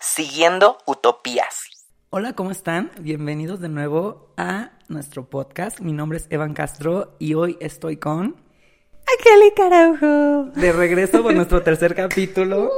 Siguiendo 0.00 0.78
Utopías. 0.86 1.68
Hola, 2.10 2.34
¿cómo 2.34 2.50
están? 2.50 2.90
Bienvenidos 3.00 3.60
de 3.60 3.68
nuevo 3.68 4.32
a 4.36 4.72
nuestro 4.88 5.30
podcast. 5.30 5.80
Mi 5.80 5.92
nombre 5.92 6.18
es 6.18 6.26
Evan 6.30 6.54
Castro 6.54 7.16
y 7.18 7.34
hoy 7.34 7.56
estoy 7.60 7.96
con... 7.96 8.36
Angélica 9.18 9.66
Araujo. 9.66 10.50
De 10.54 10.72
regreso 10.72 11.22
con 11.22 11.34
nuestro 11.36 11.62
tercer 11.64 11.94
capítulo. 11.94 12.70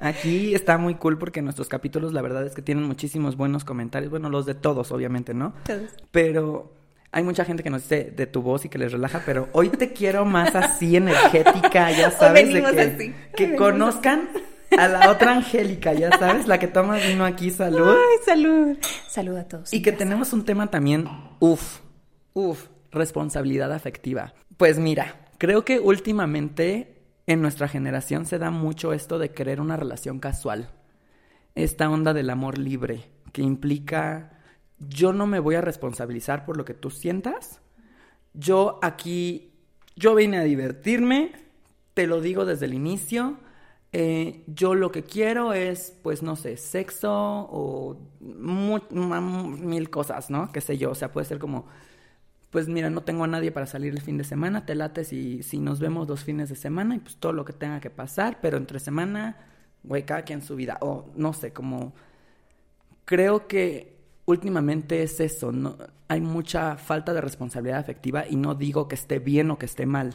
Aquí 0.00 0.54
está 0.54 0.76
muy 0.76 0.96
cool 0.96 1.18
porque 1.18 1.40
nuestros 1.42 1.68
capítulos 1.68 2.12
la 2.12 2.20
verdad 2.22 2.46
es 2.46 2.54
que 2.54 2.62
tienen 2.62 2.84
muchísimos 2.84 3.36
buenos 3.36 3.64
comentarios. 3.64 4.10
Bueno, 4.10 4.28
los 4.28 4.44
de 4.44 4.54
todos, 4.54 4.92
obviamente, 4.92 5.32
¿no? 5.32 5.54
Todos. 5.64 5.90
Pero 6.10 6.72
hay 7.10 7.22
mucha 7.22 7.44
gente 7.44 7.62
que 7.62 7.70
nos 7.70 7.82
dice 7.82 8.10
de 8.10 8.26
tu 8.26 8.42
voz 8.42 8.64
y 8.64 8.68
que 8.68 8.76
les 8.76 8.90
relaja, 8.92 9.22
pero 9.24 9.48
hoy 9.52 9.68
te 9.68 9.92
quiero 9.92 10.24
más 10.24 10.54
así 10.56 10.96
energética, 10.98 11.90
ya 11.92 12.10
sabes, 12.10 12.48
de 12.48 12.54
venimos 12.54 12.72
que, 12.72 12.80
así. 12.80 13.14
que 13.36 13.44
Venimos 13.44 13.62
conozcan 13.62 14.28
a 14.78 14.88
la 14.88 15.10
otra 15.10 15.36
Angélica, 15.36 15.92
ya 15.92 16.10
sabes, 16.18 16.46
la 16.46 16.58
que 16.58 16.68
toma 16.68 16.96
vino 16.96 17.24
aquí, 17.24 17.50
salud. 17.50 17.88
Ay, 17.88 18.24
salud. 18.24 18.76
Salud 19.08 19.36
a 19.36 19.48
todos. 19.48 19.72
Y 19.72 19.82
que 19.82 19.92
tenemos 19.92 20.32
un 20.32 20.44
tema 20.44 20.68
también, 20.68 21.08
uff, 21.40 21.80
uff, 22.32 22.68
responsabilidad 22.90 23.72
afectiva. 23.72 24.34
Pues 24.56 24.78
mira, 24.78 25.26
creo 25.38 25.64
que 25.64 25.80
últimamente 25.80 27.02
en 27.26 27.40
nuestra 27.40 27.68
generación 27.68 28.26
se 28.26 28.38
da 28.38 28.50
mucho 28.50 28.92
esto 28.92 29.18
de 29.18 29.30
querer 29.30 29.60
una 29.60 29.76
relación 29.76 30.18
casual. 30.18 30.70
Esta 31.54 31.88
onda 31.88 32.12
del 32.12 32.30
amor 32.30 32.58
libre, 32.58 33.10
que 33.32 33.42
implica 33.42 34.34
yo 34.78 35.12
no 35.12 35.26
me 35.26 35.38
voy 35.38 35.54
a 35.54 35.60
responsabilizar 35.60 36.44
por 36.44 36.56
lo 36.56 36.64
que 36.64 36.74
tú 36.74 36.90
sientas. 36.90 37.60
Yo 38.32 38.78
aquí, 38.82 39.52
yo 39.96 40.14
vine 40.14 40.38
a 40.38 40.44
divertirme, 40.44 41.32
te 41.94 42.06
lo 42.06 42.20
digo 42.20 42.44
desde 42.44 42.66
el 42.66 42.74
inicio. 42.74 43.38
Eh, 43.96 44.42
yo 44.48 44.74
lo 44.74 44.90
que 44.90 45.04
quiero 45.04 45.52
es, 45.52 45.96
pues, 46.02 46.20
no 46.22 46.34
sé, 46.34 46.56
sexo 46.56 47.12
o 47.12 47.96
mil 48.20 49.88
cosas, 49.90 50.30
¿no? 50.30 50.50
Qué 50.50 50.60
sé 50.60 50.78
yo, 50.78 50.90
o 50.90 50.94
sea, 50.96 51.12
puede 51.12 51.26
ser 51.26 51.38
como, 51.38 51.66
pues 52.50 52.68
mira, 52.68 52.90
no 52.90 53.02
tengo 53.04 53.24
a 53.24 53.28
nadie 53.28 53.52
para 53.52 53.66
salir 53.66 53.94
el 53.94 54.02
fin 54.02 54.18
de 54.18 54.24
semana, 54.24 54.66
te 54.66 54.74
late 54.74 55.04
si, 55.04 55.42
si 55.44 55.58
nos 55.60 55.80
vemos 55.80 56.08
dos 56.08 56.24
fines 56.24 56.48
de 56.48 56.56
semana 56.56 56.96
y 56.96 57.00
pues 57.00 57.16
todo 57.16 57.32
lo 57.32 57.44
que 57.44 57.52
tenga 57.52 57.80
que 57.80 57.90
pasar, 57.90 58.40
pero 58.42 58.56
entre 58.58 58.80
semana, 58.80 59.36
güey, 59.84 60.04
cada 60.04 60.22
quien 60.22 60.42
su 60.42 60.56
vida, 60.56 60.78
o 60.80 61.06
no 61.16 61.32
sé, 61.32 61.52
como 61.52 61.94
creo 63.04 63.46
que 63.48 63.96
últimamente 64.26 65.02
es 65.02 65.20
eso, 65.20 65.52
hay 66.08 66.20
mucha 66.20 66.76
falta 66.76 67.12
de 67.14 67.20
responsabilidad 67.20 67.78
afectiva 67.78 68.26
y 68.28 68.36
no 68.36 68.54
digo 68.54 68.88
que 68.88 68.94
esté 68.94 69.18
bien 69.18 69.50
o 69.50 69.58
que 69.58 69.66
esté 69.66 69.86
mal. 69.86 70.14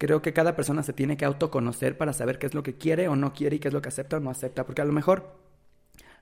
Creo 0.00 0.22
que 0.22 0.32
cada 0.32 0.56
persona 0.56 0.82
se 0.82 0.94
tiene 0.94 1.18
que 1.18 1.26
autoconocer 1.26 1.98
para 1.98 2.14
saber 2.14 2.38
qué 2.38 2.46
es 2.46 2.54
lo 2.54 2.62
que 2.62 2.78
quiere 2.78 3.06
o 3.08 3.16
no 3.16 3.34
quiere 3.34 3.56
y 3.56 3.58
qué 3.58 3.68
es 3.68 3.74
lo 3.74 3.82
que 3.82 3.90
acepta 3.90 4.16
o 4.16 4.20
no 4.20 4.30
acepta, 4.30 4.64
porque 4.64 4.80
a 4.80 4.86
lo 4.86 4.94
mejor 4.94 5.36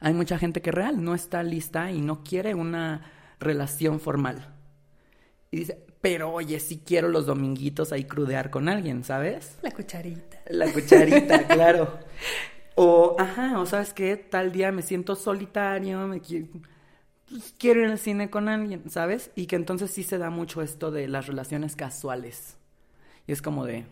hay 0.01 0.15
mucha 0.15 0.37
gente 0.37 0.61
que 0.61 0.73
real 0.73 1.05
no 1.05 1.15
está 1.15 1.45
lista 1.45 1.93
y 1.93 2.01
no 2.01 2.25
quiere 2.25 2.57
una 2.57 3.09
relación 3.39 4.01
formal. 4.01 4.53
Y 5.53 5.59
dice, 5.59 5.87
pero 6.01 6.33
oye, 6.33 6.59
sí 6.59 6.83
quiero 6.85 7.07
los 7.09 7.27
dominguitos 7.27 7.93
ahí 7.93 8.03
crudear 8.03 8.51
con 8.51 8.69
alguien, 8.69 9.05
¿sabes? 9.05 9.59
La 9.62 9.70
cucharita. 9.70 10.41
La 10.48 10.73
cucharita, 10.73 11.47
claro. 11.47 12.01
O, 12.75 13.15
ajá, 13.17 13.61
o 13.61 13.65
sabes 13.65 13.95
qué, 13.95 14.17
tal 14.17 14.51
día 14.51 14.73
me 14.73 14.83
siento 14.83 15.15
solitario, 15.15 16.05
me 16.09 16.20
quiero, 16.20 16.48
pues, 17.29 17.55
quiero 17.57 17.83
ir 17.83 17.91
al 17.92 17.98
cine 18.01 18.29
con 18.29 18.48
alguien, 18.48 18.91
¿sabes? 18.91 19.31
Y 19.37 19.47
que 19.47 19.55
entonces 19.55 19.92
sí 19.92 20.03
se 20.03 20.19
da 20.19 20.31
mucho 20.31 20.63
esto 20.63 20.91
de 20.91 21.07
las 21.07 21.29
relaciones 21.29 21.77
casuales. 21.77 22.58
Y 23.29 23.33
es 23.33 23.43
como 23.43 23.67
de, 23.67 23.84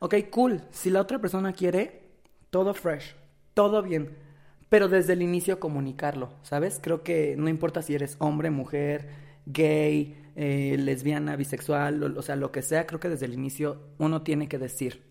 ok, 0.00 0.14
cool, 0.30 0.60
si 0.72 0.90
la 0.90 1.00
otra 1.00 1.20
persona 1.20 1.52
quiere, 1.52 2.02
todo 2.50 2.74
fresh, 2.74 3.14
todo 3.54 3.80
bien, 3.80 4.16
pero 4.68 4.88
desde 4.88 5.12
el 5.12 5.22
inicio 5.22 5.60
comunicarlo, 5.60 6.32
¿sabes? 6.42 6.80
Creo 6.82 7.04
que 7.04 7.36
no 7.38 7.48
importa 7.48 7.80
si 7.80 7.94
eres 7.94 8.16
hombre, 8.18 8.50
mujer, 8.50 9.08
gay, 9.46 10.20
eh, 10.34 10.76
lesbiana, 10.78 11.36
bisexual, 11.36 12.02
o, 12.02 12.18
o 12.18 12.22
sea, 12.22 12.34
lo 12.34 12.50
que 12.50 12.62
sea, 12.62 12.88
creo 12.88 12.98
que 12.98 13.08
desde 13.08 13.26
el 13.26 13.34
inicio 13.34 13.80
uno 13.98 14.22
tiene 14.22 14.48
que 14.48 14.58
decir, 14.58 15.04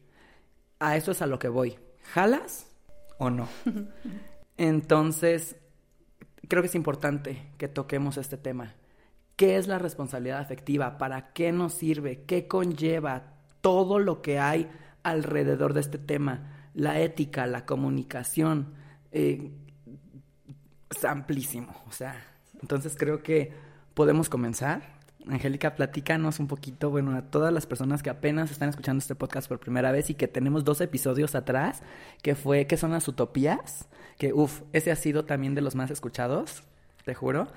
a 0.79 0.97
eso 0.97 1.11
es 1.11 1.21
a 1.21 1.25
lo 1.25 1.39
que 1.39 1.47
voy, 1.47 1.79
¿jalas 2.11 2.67
o 3.19 3.29
no? 3.29 3.47
Entonces, 4.57 5.55
creo 6.49 6.61
que 6.61 6.67
es 6.67 6.75
importante 6.75 7.41
que 7.57 7.69
toquemos 7.69 8.17
este 8.17 8.35
tema. 8.35 8.75
¿Qué 9.39 9.55
es 9.55 9.69
la 9.69 9.79
responsabilidad 9.79 10.39
afectiva? 10.39 10.97
¿Para 10.97 11.31
qué 11.31 11.53
nos 11.53 11.73
sirve? 11.73 12.23
¿Qué 12.25 12.45
conlleva 12.49 13.38
todo 13.61 13.99
lo 13.99 14.21
que 14.21 14.39
hay 14.39 14.69
alrededor 15.03 15.73
de 15.73 15.81
este 15.81 15.97
tema? 15.97 16.69
La 16.73 16.99
ética, 16.99 17.47
la 17.47 17.65
comunicación, 17.65 18.73
eh, 19.11 19.51
es 20.89 21.05
amplísimo. 21.05 21.73
O 21.87 21.91
sea, 21.91 22.15
entonces 22.61 22.95
creo 22.97 23.21
que 23.23 23.53
podemos 23.93 24.29
comenzar. 24.29 24.99
Angélica, 25.27 25.75
platícanos 25.75 26.39
un 26.39 26.47
poquito, 26.47 26.89
bueno, 26.89 27.15
a 27.15 27.23
todas 27.23 27.53
las 27.53 27.65
personas 27.65 28.01
que 28.01 28.09
apenas 28.09 28.51
están 28.51 28.69
escuchando 28.69 28.99
este 28.99 29.15
podcast 29.15 29.47
por 29.47 29.59
primera 29.59 29.91
vez 29.91 30.09
y 30.09 30.15
que 30.15 30.27
tenemos 30.27 30.63
dos 30.63 30.81
episodios 30.81 31.35
atrás, 31.35 31.83
que 32.23 32.35
fue, 32.35 32.65
¿qué 32.65 32.77
son 32.77 32.91
las 32.91 33.07
utopías? 33.07 33.89
Que, 34.17 34.33
uff, 34.33 34.61
ese 34.73 34.91
ha 34.91 34.95
sido 34.95 35.25
también 35.25 35.55
de 35.55 35.61
los 35.61 35.75
más 35.75 35.91
escuchados, 35.91 36.63
te 37.05 37.13
juro. 37.13 37.47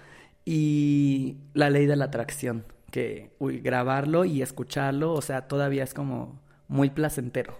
Y 0.44 1.38
la 1.54 1.70
ley 1.70 1.86
de 1.86 1.96
la 1.96 2.06
atracción, 2.06 2.64
que, 2.92 3.32
uy, 3.40 3.58
grabarlo 3.58 4.24
y 4.24 4.42
escucharlo, 4.42 5.14
o 5.14 5.22
sea, 5.22 5.48
todavía 5.48 5.82
es 5.82 5.94
como 5.94 6.40
muy 6.68 6.90
placentero. 6.90 7.58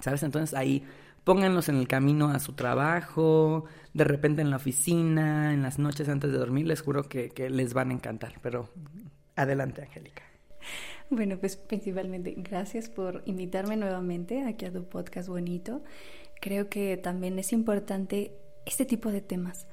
¿Sabes? 0.00 0.22
Entonces 0.22 0.56
ahí 0.56 0.84
pónganlos 1.24 1.68
en 1.68 1.76
el 1.76 1.88
camino 1.88 2.28
a 2.28 2.38
su 2.38 2.52
trabajo, 2.52 3.64
de 3.92 4.04
repente 4.04 4.42
en 4.42 4.50
la 4.50 4.56
oficina, 4.56 5.52
en 5.52 5.62
las 5.62 5.78
noches 5.78 6.08
antes 6.08 6.30
de 6.30 6.38
dormir, 6.38 6.66
les 6.66 6.80
juro 6.80 7.08
que, 7.08 7.30
que 7.30 7.50
les 7.50 7.74
van 7.74 7.90
a 7.90 7.94
encantar. 7.94 8.34
Pero 8.42 8.68
adelante, 9.34 9.82
Angélica. 9.82 10.22
Bueno, 11.08 11.38
pues 11.38 11.56
principalmente 11.56 12.34
gracias 12.36 12.88
por 12.88 13.22
invitarme 13.26 13.76
nuevamente 13.76 14.44
aquí 14.44 14.66
a 14.66 14.72
tu 14.72 14.84
podcast 14.84 15.28
bonito. 15.28 15.82
Creo 16.40 16.68
que 16.68 16.96
también 16.96 17.38
es 17.38 17.52
importante 17.52 18.36
este 18.64 18.84
tipo 18.84 19.10
de 19.10 19.20
temas 19.20 19.66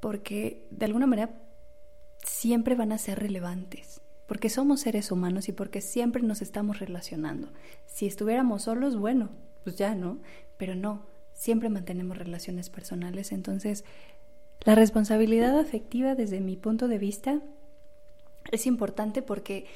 porque 0.00 0.66
de 0.70 0.86
alguna 0.86 1.06
manera 1.06 1.30
siempre 2.24 2.74
van 2.74 2.92
a 2.92 2.98
ser 2.98 3.18
relevantes. 3.18 4.02
Porque 4.26 4.50
somos 4.50 4.80
seres 4.80 5.12
humanos 5.12 5.48
y 5.48 5.52
porque 5.52 5.80
siempre 5.80 6.22
nos 6.22 6.42
estamos 6.42 6.80
relacionando. 6.80 7.48
Si 7.86 8.06
estuviéramos 8.06 8.62
solos, 8.62 8.96
bueno, 8.96 9.30
pues 9.62 9.76
ya, 9.76 9.94
¿no? 9.94 10.18
Pero 10.56 10.74
no, 10.74 11.02
siempre 11.32 11.68
mantenemos 11.68 12.18
relaciones 12.18 12.70
personales. 12.70 13.32
Entonces, 13.32 13.84
la 14.64 14.74
responsabilidad 14.74 15.58
afectiva 15.58 16.14
desde 16.14 16.40
mi 16.40 16.56
punto 16.56 16.88
de 16.88 16.98
vista 16.98 17.40
es 18.50 18.66
importante 18.66 19.22
porque 19.22 19.66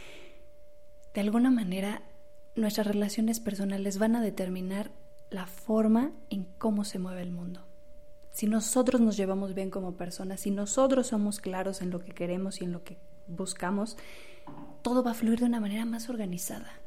de 1.14 1.20
alguna 1.20 1.50
manera 1.50 2.02
nuestras 2.56 2.86
relaciones 2.86 3.40
personales 3.40 3.98
van 3.98 4.16
a 4.16 4.20
determinar 4.20 4.90
la 5.30 5.46
forma 5.46 6.12
en 6.28 6.44
cómo 6.58 6.84
se 6.84 6.98
mueve 6.98 7.22
el 7.22 7.30
mundo. 7.30 7.64
Si 8.32 8.46
nosotros 8.46 9.00
nos 9.00 9.16
llevamos 9.16 9.54
bien 9.54 9.70
como 9.70 9.96
personas, 9.96 10.40
si 10.40 10.50
nosotros 10.50 11.08
somos 11.08 11.40
claros 11.40 11.82
en 11.82 11.90
lo 11.90 12.00
que 12.00 12.12
queremos 12.12 12.60
y 12.60 12.64
en 12.64 12.72
lo 12.72 12.84
que 12.84 12.96
buscamos, 13.26 13.96
todo 14.82 15.02
va 15.02 15.12
a 15.12 15.14
fluir 15.14 15.40
de 15.40 15.46
una 15.46 15.60
manera 15.60 15.84
más 15.84 16.08
organizada, 16.08 16.80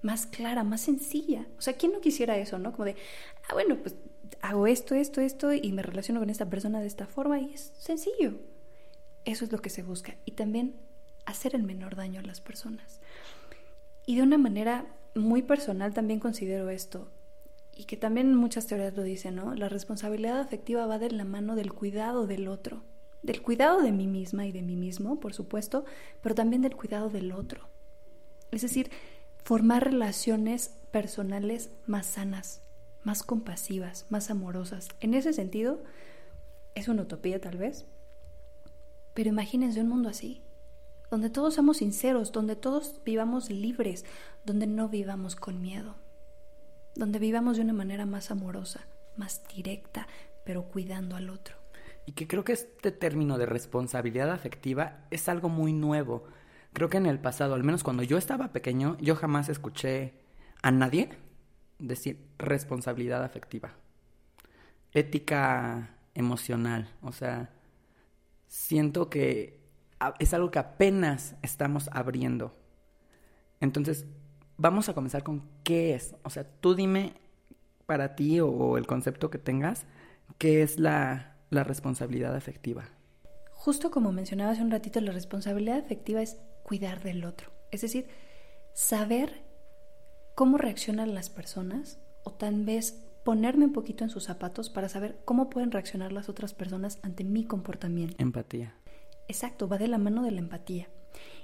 más 0.00 0.26
clara, 0.26 0.64
más 0.64 0.80
sencilla. 0.80 1.46
O 1.58 1.62
sea, 1.62 1.74
¿quién 1.74 1.92
no 1.92 2.00
quisiera 2.00 2.36
eso, 2.38 2.58
no? 2.58 2.72
Como 2.72 2.84
de, 2.84 2.96
ah, 3.48 3.54
bueno, 3.54 3.76
pues 3.76 3.96
hago 4.40 4.66
esto, 4.66 4.94
esto, 4.94 5.20
esto 5.20 5.52
y 5.52 5.72
me 5.72 5.82
relaciono 5.82 6.20
con 6.20 6.30
esta 6.30 6.48
persona 6.48 6.80
de 6.80 6.86
esta 6.86 7.06
forma 7.06 7.40
y 7.40 7.54
es 7.54 7.72
sencillo. 7.78 8.34
Eso 9.24 9.44
es 9.44 9.52
lo 9.52 9.60
que 9.60 9.70
se 9.70 9.82
busca. 9.82 10.16
Y 10.24 10.32
también 10.32 10.74
hacer 11.26 11.54
el 11.54 11.62
menor 11.62 11.96
daño 11.96 12.20
a 12.20 12.24
las 12.24 12.40
personas. 12.40 13.00
Y 14.06 14.16
de 14.16 14.22
una 14.22 14.38
manera 14.38 14.86
muy 15.14 15.42
personal 15.42 15.94
también 15.94 16.18
considero 16.20 16.70
esto, 16.70 17.08
y 17.74 17.84
que 17.84 17.96
también 17.96 18.34
muchas 18.34 18.66
teorías 18.66 18.94
lo 18.96 19.02
dicen, 19.02 19.36
¿no? 19.36 19.54
La 19.54 19.68
responsabilidad 19.68 20.40
afectiva 20.40 20.86
va 20.86 20.98
de 20.98 21.10
la 21.10 21.24
mano 21.24 21.56
del 21.56 21.72
cuidado 21.72 22.26
del 22.26 22.48
otro, 22.48 22.82
del 23.22 23.42
cuidado 23.42 23.80
de 23.82 23.92
mí 23.92 24.06
misma 24.06 24.46
y 24.46 24.52
de 24.52 24.62
mí 24.62 24.76
mismo, 24.76 25.20
por 25.20 25.32
supuesto, 25.32 25.84
pero 26.22 26.34
también 26.34 26.62
del 26.62 26.76
cuidado 26.76 27.08
del 27.08 27.32
otro. 27.32 27.68
Es 28.50 28.62
decir, 28.62 28.90
formar 29.44 29.84
relaciones 29.84 30.74
personales 30.90 31.70
más 31.86 32.06
sanas, 32.06 32.62
más 33.02 33.22
compasivas, 33.22 34.06
más 34.10 34.30
amorosas. 34.30 34.88
En 35.00 35.14
ese 35.14 35.32
sentido, 35.32 35.82
es 36.74 36.88
una 36.88 37.02
utopía 37.02 37.40
tal 37.40 37.58
vez, 37.58 37.86
pero 39.14 39.28
imagínense 39.28 39.80
un 39.80 39.88
mundo 39.88 40.08
así, 40.08 40.42
donde 41.10 41.30
todos 41.30 41.54
somos 41.54 41.78
sinceros, 41.78 42.32
donde 42.32 42.56
todos 42.56 43.00
vivamos 43.04 43.50
libres, 43.50 44.04
donde 44.44 44.66
no 44.66 44.88
vivamos 44.88 45.36
con 45.36 45.60
miedo, 45.60 45.96
donde 46.94 47.18
vivamos 47.18 47.56
de 47.56 47.62
una 47.62 47.74
manera 47.74 48.06
más 48.06 48.30
amorosa, 48.30 48.86
más 49.16 49.42
directa, 49.54 50.08
pero 50.44 50.64
cuidando 50.64 51.16
al 51.16 51.30
otro. 51.30 51.61
Y 52.06 52.12
que 52.12 52.26
creo 52.26 52.44
que 52.44 52.52
este 52.52 52.90
término 52.90 53.38
de 53.38 53.46
responsabilidad 53.46 54.30
afectiva 54.30 55.04
es 55.10 55.28
algo 55.28 55.48
muy 55.48 55.72
nuevo. 55.72 56.24
Creo 56.72 56.88
que 56.88 56.96
en 56.96 57.06
el 57.06 57.20
pasado, 57.20 57.54
al 57.54 57.64
menos 57.64 57.84
cuando 57.84 58.02
yo 58.02 58.18
estaba 58.18 58.52
pequeño, 58.52 58.96
yo 59.00 59.14
jamás 59.14 59.48
escuché 59.48 60.14
a 60.62 60.70
nadie 60.70 61.10
decir 61.78 62.18
responsabilidad 62.38 63.24
afectiva. 63.24 63.74
ética 64.92 65.96
emocional. 66.14 66.88
O 67.00 67.12
sea, 67.12 67.50
siento 68.46 69.08
que 69.08 69.60
es 70.18 70.34
algo 70.34 70.50
que 70.50 70.58
apenas 70.58 71.36
estamos 71.42 71.88
abriendo. 71.92 72.54
Entonces, 73.60 74.06
vamos 74.56 74.88
a 74.88 74.94
comenzar 74.94 75.22
con 75.22 75.42
qué 75.64 75.94
es. 75.94 76.14
O 76.22 76.30
sea, 76.30 76.44
tú 76.44 76.74
dime 76.74 77.14
para 77.86 78.14
ti 78.14 78.40
o, 78.40 78.76
el 78.76 78.86
concepto 78.86 79.30
que 79.30 79.38
tengas, 79.38 79.86
qué 80.38 80.62
es 80.62 80.78
la, 80.78 81.31
la 81.52 81.64
responsabilidad 81.64 82.34
afectiva. 82.34 82.88
Justo 83.50 83.90
como 83.90 84.10
mencionaba 84.10 84.52
hace 84.52 84.62
un 84.62 84.70
ratito, 84.70 85.00
la 85.00 85.12
responsabilidad 85.12 85.78
afectiva 85.78 86.22
es 86.22 86.38
cuidar 86.62 87.02
del 87.02 87.24
otro. 87.24 87.52
Es 87.70 87.82
decir, 87.82 88.08
saber 88.72 89.44
cómo 90.34 90.58
reaccionan 90.58 91.14
las 91.14 91.30
personas 91.30 92.00
o 92.24 92.32
tal 92.32 92.64
vez 92.64 93.04
ponerme 93.24 93.66
un 93.66 93.72
poquito 93.72 94.02
en 94.02 94.10
sus 94.10 94.24
zapatos 94.24 94.70
para 94.70 94.88
saber 94.88 95.20
cómo 95.24 95.50
pueden 95.50 95.70
reaccionar 95.70 96.10
las 96.12 96.28
otras 96.28 96.54
personas 96.54 96.98
ante 97.02 97.22
mi 97.22 97.44
comportamiento. 97.44 98.16
Empatía. 98.18 98.74
Exacto, 99.28 99.68
va 99.68 99.78
de 99.78 99.88
la 99.88 99.98
mano 99.98 100.22
de 100.22 100.32
la 100.32 100.40
empatía. 100.40 100.88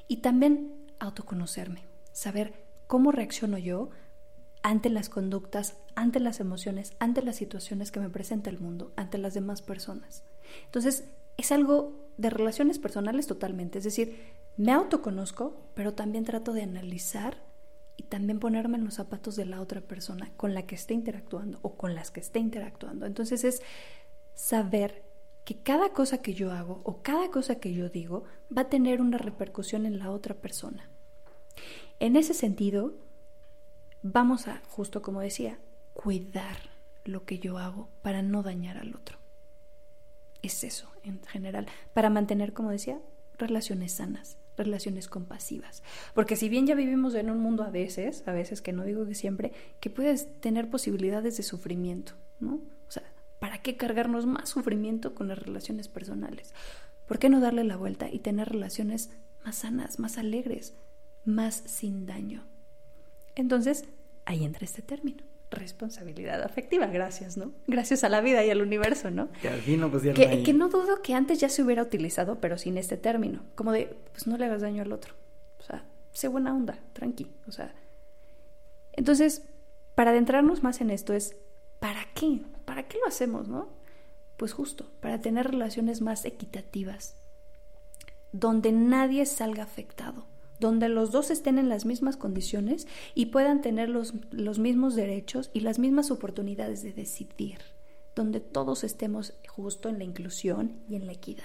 Y 0.08 0.16
también 0.18 0.74
autoconocerme, 0.98 1.84
saber 2.12 2.64
cómo 2.86 3.12
reacciono 3.12 3.58
yo 3.58 3.90
ante 4.68 4.90
las 4.90 5.08
conductas, 5.08 5.78
ante 5.94 6.20
las 6.20 6.40
emociones, 6.40 6.92
ante 6.98 7.22
las 7.22 7.36
situaciones 7.36 7.90
que 7.90 8.00
me 8.00 8.10
presenta 8.10 8.50
el 8.50 8.58
mundo, 8.58 8.92
ante 8.96 9.16
las 9.16 9.32
demás 9.32 9.62
personas. 9.62 10.24
Entonces, 10.66 11.04
es 11.38 11.52
algo 11.52 12.10
de 12.18 12.28
relaciones 12.28 12.78
personales 12.78 13.26
totalmente, 13.26 13.78
es 13.78 13.84
decir, 13.84 14.20
me 14.58 14.72
autoconozco, 14.72 15.56
pero 15.74 15.94
también 15.94 16.24
trato 16.24 16.52
de 16.52 16.64
analizar 16.64 17.38
y 17.96 18.02
también 18.02 18.40
ponerme 18.40 18.76
en 18.76 18.84
los 18.84 18.94
zapatos 18.94 19.36
de 19.36 19.46
la 19.46 19.62
otra 19.62 19.80
persona 19.80 20.32
con 20.36 20.52
la 20.52 20.66
que 20.66 20.74
esté 20.74 20.92
interactuando 20.92 21.58
o 21.62 21.76
con 21.76 21.94
las 21.94 22.10
que 22.10 22.20
esté 22.20 22.38
interactuando. 22.38 23.06
Entonces 23.06 23.44
es 23.44 23.62
saber 24.34 25.02
que 25.46 25.62
cada 25.62 25.94
cosa 25.94 26.20
que 26.20 26.34
yo 26.34 26.52
hago 26.52 26.82
o 26.84 27.00
cada 27.00 27.30
cosa 27.30 27.54
que 27.54 27.72
yo 27.72 27.88
digo 27.88 28.24
va 28.54 28.62
a 28.62 28.68
tener 28.68 29.00
una 29.00 29.16
repercusión 29.16 29.86
en 29.86 29.98
la 29.98 30.10
otra 30.10 30.34
persona. 30.34 30.90
En 32.00 32.16
ese 32.16 32.34
sentido, 32.34 33.07
vamos 34.02 34.48
a, 34.48 34.62
justo 34.68 35.02
como 35.02 35.20
decía, 35.20 35.58
cuidar 35.94 36.56
lo 37.04 37.24
que 37.24 37.38
yo 37.38 37.58
hago 37.58 37.88
para 38.02 38.22
no 38.22 38.42
dañar 38.42 38.78
al 38.78 38.94
otro. 38.94 39.18
Es 40.42 40.62
eso, 40.62 40.90
en 41.02 41.22
general, 41.24 41.66
para 41.94 42.10
mantener, 42.10 42.52
como 42.52 42.70
decía, 42.70 43.00
relaciones 43.38 43.92
sanas 43.92 44.38
relaciones 44.58 45.08
compasivas. 45.08 45.82
Porque 46.14 46.36
si 46.36 46.48
bien 46.50 46.66
ya 46.66 46.74
vivimos 46.74 47.14
en 47.14 47.30
un 47.30 47.38
mundo 47.38 47.62
a 47.62 47.70
veces, 47.70 48.26
a 48.26 48.32
veces 48.32 48.60
que 48.60 48.72
no 48.72 48.84
digo 48.84 49.06
que 49.06 49.14
siempre, 49.14 49.52
que 49.80 49.88
puedes 49.88 50.40
tener 50.40 50.68
posibilidades 50.68 51.38
de 51.38 51.44
sufrimiento, 51.44 52.12
¿no? 52.40 52.60
O 52.86 52.90
sea, 52.90 53.04
¿para 53.38 53.62
qué 53.62 53.76
cargarnos 53.76 54.26
más 54.26 54.50
sufrimiento 54.50 55.14
con 55.14 55.28
las 55.28 55.38
relaciones 55.38 55.88
personales? 55.88 56.52
¿Por 57.06 57.18
qué 57.18 57.30
no 57.30 57.40
darle 57.40 57.64
la 57.64 57.76
vuelta 57.76 58.10
y 58.10 58.18
tener 58.18 58.50
relaciones 58.50 59.10
más 59.44 59.56
sanas, 59.56 59.98
más 59.98 60.18
alegres, 60.18 60.74
más 61.24 61.62
sin 61.64 62.04
daño? 62.04 62.44
Entonces, 63.38 63.84
ahí 64.26 64.44
entra 64.44 64.64
este 64.64 64.82
término 64.82 65.22
responsabilidad 65.50 66.42
afectiva, 66.42 66.86
gracias, 66.86 67.38
¿no? 67.38 67.52
Gracias 67.66 68.04
a 68.04 68.10
la 68.10 68.20
vida 68.20 68.44
y 68.44 68.50
al 68.50 68.60
universo, 68.60 69.10
¿no? 69.10 69.30
Que, 70.14 70.42
que, 70.42 70.52
no 70.52 70.68
dudo 70.68 71.00
que 71.00 71.14
antes 71.14 71.40
ya 71.40 71.48
se 71.48 71.62
hubiera 71.62 71.82
utilizado, 71.82 72.38
pero 72.38 72.58
sin 72.58 72.76
este 72.76 72.98
término, 72.98 73.40
como 73.54 73.72
de, 73.72 73.96
pues 74.12 74.26
no 74.26 74.36
le 74.36 74.44
hagas 74.44 74.60
daño 74.60 74.82
al 74.82 74.92
otro, 74.92 75.14
o 75.58 75.62
sea, 75.62 75.86
sé 76.12 76.28
buena 76.28 76.54
onda, 76.54 76.78
tranqui, 76.92 77.30
o 77.46 77.52
sea. 77.52 77.74
Entonces, 78.92 79.48
para 79.94 80.10
adentrarnos 80.10 80.62
más 80.62 80.82
en 80.82 80.90
esto 80.90 81.14
es, 81.14 81.34
¿para 81.78 82.04
qué? 82.14 82.42
¿Para 82.66 82.86
qué 82.86 82.98
lo 82.98 83.06
hacemos, 83.06 83.48
no? 83.48 83.70
Pues 84.36 84.52
justo, 84.52 84.90
para 85.00 85.22
tener 85.22 85.50
relaciones 85.50 86.02
más 86.02 86.26
equitativas, 86.26 87.16
donde 88.32 88.72
nadie 88.72 89.24
salga 89.24 89.62
afectado 89.62 90.26
donde 90.60 90.88
los 90.88 91.10
dos 91.10 91.30
estén 91.30 91.58
en 91.58 91.68
las 91.68 91.84
mismas 91.84 92.16
condiciones 92.16 92.86
y 93.14 93.26
puedan 93.26 93.60
tener 93.60 93.88
los, 93.88 94.14
los 94.30 94.58
mismos 94.58 94.94
derechos 94.94 95.50
y 95.52 95.60
las 95.60 95.78
mismas 95.78 96.10
oportunidades 96.10 96.82
de 96.82 96.92
decidir, 96.92 97.58
donde 98.14 98.40
todos 98.40 98.84
estemos 98.84 99.34
justo 99.48 99.88
en 99.88 99.98
la 99.98 100.04
inclusión 100.04 100.80
y 100.88 100.96
en 100.96 101.06
la 101.06 101.12
equidad, 101.12 101.44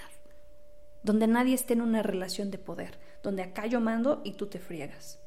donde 1.02 1.26
nadie 1.26 1.54
esté 1.54 1.74
en 1.74 1.82
una 1.82 2.02
relación 2.02 2.50
de 2.50 2.58
poder, 2.58 2.98
donde 3.22 3.42
acá 3.42 3.66
yo 3.66 3.80
mando 3.80 4.20
y 4.24 4.32
tú 4.32 4.46
te 4.46 4.58
friegas. 4.58 5.20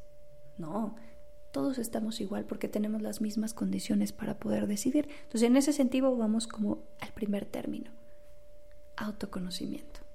No, 0.58 0.96
todos 1.52 1.78
estamos 1.78 2.20
igual 2.20 2.46
porque 2.46 2.68
tenemos 2.68 3.02
las 3.02 3.22
mismas 3.22 3.54
condiciones 3.54 4.12
para 4.12 4.38
poder 4.38 4.68
decidir. 4.68 5.08
Entonces, 5.24 5.44
en 5.44 5.58
ese 5.58 5.74
sentido 5.74 6.16
vamos 6.16 6.48
como 6.48 6.84
al 7.00 7.12
primer 7.14 7.46
término, 7.46 7.92
autoconocimiento. 8.96 10.07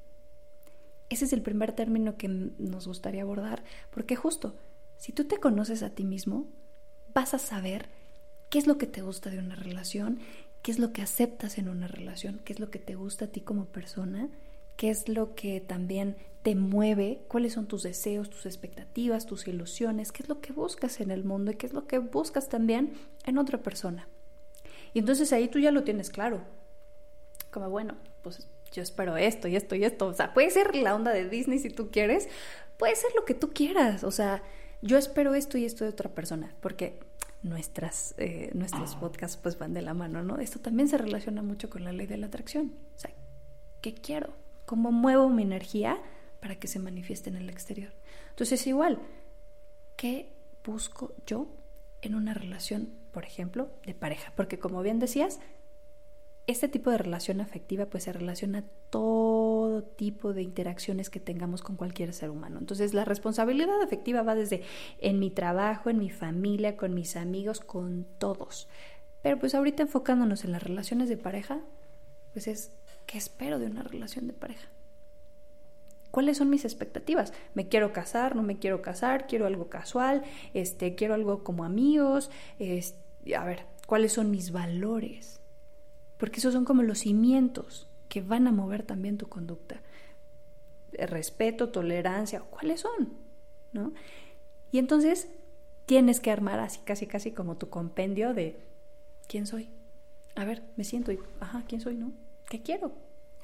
Ese 1.13 1.27
es 1.27 1.35
el 1.35 1.43
primer 1.43 1.73
término 1.73 2.17
que 2.17 2.27
nos 2.27 2.87
gustaría 2.87 3.21
abordar, 3.21 3.63
porque 3.91 4.17
justo, 4.17 4.57
si 4.97 5.13
tú 5.13 5.25
te 5.25 5.37
conoces 5.37 5.83
a 5.83 5.91
ti 5.91 6.05
mismo, 6.05 6.47
vas 7.13 7.35
a 7.35 7.39
saber 7.39 7.91
qué 8.49 8.59
es 8.59 8.67
lo 8.67 8.79
que 8.79 8.87
te 8.87 9.03
gusta 9.03 9.29
de 9.29 9.39
una 9.39 9.55
relación, 9.55 10.21
qué 10.63 10.71
es 10.71 10.79
lo 10.79 10.95
que 10.95 11.03
aceptas 11.03 11.59
en 11.59 11.69
una 11.69 11.87
relación, 11.87 12.41
qué 12.47 12.55
es 12.55 12.61
lo 12.61 12.71
que 12.71 12.79
te 12.79 12.95
gusta 12.95 13.27
a 13.27 13.29
ti 13.29 13.43
como 13.43 13.67
persona, 13.67 14.31
qué 14.79 14.89
es 14.89 15.07
lo 15.07 15.35
que 15.35 15.61
también 15.61 16.17
te 16.43 16.55
mueve, 16.55 17.21
cuáles 17.29 17.53
son 17.53 17.67
tus 17.67 17.83
deseos, 17.83 18.31
tus 18.31 18.47
expectativas, 18.47 19.27
tus 19.27 19.47
ilusiones, 19.47 20.13
qué 20.13 20.23
es 20.23 20.31
lo 20.31 20.41
que 20.41 20.55
buscas 20.55 20.99
en 21.03 21.11
el 21.11 21.25
mundo 21.25 21.51
y 21.51 21.57
qué 21.57 21.67
es 21.67 21.75
lo 21.75 21.87
que 21.87 21.99
buscas 21.99 22.49
también 22.49 22.95
en 23.27 23.37
otra 23.37 23.59
persona. 23.59 24.09
Y 24.95 25.01
entonces 25.01 25.31
ahí 25.35 25.49
tú 25.49 25.59
ya 25.59 25.73
lo 25.73 25.85
tienes 25.85 26.09
claro. 26.09 26.41
Como 27.51 27.69
bueno, 27.69 27.97
pues 28.23 28.49
yo 28.73 28.83
espero 28.83 29.17
esto 29.17 29.49
y 29.49 29.57
esto 29.57 29.75
y 29.75 29.85
esto. 29.85 30.07
O 30.07 30.15
sea, 30.15 30.35
puede 30.35 30.51
ser 30.51 30.75
la 30.75 30.95
onda 30.95 31.13
de 31.13 31.29
Disney 31.29 31.59
si 31.59 31.71
tú 31.71 31.91
quieres, 31.91 32.29
puede 32.79 32.97
ser 32.97 33.11
lo 33.15 33.25
que 33.25 33.35
tú 33.35 33.53
quieras. 33.53 34.05
O 34.05 34.11
sea, 34.11 34.43
yo 34.81 34.99
espero 34.99 35.35
esto 35.35 35.59
y 35.59 35.65
esto 35.65 35.85
de 35.85 35.91
otra 35.91 36.11
persona, 36.11 36.55
porque 36.61 36.99
nuestras, 37.43 38.15
eh, 38.19 38.51
nuestros 38.55 38.97
podcasts 38.97 39.37
pues 39.37 39.59
van 39.59 39.75
de 39.75 39.83
la 39.83 39.95
mano, 39.95 40.23
¿no? 40.23 40.39
Esto 40.39 40.61
también 40.61 40.89
se 40.89 40.99
relaciona 40.99 41.43
mucho 41.43 41.71
con 41.71 41.85
la 41.85 41.93
ley 41.93 42.07
de 42.07 42.17
la 42.17 42.27
atracción. 42.27 42.75
O 42.97 42.99
sea, 42.99 43.13
¿qué 43.81 43.95
quiero? 43.95 44.35
¿Cómo 44.65 44.93
muevo 44.93 45.29
mi 45.29 45.43
energía 45.43 46.01
para 46.41 46.57
que 46.57 46.69
se 46.69 46.79
manifieste 46.79 47.31
en 47.31 47.37
el 47.37 47.51
exterior? 47.51 47.93
Entonces, 48.31 48.67
igual, 48.67 48.99
¿qué 49.97 50.33
busco 50.65 51.15
yo 51.27 51.49
en 52.01 52.15
una 52.15 52.35
relación, 52.35 52.91
por 53.13 53.25
ejemplo, 53.25 53.71
de 53.85 53.95
pareja? 53.95 54.33
Porque 54.37 54.59
como 54.59 54.83
bien 54.83 54.99
decías, 54.99 55.41
este 56.47 56.69
tipo 56.69 56.91
de 56.91 56.99
relación 56.99 57.41
afectiva 57.41 57.87
pues 57.87 58.05
se 58.05 58.13
relaciona 58.13 58.65
todo 58.91 59.83
tipo 59.83 60.33
de 60.33 60.43
interacciones 60.43 61.09
que 61.09 61.21
tengamos 61.21 61.63
con 61.63 61.77
cualquier 61.77 62.13
ser 62.13 62.31
humano. 62.31 62.59
Entonces 62.59 62.95
la 62.95 63.05
responsabilidad 63.05 63.81
afectiva 63.83 64.23
va 64.23 64.35
desde 64.35 64.63
en 64.99 65.19
mi 65.19 65.31
trabajo, 65.31 65.89
en 65.89 65.99
mi 65.99 66.11
familia, 66.11 66.77
con 66.77 66.95
mis 66.95 67.17
amigos, 67.17 67.61
con 67.61 68.07
todos. 68.19 68.69
Pero 69.23 69.39
pues 69.39 69.55
ahorita 69.55 69.85
enfocándonos 69.85 70.45
en 70.45 70.53
las 70.53 70.63
relaciones 70.63 71.09
de 71.09 71.17
pareja, 71.17 71.61
pues 72.33 72.49
es 72.49 72.73
¿qué 73.07 73.19
espero 73.19 73.59
de 73.59 73.67
una 73.67 73.83
relación 73.85 74.27
de 74.27 74.33
pareja? 74.33 74.69
¿Cuáles 76.11 76.37
son 76.37 76.51
mis 76.51 76.65
expectativas? 76.65 77.33
¿Me 77.55 77.69
quiero 77.69 77.93
casar? 77.93 78.37
¿No 78.37 78.43
me 78.43 78.59
quiero 78.59 78.83
casar? 78.83 79.27
¿Quiero 79.27 79.47
algo 79.47 79.71
casual? 79.71 80.23
Este, 80.53 80.95
¿Quiero 80.95 81.15
algo 81.15 81.43
como 81.43 81.65
amigos? 81.65 82.31
a 83.35 83.45
ver, 83.45 83.65
¿cuáles 83.87 84.13
son 84.13 84.31
mis 84.31 84.51
valores? 84.51 85.42
Porque 86.23 86.39
esos 86.39 86.53
son 86.55 86.65
como 86.65 86.85
los 86.85 87.01
cimientos 87.01 87.89
que 88.09 88.21
van 88.21 88.47
a 88.47 88.53
mover 88.53 88.85
también 88.85 89.19
tu 89.19 89.29
conducta. 89.29 89.83
Respeto, 90.93 91.71
tolerancia, 91.71 92.43
¿cuáles 92.43 92.83
son? 92.83 93.15
¿No? 93.73 93.93
Y 94.71 94.79
entonces 94.79 95.27
tienes 95.85 96.21
que 96.21 96.31
armar 96.31 96.61
así 96.61 96.79
casi 96.85 97.09
casi 97.09 97.33
como 97.33 97.57
tu 97.57 97.71
compendio 97.71 98.35
de 98.35 98.57
¿quién 99.27 99.49
soy? 99.49 99.69
A 100.37 100.45
ver, 100.45 100.63
me 100.77 100.85
siento 100.85 101.11
y, 101.11 101.19
ajá, 101.41 101.65
¿quién 101.67 101.81
soy? 101.81 101.97
¿No? 101.97 102.13
¿Qué 102.49 102.63
quiero? 102.63 102.93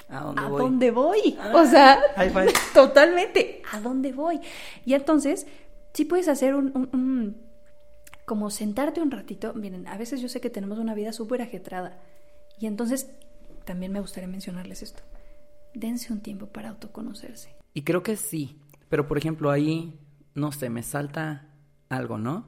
¿A 0.08 0.20
dónde 0.20 0.40
¿A 0.40 0.47
voy? 0.47 0.62
dónde 0.62 0.90
voy? 0.92 1.37
Ah, 1.40 1.52
o 1.56 1.66
sea, 1.66 2.00
totalmente, 2.75 3.61
¿a 3.73 3.80
dónde 3.80 4.12
voy? 4.12 4.40
Y 4.85 4.94
entonces, 4.94 5.49
sí 5.94 6.04
puedes 6.04 6.28
hacer 6.28 6.54
un, 6.54 6.88
un 6.92 7.42
como 8.25 8.50
sentarte 8.50 9.00
un 9.00 9.11
ratito, 9.11 9.52
miren, 9.54 9.88
a 9.88 9.99
veces 9.99 10.20
yo 10.20 10.28
sé 10.28 10.40
que 10.40 10.49
tenemos 10.49 10.78
una 10.78 10.94
vida 10.94 11.12
súper 11.12 11.42
ajetrada, 11.42 11.99
y 12.61 12.67
entonces 12.67 13.11
también 13.65 13.93
me 13.93 14.00
gustaría 14.00 14.29
mencionarles 14.29 14.83
esto. 14.83 15.03
Dense 15.75 16.12
un 16.12 16.21
tiempo 16.21 16.47
para 16.47 16.71
autoconocerse. 16.71 17.55
Y 17.75 17.83
creo 17.83 18.03
que 18.03 18.17
sí, 18.17 18.59
pero 18.88 19.07
por 19.07 19.19
ejemplo 19.19 19.50
ahí, 19.50 19.99
no 20.35 20.53
sé, 20.53 20.71
me 20.71 20.83
salta 20.83 21.49
algo, 21.88 22.19
¿no? 22.19 22.47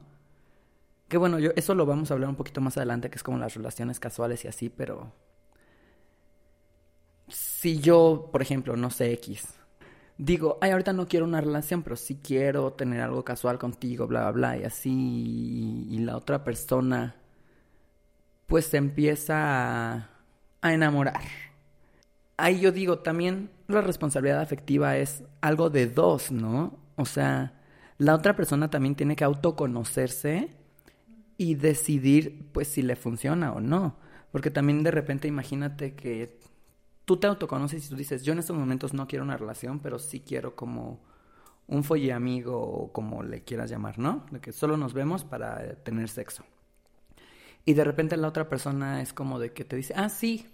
Que 1.08 1.16
bueno, 1.16 1.38
yo 1.38 1.50
eso 1.56 1.74
lo 1.74 1.86
vamos 1.86 2.10
a 2.10 2.14
hablar 2.14 2.30
un 2.30 2.36
poquito 2.36 2.60
más 2.60 2.76
adelante, 2.76 3.10
que 3.10 3.16
es 3.16 3.22
como 3.22 3.38
las 3.38 3.54
relaciones 3.54 4.00
casuales 4.00 4.44
y 4.44 4.48
así, 4.48 4.68
pero 4.68 5.12
si 7.28 7.80
yo, 7.80 8.28
por 8.32 8.42
ejemplo, 8.42 8.76
no 8.76 8.90
sé 8.90 9.12
X, 9.12 9.46
digo, 10.18 10.58
ay, 10.60 10.70
ahorita 10.70 10.92
no 10.92 11.06
quiero 11.06 11.26
una 11.26 11.40
relación, 11.40 11.82
pero 11.82 11.96
sí 11.96 12.20
quiero 12.22 12.72
tener 12.72 13.00
algo 13.00 13.24
casual 13.24 13.58
contigo, 13.58 14.06
bla, 14.06 14.22
bla, 14.22 14.30
bla, 14.30 14.58
y 14.58 14.64
así, 14.64 15.86
y 15.90 15.98
la 15.98 16.16
otra 16.16 16.44
persona 16.44 17.19
pues 18.50 18.66
se 18.66 18.78
empieza 18.78 20.08
a 20.60 20.74
enamorar. 20.74 21.22
Ahí 22.36 22.58
yo 22.58 22.72
digo, 22.72 22.98
también 22.98 23.48
la 23.68 23.80
responsabilidad 23.80 24.40
afectiva 24.40 24.96
es 24.96 25.22
algo 25.40 25.70
de 25.70 25.86
dos, 25.86 26.32
¿no? 26.32 26.76
O 26.96 27.04
sea, 27.04 27.54
la 27.96 28.12
otra 28.12 28.34
persona 28.34 28.68
también 28.68 28.96
tiene 28.96 29.14
que 29.14 29.22
autoconocerse 29.22 30.50
y 31.36 31.54
decidir, 31.54 32.50
pues, 32.52 32.66
si 32.66 32.82
le 32.82 32.96
funciona 32.96 33.52
o 33.52 33.60
no. 33.60 33.96
Porque 34.32 34.50
también 34.50 34.82
de 34.82 34.90
repente 34.90 35.28
imagínate 35.28 35.94
que 35.94 36.40
tú 37.04 37.18
te 37.18 37.28
autoconoces 37.28 37.86
y 37.86 37.88
tú 37.88 37.94
dices, 37.94 38.24
yo 38.24 38.32
en 38.32 38.40
estos 38.40 38.56
momentos 38.56 38.94
no 38.94 39.06
quiero 39.06 39.24
una 39.24 39.36
relación, 39.36 39.78
pero 39.78 40.00
sí 40.00 40.20
quiero 40.26 40.56
como 40.56 40.98
un 41.68 41.84
folle 41.84 42.12
amigo 42.12 42.60
o 42.60 42.92
como 42.92 43.22
le 43.22 43.44
quieras 43.44 43.70
llamar, 43.70 44.00
¿no? 44.00 44.26
De 44.32 44.40
que 44.40 44.50
solo 44.50 44.76
nos 44.76 44.92
vemos 44.92 45.22
para 45.22 45.76
tener 45.84 46.08
sexo. 46.08 46.44
Y 47.64 47.74
de 47.74 47.84
repente 47.84 48.16
la 48.16 48.28
otra 48.28 48.48
persona 48.48 49.02
es 49.02 49.12
como 49.12 49.38
de 49.38 49.52
que 49.52 49.64
te 49.64 49.76
dice, 49.76 49.94
ah, 49.96 50.08
sí, 50.08 50.46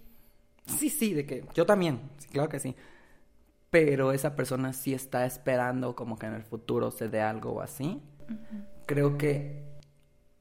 sí, 0.65 0.89
sí, 0.89 1.13
de 1.13 1.25
que 1.25 1.45
yo 1.53 1.65
también, 1.65 2.01
sí, 2.17 2.27
claro 2.29 2.49
que 2.49 2.59
sí. 2.59 2.75
Pero 3.69 4.11
esa 4.11 4.35
persona 4.35 4.73
sí 4.73 4.93
está 4.93 5.25
esperando 5.25 5.95
como 5.95 6.17
que 6.17 6.25
en 6.25 6.33
el 6.33 6.43
futuro 6.43 6.91
se 6.91 7.09
dé 7.09 7.21
algo 7.21 7.51
o 7.53 7.61
así. 7.61 8.01
Creo 8.85 9.17
que 9.17 9.63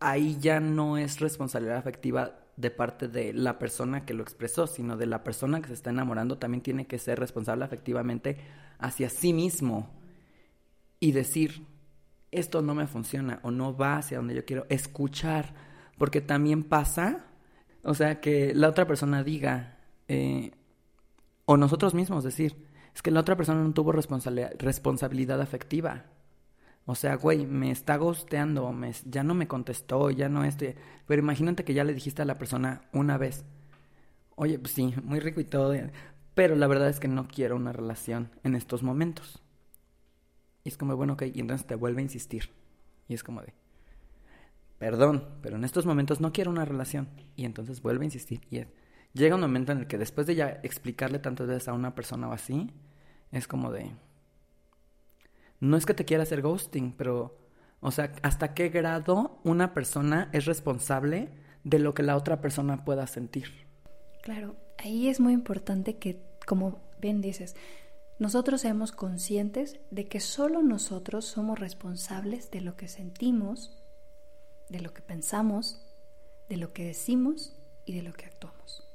ahí 0.00 0.38
ya 0.40 0.60
no 0.60 0.98
es 0.98 1.20
responsabilidad 1.20 1.78
afectiva 1.78 2.38
de 2.56 2.70
parte 2.70 3.08
de 3.08 3.32
la 3.32 3.58
persona 3.58 4.04
que 4.04 4.14
lo 4.14 4.22
expresó, 4.22 4.66
sino 4.66 4.96
de 4.96 5.06
la 5.06 5.22
persona 5.24 5.60
que 5.60 5.68
se 5.68 5.74
está 5.74 5.90
enamorando 5.90 6.38
también 6.38 6.62
tiene 6.62 6.86
que 6.86 6.98
ser 6.98 7.18
responsable 7.18 7.64
afectivamente 7.64 8.38
hacia 8.78 9.10
sí 9.10 9.32
mismo 9.32 9.90
y 10.98 11.12
decir, 11.12 11.66
esto 12.30 12.62
no 12.62 12.74
me 12.74 12.86
funciona 12.86 13.40
o 13.42 13.50
no 13.50 13.76
va 13.76 13.98
hacia 13.98 14.18
donde 14.18 14.34
yo 14.34 14.44
quiero, 14.44 14.66
escuchar, 14.68 15.54
porque 15.98 16.20
también 16.20 16.62
pasa, 16.64 17.24
o 17.82 17.94
sea, 17.94 18.20
que 18.20 18.54
la 18.54 18.68
otra 18.68 18.86
persona 18.86 19.22
diga, 19.22 19.78
eh, 20.08 20.52
o 21.44 21.56
nosotros 21.56 21.94
mismos 21.94 22.24
decir, 22.24 22.66
es 22.94 23.02
que 23.02 23.10
la 23.10 23.20
otra 23.20 23.36
persona 23.36 23.62
no 23.62 23.72
tuvo 23.72 23.92
responsabilidad 23.92 25.40
afectiva. 25.40 26.06
O 26.86 26.94
sea, 26.94 27.16
güey, 27.16 27.46
me 27.46 27.70
está 27.70 27.96
gosteando, 27.96 28.72
me, 28.72 28.92
ya 29.04 29.24
no 29.24 29.34
me 29.34 29.48
contestó, 29.48 30.10
ya 30.10 30.28
no 30.28 30.44
estoy... 30.44 30.74
Pero 31.06 31.20
imagínate 31.20 31.64
que 31.64 31.74
ya 31.74 31.84
le 31.84 31.94
dijiste 31.94 32.22
a 32.22 32.24
la 32.24 32.38
persona 32.38 32.82
una 32.92 33.18
vez, 33.18 33.44
oye, 34.36 34.58
pues 34.58 34.72
sí, 34.72 34.94
muy 35.02 35.18
rico 35.18 35.40
y 35.40 35.44
todo, 35.44 35.74
pero 36.34 36.54
la 36.54 36.66
verdad 36.68 36.88
es 36.88 37.00
que 37.00 37.08
no 37.08 37.26
quiero 37.26 37.56
una 37.56 37.72
relación 37.72 38.30
en 38.44 38.54
estos 38.54 38.82
momentos. 38.82 39.42
Y 40.62 40.68
es 40.68 40.76
como, 40.76 40.96
bueno, 40.96 41.14
ok, 41.14 41.22
y 41.34 41.40
entonces 41.40 41.66
te 41.66 41.74
vuelve 41.74 42.00
a 42.00 42.04
insistir. 42.04 42.50
Y 43.08 43.14
es 43.14 43.24
como 43.24 43.42
de, 43.42 43.52
perdón, 44.78 45.28
pero 45.42 45.56
en 45.56 45.64
estos 45.64 45.86
momentos 45.86 46.20
no 46.20 46.32
quiero 46.32 46.50
una 46.50 46.64
relación. 46.64 47.08
Y 47.36 47.44
entonces 47.44 47.82
vuelve 47.82 48.04
a 48.04 48.06
insistir. 48.06 48.40
Y 48.50 48.64
llega 49.12 49.34
un 49.34 49.40
momento 49.40 49.72
en 49.72 49.78
el 49.78 49.86
que 49.86 49.98
después 49.98 50.26
de 50.26 50.34
ya 50.34 50.60
explicarle 50.62 51.18
tantas 51.18 51.46
veces 51.46 51.68
a 51.68 51.72
una 51.72 51.94
persona 51.94 52.28
o 52.28 52.32
así, 52.32 52.70
es 53.32 53.48
como 53.48 53.72
de, 53.72 53.90
no 55.60 55.76
es 55.76 55.86
que 55.86 55.94
te 55.94 56.04
quiera 56.04 56.22
hacer 56.22 56.42
ghosting, 56.42 56.92
pero, 56.92 57.38
o 57.80 57.90
sea, 57.90 58.12
¿hasta 58.22 58.54
qué 58.54 58.68
grado 58.68 59.40
una 59.44 59.74
persona 59.74 60.28
es 60.32 60.44
responsable 60.44 61.30
de 61.64 61.78
lo 61.78 61.94
que 61.94 62.02
la 62.02 62.16
otra 62.16 62.40
persona 62.40 62.84
pueda 62.84 63.06
sentir? 63.06 63.66
Claro, 64.22 64.56
ahí 64.78 65.08
es 65.08 65.20
muy 65.20 65.32
importante 65.32 65.98
que, 65.98 66.22
como 66.46 66.80
bien 67.00 67.20
dices, 67.20 67.56
nosotros 68.18 68.62
seamos 68.62 68.92
conscientes 68.92 69.78
de 69.90 70.08
que 70.08 70.20
solo 70.20 70.62
nosotros 70.62 71.26
somos 71.26 71.58
responsables 71.58 72.50
de 72.50 72.60
lo 72.60 72.76
que 72.76 72.88
sentimos, 72.88 73.76
de 74.68 74.80
lo 74.80 74.92
que 74.92 75.02
pensamos, 75.02 75.82
de 76.48 76.56
lo 76.56 76.72
que 76.72 76.84
decimos 76.84 77.56
y 77.84 77.94
de 77.94 78.02
lo 78.02 78.12
que 78.12 78.26
actuamos. 78.26 78.88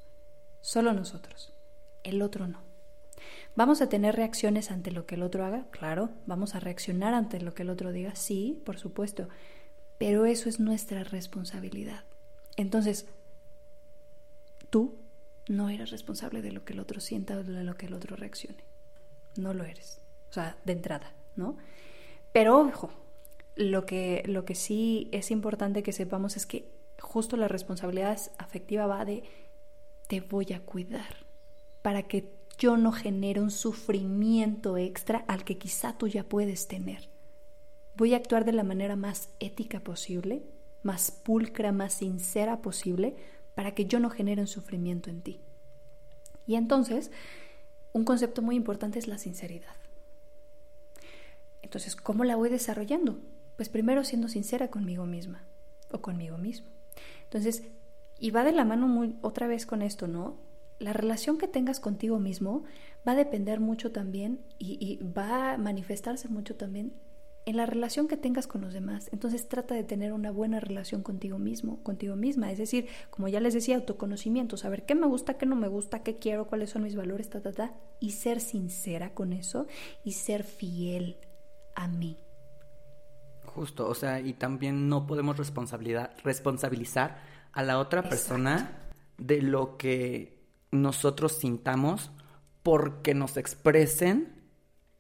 Solo 0.62 0.94
nosotros, 0.94 1.54
el 2.04 2.22
otro 2.22 2.48
no. 2.48 2.62
¿Vamos 3.56 3.82
a 3.82 3.90
tener 3.90 4.16
reacciones 4.16 4.72
ante 4.72 4.92
lo 4.92 5.06
que 5.06 5.16
el 5.16 5.24
otro 5.24 5.46
haga? 5.46 5.68
Claro. 5.72 6.10
¿Vamos 6.26 6.56
a 6.56 6.60
reaccionar 6.60 7.14
ante 7.14 7.40
lo 7.42 7.54
que 7.54 7.64
el 7.64 7.70
otro 7.70 7.92
diga? 7.92 8.16
Sí, 8.16 8.62
por 8.66 8.78
supuesto. 8.78 9.28
Pero 9.98 10.26
eso 10.26 10.50
es 10.50 10.60
nuestra 10.60 11.04
responsabilidad. 11.04 12.06
Entonces, 12.56 13.08
tú 14.70 14.98
no 15.48 15.70
eres 15.70 15.92
responsable 15.92 16.42
de 16.42 16.52
lo 16.52 16.64
que 16.64 16.74
el 16.74 16.80
otro 16.80 17.02
sienta 17.02 17.38
o 17.38 17.44
de 17.44 17.64
lo 17.64 17.76
que 17.76 17.88
el 17.88 17.94
otro 17.94 18.16
reaccione 18.16 18.64
no 19.36 19.54
lo 19.54 19.64
eres. 19.64 20.02
O 20.30 20.34
sea, 20.34 20.58
de 20.66 20.74
entrada, 20.74 21.14
¿no? 21.36 21.58
Pero 22.32 22.60
ojo, 22.60 22.90
lo 23.62 23.86
que, 23.86 24.24
lo 24.26 24.46
que 24.46 24.56
sí 24.56 25.10
es 25.12 25.32
importante 25.32 25.84
que 25.84 25.94
sepamos 25.94 26.38
es 26.38 26.46
que 26.46 26.72
justo 27.00 27.38
la 27.38 27.48
responsabilidad 27.48 28.20
afectiva 28.38 28.88
va 28.88 29.06
de 29.06 29.24
te 30.08 30.22
voy 30.22 30.54
a 30.54 30.62
cuidar 30.62 31.26
para 31.82 32.04
que 32.04 32.32
yo 32.58 32.78
no 32.78 32.92
genere 32.92 33.42
un 33.42 33.52
sufrimiento 33.52 34.78
extra 34.78 35.26
al 35.28 35.44
que 35.44 35.58
quizá 35.58 35.98
tú 35.98 36.08
ya 36.08 36.24
puedes 36.24 36.68
tener. 36.68 37.10
Voy 37.96 38.14
a 38.14 38.18
actuar 38.18 38.46
de 38.46 38.52
la 38.52 38.64
manera 38.64 38.96
más 38.96 39.30
ética 39.40 39.80
posible, 39.80 40.44
más 40.84 41.12
pulcra, 41.12 41.72
más 41.72 41.94
sincera 41.94 42.62
posible, 42.62 43.16
para 43.56 43.74
que 43.74 43.86
yo 43.86 44.00
no 44.00 44.10
genere 44.10 44.42
un 44.42 44.48
sufrimiento 44.48 45.10
en 45.10 45.22
ti. 45.22 45.42
Y 46.46 46.56
entonces, 46.56 47.12
un 47.94 48.06
concepto 48.06 48.42
muy 48.42 48.56
importante 48.56 49.00
es 49.00 49.08
la 49.08 49.18
sinceridad. 49.18 49.76
Entonces, 51.62 51.96
¿cómo 51.96 52.24
la 52.24 52.36
voy 52.36 52.50
desarrollando? 52.50 53.20
Pues 53.62 53.70
primero 53.70 54.04
siendo 54.04 54.28
sincera 54.28 54.72
conmigo 54.72 55.06
misma 55.06 55.46
o 55.92 56.02
conmigo 56.02 56.40
mismo. 56.40 56.72
Entonces, 57.26 57.62
y 58.18 58.32
va 58.32 58.44
de 58.44 58.54
la 58.54 58.66
mano 58.66 58.88
muy, 58.88 59.20
otra 59.22 59.46
vez 59.46 59.68
con 59.68 59.84
esto, 59.84 60.08
¿no? 60.08 60.40
La 60.80 60.94
relación 60.94 61.38
que 61.38 61.48
tengas 61.48 61.80
contigo 61.80 62.18
mismo 62.18 62.64
va 63.08 63.12
a 63.12 63.16
depender 63.16 63.60
mucho 63.60 63.92
también 63.92 64.42
y, 64.58 64.80
y 64.84 64.98
va 65.04 65.52
a 65.54 65.58
manifestarse 65.60 66.28
mucho 66.28 66.56
también 66.56 66.94
en 67.46 67.56
la 67.56 67.68
relación 67.68 68.08
que 68.08 68.18
tengas 68.18 68.48
con 68.48 68.62
los 68.62 68.74
demás. 68.74 69.10
Entonces 69.14 69.48
trata 69.48 69.76
de 69.76 69.84
tener 69.84 70.12
una 70.12 70.32
buena 70.32 70.60
relación 70.60 71.04
contigo 71.04 71.38
mismo, 71.38 71.84
contigo 71.84 72.16
misma. 72.16 72.52
Es 72.52 72.58
decir, 72.58 72.88
como 73.12 73.28
ya 73.28 73.42
les 73.42 73.54
decía, 73.54 73.76
autoconocimiento, 73.76 74.58
saber 74.58 74.88
qué 74.88 74.96
me 74.96 75.06
gusta, 75.06 75.38
qué 75.38 75.46
no 75.46 75.56
me 75.56 75.68
gusta, 75.68 76.02
qué 76.02 76.18
quiero, 76.18 76.48
cuáles 76.48 76.72
son 76.72 76.82
mis 76.82 76.96
valores, 76.96 77.30
ta, 77.30 77.42
ta, 77.42 77.52
ta. 77.52 77.76
Y 78.00 78.14
ser 78.14 78.40
sincera 78.40 79.14
con 79.14 79.34
eso 79.34 79.68
y 80.04 80.14
ser 80.14 80.44
fiel 80.46 81.18
a 81.76 81.88
mí. 81.88 82.18
Justo, 83.56 83.88
o 83.88 83.96
sea, 83.96 84.20
y 84.20 84.34
también 84.34 84.88
no 84.88 85.06
podemos 85.08 85.38
responsabilidad, 85.38 86.12
responsabilizar 86.24 87.22
a 87.52 87.64
la 87.64 87.80
otra 87.80 88.04
persona 88.04 88.90
de 89.18 89.42
lo 89.42 89.78
que 89.78 90.42
nosotros 90.72 91.34
sintamos 91.34 92.12
porque 92.64 93.14
nos 93.14 93.38
expresen 93.38 94.50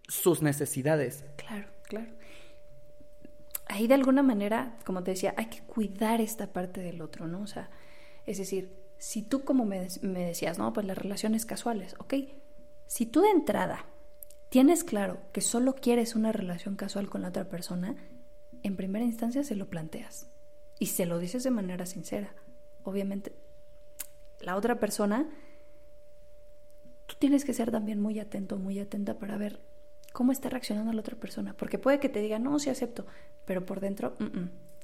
sus 0.07 0.41
necesidades. 0.41 1.23
Claro, 1.37 1.69
claro 1.87 2.21
ahí 3.71 3.87
de 3.87 3.93
alguna 3.93 4.21
manera, 4.21 4.77
como 4.85 5.01
te 5.03 5.11
decía, 5.11 5.33
hay 5.37 5.45
que 5.45 5.61
cuidar 5.61 6.21
esta 6.21 6.51
parte 6.51 6.81
del 6.81 7.01
otro, 7.01 7.27
¿no? 7.27 7.41
O 7.41 7.47
sea, 7.47 7.69
es 8.25 8.37
decir, 8.37 8.69
si 8.97 9.23
tú 9.23 9.43
como 9.43 9.65
me, 9.65 9.87
me 10.01 10.25
decías, 10.25 10.59
no, 10.59 10.73
pues 10.73 10.85
las 10.85 10.97
relaciones 10.97 11.45
casuales, 11.45 11.95
ok, 11.97 12.13
si 12.87 13.05
tú 13.05 13.21
de 13.21 13.29
entrada 13.29 13.85
tienes 14.49 14.83
claro 14.83 15.21
que 15.31 15.39
solo 15.39 15.75
quieres 15.75 16.15
una 16.15 16.33
relación 16.33 16.75
casual 16.75 17.09
con 17.09 17.21
la 17.21 17.29
otra 17.29 17.47
persona, 17.47 17.95
en 18.63 18.75
primera 18.75 19.05
instancia 19.05 19.43
se 19.43 19.55
lo 19.55 19.69
planteas 19.69 20.27
y 20.79 20.87
se 20.87 21.05
lo 21.05 21.19
dices 21.19 21.43
de 21.43 21.51
manera 21.51 21.85
sincera. 21.85 22.33
Obviamente, 22.83 23.33
la 24.39 24.55
otra 24.55 24.79
persona, 24.79 25.29
tú 27.05 27.15
tienes 27.19 27.45
que 27.45 27.53
ser 27.53 27.71
también 27.71 28.01
muy 28.01 28.19
atento, 28.19 28.57
muy 28.57 28.79
atenta 28.79 29.19
para 29.19 29.37
ver 29.37 29.59
cómo 30.13 30.31
está 30.31 30.49
reaccionando 30.49 30.91
la 30.93 31.01
otra 31.01 31.15
persona. 31.15 31.55
Porque 31.55 31.77
puede 31.77 31.99
que 31.99 32.09
te 32.09 32.21
diga, 32.21 32.39
no, 32.39 32.57
sí 32.59 32.69
acepto, 32.69 33.05
pero 33.45 33.65
por 33.65 33.79
dentro, 33.79 34.15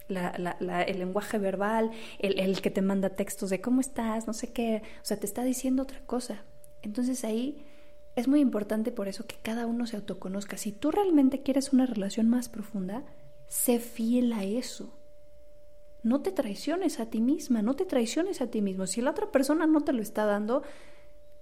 el 0.08 1.00
lenguaje 1.00 1.38
verbal, 1.38 1.92
el, 2.20 2.40
el, 2.40 2.62
que 2.62 2.70
te 2.70 2.82
manda 2.82 3.10
textos 3.10 3.50
de 3.50 3.62
cómo 3.62 3.82
estás, 3.82 4.28
no 4.28 4.34
sé 4.34 4.52
qué, 4.52 4.84
o 5.02 5.06
sea, 5.06 5.18
te 5.18 5.26
está 5.26 5.44
diciendo 5.44 5.84
otra 5.84 6.02
cosa. 6.06 6.44
Entonces 6.82 7.24
ahí 7.24 7.66
es 8.16 8.28
muy 8.28 8.40
importante 8.40 8.92
por 8.92 9.08
eso 9.08 9.26
que 9.26 9.36
cada 9.42 9.66
uno 9.66 9.86
se 9.86 9.96
autoconozca. 9.96 10.58
Si 10.58 10.72
tú 10.72 10.92
realmente 10.92 11.42
quieres 11.42 11.74
una 11.74 11.86
relación 11.86 12.30
más 12.30 12.50
profunda, 12.50 13.04
sé 13.48 13.80
fiel 13.80 14.34
a 14.34 14.44
eso. 14.44 14.94
No 16.04 16.22
te 16.22 16.32
traiciones 16.32 17.00
a 17.00 17.10
ti 17.10 17.22
misma, 17.22 17.62
no 17.62 17.76
te 17.76 17.86
traiciones 17.86 18.42
a 18.42 18.48
ti 18.48 18.62
mismo. 18.62 18.88
Si 18.88 19.02
la 19.02 19.12
otra 19.12 19.32
persona 19.32 19.66
no 19.66 19.82
te 19.82 19.94
lo 19.94 20.02
está 20.02 20.26
dando, 20.26 20.64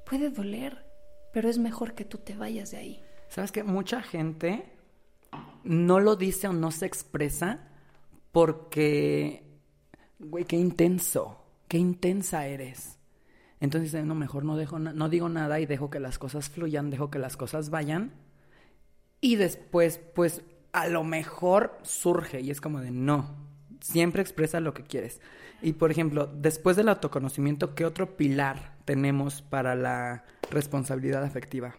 puede 0.06 0.30
doler, 0.30 0.86
pero 1.34 1.50
es 1.50 1.58
mejor 1.58 1.94
que 1.94 2.06
tú 2.06 2.18
te 2.20 2.36
vayas 2.36 2.72
de 2.72 2.78
ahí. 2.78 3.04
¿Sabes 3.28 3.52
que 3.52 3.64
Mucha 3.64 4.02
gente 4.02 4.72
no 5.64 6.00
lo 6.00 6.16
dice 6.16 6.48
o 6.48 6.54
no 6.54 6.72
se 6.72 6.86
expresa 6.86 7.68
porque, 8.32 9.44
güey, 10.20 10.46
qué 10.46 10.56
intenso, 10.56 11.44
qué 11.68 11.78
intensa 11.78 12.48
eres. 12.48 13.00
Entonces, 13.60 14.06
no, 14.06 14.16
mejor 14.16 14.44
no, 14.46 14.58
dejo 14.58 14.80
no 14.80 15.10
digo 15.10 15.30
nada 15.30 15.60
y 15.60 15.66
dejo 15.66 15.90
que 15.90 16.00
las 16.00 16.20
cosas 16.20 16.50
fluyan, 16.50 16.90
dejo 16.90 17.10
que 17.10 17.20
las 17.20 17.38
cosas 17.38 17.70
vayan. 17.70 18.14
Y 19.22 19.38
después, 19.38 20.00
pues, 20.14 20.44
a 20.76 20.88
lo 20.88 21.04
mejor 21.04 21.78
surge 21.84 22.42
y 22.42 22.52
es 22.52 22.62
como 22.62 22.82
de, 22.82 22.92
no, 22.92 23.46
Siempre 23.86 24.24
expresa 24.24 24.60
lo 24.60 24.74
que 24.74 24.82
quieres. 24.82 25.22
Y 25.62 25.74
por 25.74 25.92
ejemplo, 25.92 26.26
después 26.26 26.76
del 26.76 26.90
autoconocimiento, 26.90 27.76
¿qué 27.76 27.86
otro 27.86 28.18
pilar 28.18 28.74
tenemos 28.84 29.44
para 29.44 29.76
la 29.76 30.24
responsabilidad 30.50 31.24
afectiva? 31.24 31.76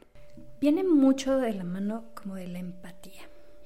Viene 0.61 0.85
mucho 0.85 1.39
de 1.39 1.53
la 1.53 1.65
mano 1.65 2.05
como 2.15 2.37
de 2.37 2.47
la 2.47 2.61
empatía. 2.61 3.23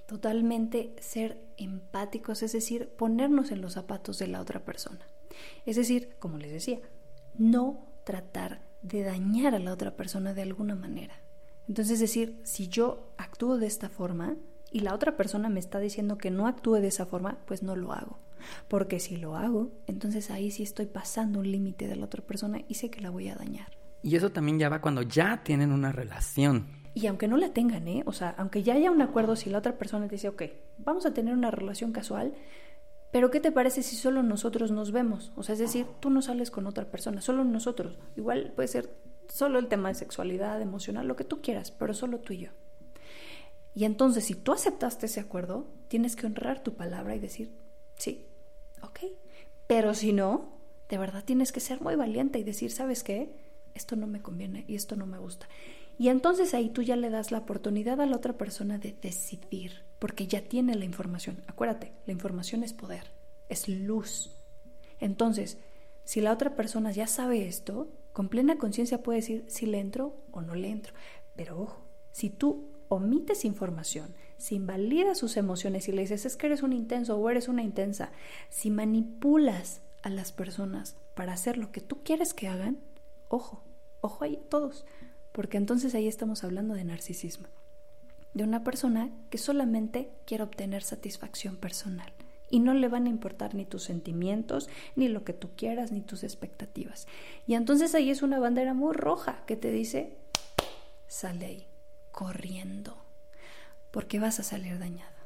Totalmente 0.09 0.97
ser 1.01 1.39
empáticos, 1.59 2.43
es 2.43 2.53
decir, 2.53 2.89
ponernos 2.97 3.51
en 3.51 3.61
los 3.61 3.75
zapatos 3.75 4.19
de 4.19 4.29
la 4.29 4.41
otra 4.41 4.65
persona. 4.65 5.07
Es 5.67 5.77
decir, 5.77 6.17
como 6.19 6.39
les 6.39 6.51
decía, 6.51 6.81
no 7.37 7.87
tratar 8.07 8.63
de 8.81 9.03
dañar 9.03 9.55
a 9.55 9.59
la 9.59 9.75
otra 9.75 9.97
persona 9.97 10.33
de 10.33 10.43
alguna 10.43 10.75
manera. 10.75 11.21
Entonces, 11.69 11.95
es 11.95 12.01
decir, 12.01 12.41
si 12.43 12.69
yo 12.69 13.13
actúo 13.19 13.59
de 13.59 13.67
esta 13.67 13.91
forma 13.91 14.39
y 14.71 14.81
la 14.81 14.95
otra 14.95 15.17
persona 15.17 15.49
me 15.49 15.61
está 15.61 15.79
diciendo 15.79 16.19
que 16.19 16.31
no 16.31 16.47
actúe 16.47 16.75
de 16.75 16.89
esa 16.89 17.07
forma, 17.07 17.39
pues 17.47 17.63
no 17.63 17.77
lo 17.77 17.93
hago. 17.93 18.19
Porque 18.69 19.01
si 19.01 19.17
lo 19.17 19.37
hago, 19.37 19.71
entonces 19.87 20.31
ahí 20.31 20.51
sí 20.51 20.63
estoy 20.63 20.87
pasando 20.87 21.41
un 21.41 21.51
límite 21.51 21.89
de 21.89 21.97
la 21.97 22.07
otra 22.07 22.23
persona 22.23 22.61
y 22.69 22.75
sé 22.75 22.91
que 22.91 23.01
la 23.01 23.11
voy 23.11 23.29
a 23.29 23.35
dañar. 23.35 23.77
Y 24.03 24.17
eso 24.17 24.31
también 24.31 24.59
ya 24.59 24.69
va 24.69 24.81
cuando 24.81 25.03
ya 25.03 25.43
tienen 25.43 25.73
una 25.73 25.93
relación. 25.93 26.69
Y 26.95 27.07
aunque 27.07 27.29
no 27.29 27.37
la 27.37 27.53
tengan, 27.53 27.87
¿eh? 27.87 28.03
O 28.07 28.13
sea, 28.13 28.35
aunque 28.39 28.63
ya 28.63 28.75
haya 28.75 28.91
un 28.91 29.03
acuerdo, 29.03 29.37
si 29.37 29.51
la 29.51 29.59
otra 29.59 29.77
persona 29.77 30.09
dice, 30.09 30.29
ok, 30.29 30.43
vamos 30.79 31.07
a 31.07 31.13
tener 31.13 31.35
una 31.35 31.51
relación 31.51 31.93
casual, 31.93 32.35
pero 33.13 33.31
¿qué 33.31 33.41
te 33.41 33.53
parece 33.53 33.83
si 33.83 33.97
solo 33.97 34.23
nosotros 34.23 34.71
nos 34.71 34.93
vemos? 34.93 35.33
O 35.37 35.43
sea, 35.43 35.53
es 35.53 35.59
decir, 35.59 35.87
tú 36.01 36.11
no 36.11 36.23
sales 36.23 36.51
con 36.51 36.67
otra 36.67 36.91
persona, 36.91 37.21
solo 37.21 37.45
nosotros. 37.45 37.99
Igual 38.17 38.53
puede 38.55 38.69
ser 38.69 38.97
solo 39.29 39.59
el 39.59 39.69
tema 39.69 39.89
de 39.89 39.95
sexualidad, 39.95 40.61
emocional, 40.61 41.07
lo 41.07 41.17
que 41.17 41.25
tú 41.25 41.41
quieras, 41.43 41.71
pero 41.71 41.95
solo 41.95 42.19
tú 42.19 42.33
y 42.33 42.39
yo. 42.39 42.51
Y 43.75 43.85
entonces, 43.85 44.25
si 44.25 44.35
tú 44.35 44.53
aceptaste 44.53 45.07
ese 45.07 45.21
acuerdo, 45.21 45.67
tienes 45.89 46.17
que 46.17 46.27
honrar 46.27 46.63
tu 46.63 46.75
palabra 46.75 47.15
y 47.15 47.21
decir, 47.21 47.53
sí, 47.97 48.27
ok. 48.83 49.01
Pero 49.67 49.95
si 49.95 50.13
no, 50.13 50.61
de 50.89 50.99
verdad 50.99 51.25
tienes 51.25 51.53
que 51.53 51.61
ser 51.61 51.81
muy 51.81 51.95
valiente 51.95 52.39
y 52.39 52.45
decir, 52.45 52.73
¿sabes 52.73 53.05
qué? 53.05 53.33
Esto 53.75 53.95
no 53.95 54.07
me 54.07 54.21
conviene 54.21 54.65
y 54.67 54.75
esto 54.75 54.97
no 54.97 55.07
me 55.07 55.19
gusta. 55.19 55.49
Y 55.99 56.09
entonces 56.09 56.55
ahí 56.55 56.71
tú 56.71 56.83
ya 56.83 56.97
le 56.97 57.11
das 57.11 57.31
la 57.31 57.39
oportunidad 57.39 58.01
a 58.01 58.07
la 58.07 58.17
otra 58.17 58.39
persona 58.39 58.79
de 58.79 58.97
decidir, 59.01 59.85
porque 59.99 60.27
ya 60.27 60.43
tiene 60.43 60.75
la 60.75 60.85
información. 60.85 61.45
Acuérdate, 61.47 61.93
la 62.07 62.13
información 62.13 62.65
es 62.65 62.73
poder, 62.73 63.13
es 63.49 63.69
luz. 63.69 64.35
Entonces, 64.99 65.59
si 66.05 66.21
la 66.21 66.33
otra 66.33 66.57
persona 66.57 66.91
ya 66.91 67.07
sabe 67.07 67.47
esto, 67.47 67.93
con 68.13 68.29
plena 68.29 68.59
conciencia 68.59 69.03
puede 69.03 69.21
decir 69.21 69.45
si 69.49 69.67
le 69.67 69.79
entro 69.79 70.17
o 70.33 70.41
no 70.41 70.55
le 70.55 70.71
entro. 70.71 70.95
Pero 71.37 71.61
ojo, 71.61 71.87
si 72.13 72.31
tú 72.31 72.70
omites 72.91 73.45
información, 73.45 74.15
si 74.37 74.57
invalidas 74.57 75.17
sus 75.17 75.37
emociones 75.37 75.89
y 75.89 75.93
le 75.93 76.03
dices 76.03 76.27
es 76.27 76.37
que 76.37 76.47
eres 76.47 76.63
un 76.63 76.73
intenso 76.73 77.17
o 77.17 77.31
eres 77.31 77.47
una 77.47 77.63
intensa, 77.63 78.11
si 78.49 78.71
manipulas 78.71 79.81
a 80.03 80.11
las 80.11 80.33
personas 80.33 80.97
para 81.15 81.33
hacer 81.33 81.57
lo 81.57 81.71
que 81.71 81.81
tú 81.81 82.03
quieres 82.03 82.35
que 82.35 82.49
hagan, 82.49 82.79
ojo, 83.29 83.63
ojo 84.01 84.25
ahí 84.25 84.43
todos, 84.51 84.87
porque 85.31 85.57
entonces 85.57 85.95
ahí 85.95 86.09
estamos 86.09 86.43
hablando 86.43 86.75
de 86.75 86.83
narcisismo, 86.83 87.47
de 88.35 88.43
una 88.43 88.65
persona 88.65 89.11
que 89.31 89.39
solamente 89.39 90.11
quiere 90.27 90.43
obtener 90.43 90.83
satisfacción 90.83 91.57
personal 91.57 92.13
y 92.51 92.59
no 92.59 92.75
le 92.75 92.89
van 92.89 93.07
a 93.07 93.11
importar 93.11 93.55
ni 93.55 93.67
tus 93.67 93.85
sentimientos, 93.85 94.69
ni 94.97 95.07
lo 95.07 95.23
que 95.23 95.33
tú 95.33 95.51
quieras, 95.57 95.93
ni 95.93 96.01
tus 96.01 96.25
expectativas. 96.25 97.07
Y 97.47 97.55
entonces 97.55 97.95
ahí 97.95 98.11
es 98.11 98.23
una 98.23 98.41
bandera 98.41 98.75
muy 98.75 98.95
roja 98.95 99.45
que 99.47 99.55
te 99.55 99.71
dice, 99.71 100.17
sale 101.07 101.47
ahí, 101.47 101.70
corriendo, 102.11 102.97
porque 103.91 104.19
vas 104.19 104.41
a 104.41 104.43
salir 104.43 104.79
dañada. 104.79 105.21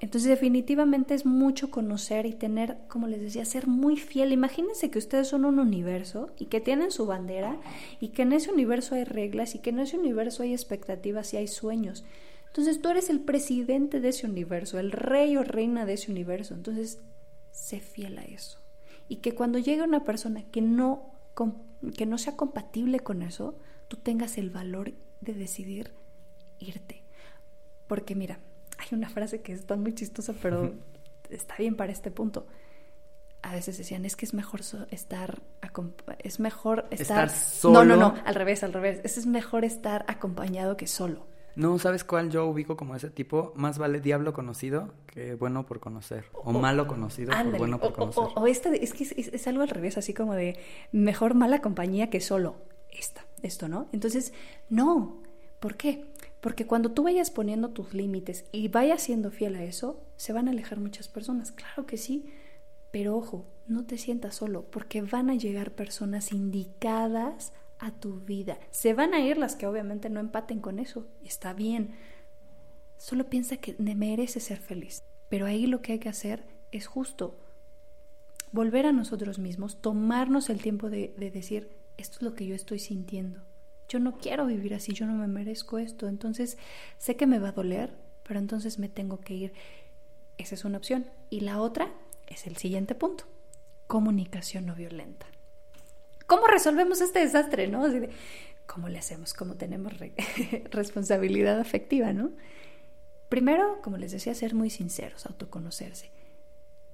Entonces 0.00 0.28
definitivamente 0.28 1.14
es 1.14 1.26
mucho 1.26 1.70
conocer 1.70 2.26
y 2.26 2.32
tener, 2.32 2.78
como 2.88 3.06
les 3.06 3.20
decía, 3.20 3.44
ser 3.44 3.66
muy 3.66 3.96
fiel. 3.96 4.32
Imagínense 4.32 4.90
que 4.90 4.98
ustedes 4.98 5.28
son 5.28 5.44
un 5.44 5.58
universo 5.58 6.30
y 6.38 6.46
que 6.46 6.60
tienen 6.60 6.92
su 6.92 7.06
bandera 7.06 7.58
y 8.00 8.08
que 8.08 8.22
en 8.22 8.32
ese 8.32 8.52
universo 8.52 8.94
hay 8.94 9.04
reglas 9.04 9.54
y 9.54 9.58
que 9.58 9.70
en 9.70 9.80
ese 9.80 9.98
universo 9.98 10.42
hay 10.42 10.52
expectativas 10.52 11.34
y 11.34 11.38
hay 11.38 11.48
sueños. 11.48 12.04
Entonces 12.46 12.80
tú 12.80 12.88
eres 12.88 13.10
el 13.10 13.20
presidente 13.20 14.00
de 14.00 14.08
ese 14.10 14.26
universo, 14.26 14.78
el 14.78 14.92
rey 14.92 15.36
o 15.36 15.42
reina 15.42 15.86
de 15.86 15.94
ese 15.94 16.10
universo. 16.10 16.54
Entonces, 16.54 17.00
sé 17.50 17.80
fiel 17.80 18.18
a 18.18 18.22
eso. 18.22 18.60
Y 19.08 19.16
que 19.16 19.34
cuando 19.34 19.58
llegue 19.58 19.82
una 19.82 20.04
persona 20.04 20.44
que 20.50 20.60
no, 20.60 21.12
que 21.96 22.06
no 22.06 22.18
sea 22.18 22.36
compatible 22.36 23.00
con 23.00 23.22
eso, 23.22 23.58
tú 23.88 23.96
tengas 23.96 24.38
el 24.38 24.50
valor 24.50 24.92
de 25.20 25.34
decidir 25.34 25.92
irte. 26.58 27.02
Porque 27.86 28.14
mira, 28.14 28.38
hay 28.78 28.96
una 28.96 29.08
frase 29.08 29.40
que 29.40 29.52
está 29.52 29.76
muy 29.76 29.94
chistosa, 29.94 30.34
pero 30.40 30.74
está 31.30 31.56
bien 31.58 31.76
para 31.76 31.92
este 31.92 32.10
punto. 32.10 32.46
A 33.42 33.52
veces 33.54 33.78
decían, 33.78 34.04
es 34.04 34.16
que 34.16 34.24
es 34.24 34.34
mejor 34.34 34.60
estar, 34.90 35.40
es 36.18 36.40
mejor 36.40 36.86
estar... 36.90 37.30
solo. 37.30 37.84
No, 37.84 37.96
no, 37.96 37.96
no, 37.96 38.14
al 38.24 38.34
revés, 38.34 38.62
al 38.64 38.72
revés. 38.72 39.00
Es, 39.04 39.26
mejor 39.26 39.64
estar 39.64 40.04
acompañado 40.08 40.76
que 40.76 40.86
solo. 40.86 41.26
No, 41.54 41.78
¿sabes 41.78 42.04
cuál 42.04 42.30
yo 42.30 42.46
ubico 42.46 42.76
como 42.76 42.94
ese 42.94 43.10
tipo? 43.10 43.52
Más 43.56 43.78
vale 43.78 44.00
diablo 44.00 44.32
conocido 44.32 44.92
que 45.06 45.34
bueno 45.34 45.66
por 45.66 45.80
conocer. 45.80 46.26
O, 46.32 46.52
malo 46.52 46.86
conocido 46.86 47.32
por 47.32 47.58
bueno 47.58 47.80
por 47.80 47.92
conocer. 47.92 48.24
O, 48.36 48.46
esta, 48.46 48.70
es 48.74 48.92
que 48.92 49.04
es, 49.04 49.48
algo 49.48 49.62
al 49.62 49.68
revés, 49.68 49.98
así 49.98 50.14
como 50.14 50.34
de 50.34 50.58
mejor 50.92 51.34
mala 51.34 51.60
compañía 51.60 52.10
que 52.10 52.20
solo. 52.20 52.56
Esta, 52.90 53.24
esto, 53.42 53.68
¿no? 53.68 53.88
Entonces, 53.92 54.32
no. 54.68 55.22
¿Por 55.60 55.76
qué? 55.76 56.04
Porque 56.40 56.66
cuando 56.66 56.92
tú 56.92 57.02
vayas 57.02 57.30
poniendo 57.30 57.70
tus 57.70 57.94
límites 57.94 58.44
y 58.52 58.68
vayas 58.68 59.02
siendo 59.02 59.30
fiel 59.30 59.56
a 59.56 59.64
eso, 59.64 60.04
se 60.16 60.32
van 60.32 60.48
a 60.48 60.52
alejar 60.52 60.78
muchas 60.78 61.08
personas. 61.08 61.50
Claro 61.50 61.86
que 61.86 61.96
sí, 61.96 62.26
pero 62.92 63.16
ojo, 63.16 63.46
no 63.66 63.84
te 63.84 63.98
sientas 63.98 64.36
solo, 64.36 64.64
porque 64.70 65.02
van 65.02 65.30
a 65.30 65.34
llegar 65.34 65.72
personas 65.72 66.32
indicadas 66.32 67.52
a 67.78 67.90
tu 67.92 68.20
vida. 68.20 68.58
Se 68.70 68.94
van 68.94 69.14
a 69.14 69.20
ir 69.20 69.36
las 69.36 69.56
que 69.56 69.66
obviamente 69.66 70.10
no 70.10 70.20
empaten 70.20 70.60
con 70.60 70.78
eso, 70.78 71.08
está 71.24 71.52
bien. 71.52 71.94
Solo 72.96 73.28
piensa 73.28 73.56
que 73.56 73.76
mereces 73.78 74.44
ser 74.44 74.58
feliz. 74.58 75.02
Pero 75.28 75.46
ahí 75.46 75.66
lo 75.66 75.82
que 75.82 75.92
hay 75.92 75.98
que 75.98 76.08
hacer 76.08 76.44
es 76.72 76.86
justo 76.86 77.38
volver 78.52 78.86
a 78.86 78.92
nosotros 78.92 79.38
mismos, 79.38 79.80
tomarnos 79.80 80.50
el 80.50 80.62
tiempo 80.62 80.88
de 80.88 81.12
decir, 81.32 81.77
esto 81.98 82.16
es 82.16 82.22
lo 82.22 82.34
que 82.34 82.46
yo 82.46 82.54
estoy 82.54 82.78
sintiendo 82.78 83.42
yo 83.88 83.98
no 83.98 84.18
quiero 84.18 84.46
vivir 84.46 84.74
así, 84.74 84.92
yo 84.92 85.06
no 85.06 85.14
me 85.14 85.26
merezco 85.26 85.78
esto, 85.78 86.08
entonces 86.08 86.58
sé 86.98 87.16
que 87.16 87.26
me 87.26 87.38
va 87.38 87.48
a 87.48 87.52
doler, 87.52 87.94
pero 88.22 88.38
entonces 88.38 88.78
me 88.78 88.88
tengo 88.88 89.20
que 89.20 89.34
ir. 89.34 89.52
Esa 90.36 90.54
es 90.54 90.64
una 90.64 90.78
opción. 90.78 91.06
Y 91.30 91.40
la 91.40 91.60
otra 91.60 91.92
es 92.26 92.46
el 92.46 92.58
siguiente 92.58 92.94
punto, 92.94 93.24
comunicación 93.86 94.66
no 94.66 94.74
violenta. 94.74 95.26
¿Cómo 96.26 96.46
resolvemos 96.46 97.00
este 97.00 97.20
desastre, 97.20 97.68
no? 97.68 97.86
¿Cómo 98.66 98.90
le 98.90 98.98
hacemos? 98.98 99.32
¿Cómo 99.32 99.54
tenemos 99.54 99.94
responsabilidad 100.70 101.58
afectiva, 101.58 102.12
no? 102.12 102.32
Primero, 103.30 103.80
como 103.82 103.96
les 103.96 104.12
decía, 104.12 104.34
ser 104.34 104.54
muy 104.54 104.68
sinceros, 104.68 105.24
autoconocerse. 105.24 106.10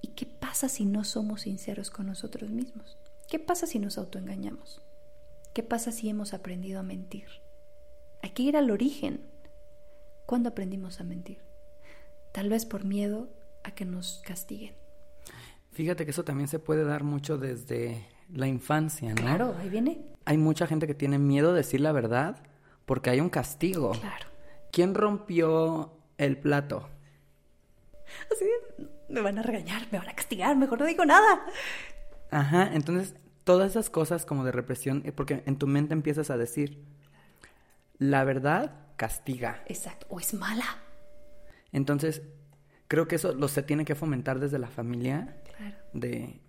¿Y 0.01 0.09
qué 0.09 0.27
pasa 0.27 0.69
si 0.69 0.85
no 0.85 1.03
somos 1.03 1.43
sinceros 1.43 1.91
con 1.91 2.07
nosotros 2.07 2.51
mismos? 2.51 2.97
¿Qué 3.29 3.41
pasa 3.41 3.67
si 3.67 3.81
nos 3.81 3.99
autoengañamos? 3.99 4.84
¿Qué 5.55 5.63
pasa 5.63 5.93
si 5.93 6.09
hemos 6.09 6.35
aprendido 6.35 6.81
a 6.81 6.83
mentir? 6.83 7.29
Hay 8.23 8.31
que 8.31 8.43
ir 8.43 8.57
al 8.57 8.73
origen. 8.73 9.21
¿Cuándo 10.27 10.49
aprendimos 10.49 11.01
a 11.01 11.05
mentir? 11.05 11.39
Tal 12.33 12.49
vez 12.49 12.67
por 12.67 12.85
miedo 12.85 13.29
a 13.63 13.71
que 13.71 13.85
nos 13.85 14.21
castiguen. 14.27 14.75
Fíjate 15.71 16.05
que 16.05 16.11
eso 16.11 16.25
también 16.25 16.49
se 16.49 16.59
puede 16.59 16.85
dar 16.85 17.05
mucho 17.05 17.39
desde 17.39 18.05
la 18.33 18.49
infancia, 18.49 19.11
¿no? 19.11 19.15
Claro, 19.15 19.55
ahí 19.61 19.69
viene. 19.69 20.05
Hay 20.25 20.39
mucha 20.39 20.67
gente 20.67 20.89
que 20.89 20.95
tiene 20.95 21.21
miedo 21.21 21.53
de 21.53 21.59
decir 21.59 21.81
la 21.81 21.93
verdad 21.93 22.43
porque 22.85 23.11
hay 23.11 23.21
un 23.21 23.31
castigo. 23.31 23.93
Claro. 23.93 24.27
¿Quién 24.73 24.93
rompió 24.93 25.93
el 26.19 26.37
plato? 26.37 26.89
Así, 28.33 28.45
me 29.09 29.21
van 29.21 29.39
a 29.39 29.43
regañar, 29.43 29.87
me 29.93 29.99
van 29.99 30.09
a 30.09 30.17
castigar, 30.17 30.57
mejor 30.57 30.81
no 30.81 30.87
digo 30.87 31.05
nada. 31.05 31.47
Ajá, 32.33 32.71
entonces 32.75 33.15
todas 33.45 33.71
esas 33.71 33.91
cosas 33.91 34.27
como 34.27 34.45
de 34.45 34.53
represión, 34.53 35.03
eh, 35.05 35.13
porque 35.13 35.43
en 35.47 35.57
tu 35.57 35.67
mente 35.67 35.93
empiezas 35.93 36.31
a 36.31 36.37
decir, 36.37 36.83
la 37.99 38.25
verdad 38.25 38.75
castiga. 38.97 39.63
Exacto, 39.67 40.07
o 40.09 40.19
es 40.19 40.35
mala. 40.35 40.79
Entonces, 41.73 42.23
creo 42.89 43.07
que 43.07 43.17
eso 43.17 43.35
lo 43.35 43.49
se 43.49 43.63
tiene 43.63 43.85
que 43.85 43.95
fomentar 43.95 44.41
desde 44.41 44.59
la 44.59 44.69
familia. 44.69 45.37
Claro. 45.57 45.77
De, 45.93 46.41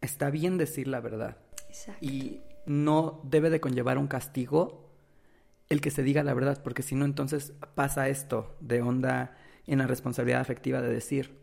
está 0.00 0.30
bien 0.30 0.58
decir 0.58 0.88
la 0.88 1.00
verdad. 1.00 1.36
Exacto. 1.68 2.04
Y 2.04 2.42
no 2.66 3.20
debe 3.24 3.50
de 3.50 3.60
conllevar 3.60 3.98
un 3.98 4.06
castigo 4.06 4.90
el 5.68 5.80
que 5.80 5.90
se 5.90 6.02
diga 6.02 6.22
la 6.22 6.34
verdad, 6.34 6.62
porque 6.62 6.82
si 6.82 6.94
no, 6.94 7.04
entonces 7.04 7.54
pasa 7.74 8.08
esto 8.08 8.56
de 8.60 8.82
onda 8.82 9.36
en 9.66 9.78
la 9.78 9.86
responsabilidad 9.86 10.40
afectiva 10.40 10.82
de 10.82 10.92
decir, 10.92 11.38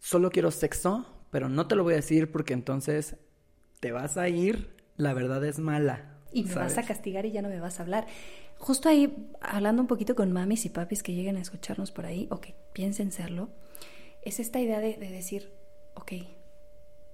solo 0.00 0.30
quiero 0.30 0.50
sexo, 0.50 1.06
pero 1.30 1.48
no 1.48 1.68
te 1.68 1.76
lo 1.76 1.84
voy 1.84 1.92
a 1.92 1.96
decir 1.96 2.32
porque 2.32 2.52
entonces 2.52 3.16
te 3.80 3.92
vas 3.92 4.16
a 4.16 4.28
ir, 4.28 4.76
la 4.96 5.14
verdad 5.14 5.44
es 5.44 5.58
mala. 5.58 6.18
Y 6.32 6.44
me 6.44 6.54
vas 6.54 6.78
a 6.78 6.84
castigar 6.84 7.26
y 7.26 7.32
ya 7.32 7.42
no 7.42 7.48
me 7.48 7.60
vas 7.60 7.80
a 7.80 7.82
hablar. 7.82 8.06
Justo 8.58 8.88
ahí, 8.88 9.28
hablando 9.40 9.82
un 9.82 9.88
poquito 9.88 10.14
con 10.14 10.30
mamis 10.32 10.66
y 10.66 10.68
papis 10.68 11.02
que 11.02 11.14
lleguen 11.14 11.36
a 11.36 11.40
escucharnos 11.40 11.90
por 11.90 12.06
ahí, 12.06 12.28
ok, 12.30 12.48
piensen 12.72 13.10
serlo. 13.10 13.48
es 14.22 14.38
esta 14.38 14.60
idea 14.60 14.80
de, 14.80 14.96
de 14.96 15.08
decir, 15.08 15.52
ok, 15.94 16.12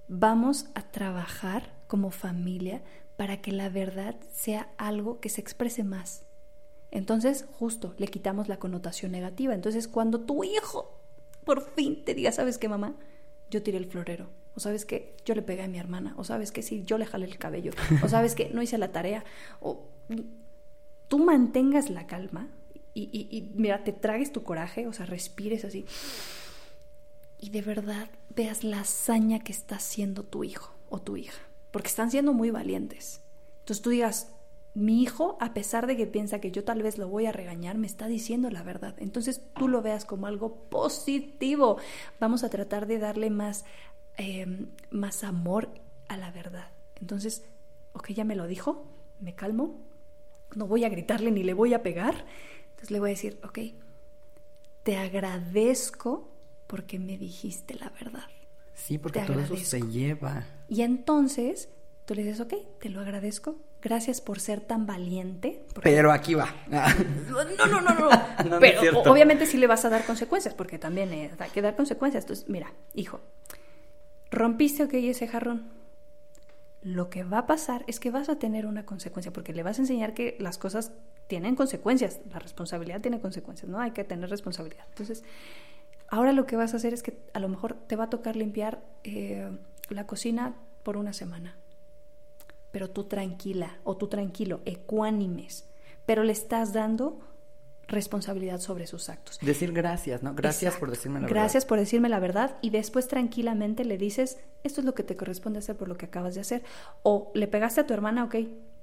vamos 0.09 0.67
a 0.75 0.91
trabajar 0.91 1.73
como 1.87 2.11
familia 2.11 2.83
para 3.15 3.41
que 3.41 3.51
la 3.51 3.69
verdad 3.69 4.15
sea 4.31 4.69
algo 4.77 5.19
que 5.19 5.29
se 5.29 5.41
exprese 5.41 5.83
más. 5.83 6.25
Entonces, 6.91 7.45
justo, 7.53 7.95
le 7.97 8.07
quitamos 8.07 8.49
la 8.49 8.59
connotación 8.59 9.11
negativa. 9.11 9.53
Entonces, 9.53 9.87
cuando 9.87 10.21
tu 10.21 10.43
hijo 10.43 11.01
por 11.43 11.61
fin 11.73 12.03
te 12.03 12.13
diga, 12.13 12.31
¿sabes 12.33 12.57
qué, 12.57 12.67
mamá? 12.67 12.95
Yo 13.49 13.63
tiré 13.63 13.77
el 13.77 13.85
florero. 13.85 14.29
O 14.57 14.59
sabes 14.59 14.85
que 14.85 15.15
yo 15.23 15.35
le 15.35 15.43
pegué 15.43 15.61
a 15.61 15.67
mi 15.67 15.77
hermana. 15.77 16.15
O 16.17 16.23
sabes 16.23 16.51
que 16.51 16.63
sí, 16.63 16.83
yo 16.83 16.97
le 16.97 17.05
jalé 17.05 17.27
el 17.27 17.37
cabello. 17.37 17.73
O 18.03 18.09
sabes 18.09 18.33
que 18.33 18.49
no 18.49 18.63
hice 18.63 18.79
la 18.79 18.91
tarea. 18.91 19.23
O 19.61 19.83
tú 21.07 21.19
mantengas 21.19 21.91
la 21.91 22.07
calma 22.07 22.49
y, 22.95 23.03
y 23.29 23.51
mira, 23.53 23.83
te 23.83 23.93
tragues 23.93 24.31
tu 24.31 24.41
coraje, 24.41 24.87
o 24.87 24.93
sea, 24.93 25.05
respires 25.05 25.63
así. 25.63 25.85
Y 27.39 27.51
de 27.51 27.61
verdad 27.61 28.09
veas 28.35 28.63
la 28.63 28.79
hazaña 28.79 29.41
que 29.41 29.51
está 29.51 29.75
haciendo 29.75 30.23
tu 30.23 30.43
hijo 30.43 30.73
o 30.89 30.99
tu 30.99 31.17
hija. 31.17 31.39
Porque 31.69 31.89
están 31.89 32.09
siendo 32.09 32.33
muy 32.33 32.49
valientes. 32.49 33.21
Entonces 33.59 33.83
tú 33.83 33.91
digas, 33.91 34.31
mi 34.77 35.01
hijo, 35.01 35.39
a 35.41 35.55
pesar 35.55 35.87
de 35.87 35.97
que 35.97 36.05
piensa 36.05 36.39
que 36.39 36.51
yo 36.51 36.63
tal 36.63 36.83
vez 36.83 36.99
lo 36.99 37.09
voy 37.09 37.25
a 37.25 37.31
regañar, 37.31 37.79
me 37.79 37.87
está 37.87 38.05
diciendo 38.05 38.51
la 38.51 38.61
verdad. 38.61 38.93
Entonces 38.99 39.41
tú 39.57 39.67
lo 39.67 39.81
veas 39.81 40.05
como 40.05 40.27
algo 40.27 40.53
positivo. 40.69 41.77
Vamos 42.19 42.43
a 42.43 42.49
tratar 42.51 42.85
de 42.85 42.99
darle 42.99 43.31
más, 43.31 43.65
em, 44.17 44.67
más 44.91 45.23
amor 45.23 45.69
a 46.07 46.17
la 46.17 46.31
verdad. 46.31 46.71
Entonces, 46.99 47.43
ok, 47.93 48.09
ya 48.09 48.23
me 48.23 48.35
lo 48.35 48.47
dijo, 48.47 48.85
me 49.19 49.35
calmo, 49.35 49.87
no 50.55 50.67
voy 50.67 50.83
a 50.83 50.89
gritarle 50.89 51.31
ni 51.31 51.43
le 51.43 51.53
voy 51.53 51.73
a 51.73 51.83
pegar. 51.83 52.25
Entonces 52.69 52.91
le 52.91 52.99
voy 52.99 53.09
a 53.09 53.13
decir, 53.13 53.39
ok, 53.43 53.59
te 54.83 54.97
agradezco 54.97 56.31
porque 56.67 56.99
me 56.99 57.17
dijiste 57.17 57.75
la 57.75 57.89
verdad. 57.89 58.27
Sí, 58.73 58.97
porque 58.97 59.21
todo 59.21 59.39
eso 59.39 59.55
se 59.57 59.81
lleva. 59.81 60.45
Y 60.69 60.81
entonces 60.81 61.69
tú 62.05 62.13
le 62.15 62.23
dices, 62.23 62.39
ok, 62.39 62.53
te 62.79 62.89
lo 62.89 63.01
agradezco, 63.01 63.57
gracias 63.81 64.21
por 64.21 64.39
ser 64.39 64.61
tan 64.61 64.85
valiente. 64.85 65.65
Pero 65.81 66.11
aquí 66.11 66.35
va. 66.35 66.53
no, 66.67 67.43
no, 67.67 67.81
no, 67.81 68.09
no. 68.49 68.59
Pero 68.59 69.01
obviamente 69.01 69.45
sí 69.45 69.57
le 69.57 69.67
vas 69.67 69.83
a 69.85 69.89
dar 69.89 70.05
consecuencias, 70.05 70.53
porque 70.53 70.77
también 70.79 71.11
hay 71.11 71.49
que 71.49 71.61
dar 71.61 71.75
consecuencias. 71.75 72.23
Entonces, 72.23 72.47
mira, 72.47 72.71
hijo, 72.93 73.19
rompiste, 74.31 74.83
ok, 74.83 74.93
ese 74.93 75.27
jarrón. 75.27 75.69
Lo 76.81 77.09
que 77.09 77.23
va 77.23 77.39
a 77.39 77.47
pasar 77.47 77.83
es 77.87 77.99
que 77.99 78.11
vas 78.11 78.29
a 78.29 78.39
tener 78.39 78.65
una 78.65 78.85
consecuencia, 78.85 79.33
porque 79.33 79.53
le 79.53 79.63
vas 79.63 79.79
a 79.79 79.81
enseñar 79.81 80.13
que 80.13 80.37
las 80.39 80.57
cosas 80.57 80.91
tienen 81.27 81.55
consecuencias. 81.55 82.19
La 82.31 82.39
responsabilidad 82.39 83.01
tiene 83.01 83.19
consecuencias, 83.19 83.69
¿no? 83.69 83.79
Hay 83.79 83.91
que 83.91 84.03
tener 84.03 84.29
responsabilidad. 84.29 84.85
Entonces, 84.89 85.23
ahora 86.07 86.31
lo 86.31 86.45
que 86.45 86.55
vas 86.55 86.73
a 86.73 86.77
hacer 86.77 86.93
es 86.93 87.03
que 87.03 87.17
a 87.33 87.39
lo 87.39 87.49
mejor 87.49 87.73
te 87.73 87.95
va 87.95 88.05
a 88.05 88.09
tocar 88.09 88.35
limpiar 88.35 88.83
eh, 89.03 89.49
la 89.89 90.05
cocina 90.05 90.55
por 90.83 90.97
una 90.97 91.13
semana 91.13 91.57
pero 92.77 92.89
tú 92.91 93.05
tranquila 93.05 93.79
o 93.83 93.97
tú 93.97 94.07
tranquilo, 94.07 94.61
ecuánimes, 94.65 95.67
pero 96.05 96.23
le 96.23 96.31
estás 96.31 96.73
dando 96.73 97.19
responsabilidad 97.87 98.59
sobre 98.59 98.87
sus 98.87 99.09
actos. 99.09 99.39
Decir 99.41 99.71
gracias, 99.71 100.23
¿no? 100.23 100.33
Gracias 100.33 100.75
por 100.75 100.89
decirme 100.89 101.19
la 101.19 101.27
verdad. 101.27 101.35
Gracias 101.41 101.65
por 101.65 101.79
decirme 101.79 102.09
la 102.09 102.19
verdad 102.19 102.57
y 102.61 102.69
después 102.69 103.07
tranquilamente 103.07 103.85
le 103.85 103.97
dices, 103.97 104.39
esto 104.63 104.81
es 104.81 104.85
lo 104.85 104.93
que 104.93 105.03
te 105.03 105.15
corresponde 105.15 105.59
hacer 105.59 105.77
por 105.77 105.87
lo 105.87 105.97
que 105.97 106.05
acabas 106.05 106.35
de 106.35 106.41
hacer. 106.41 106.63
O 107.03 107.31
le 107.33 107.47
pegaste 107.47 107.81
a 107.81 107.87
tu 107.87 107.93
hermana, 107.93 108.25
ok, 108.25 108.35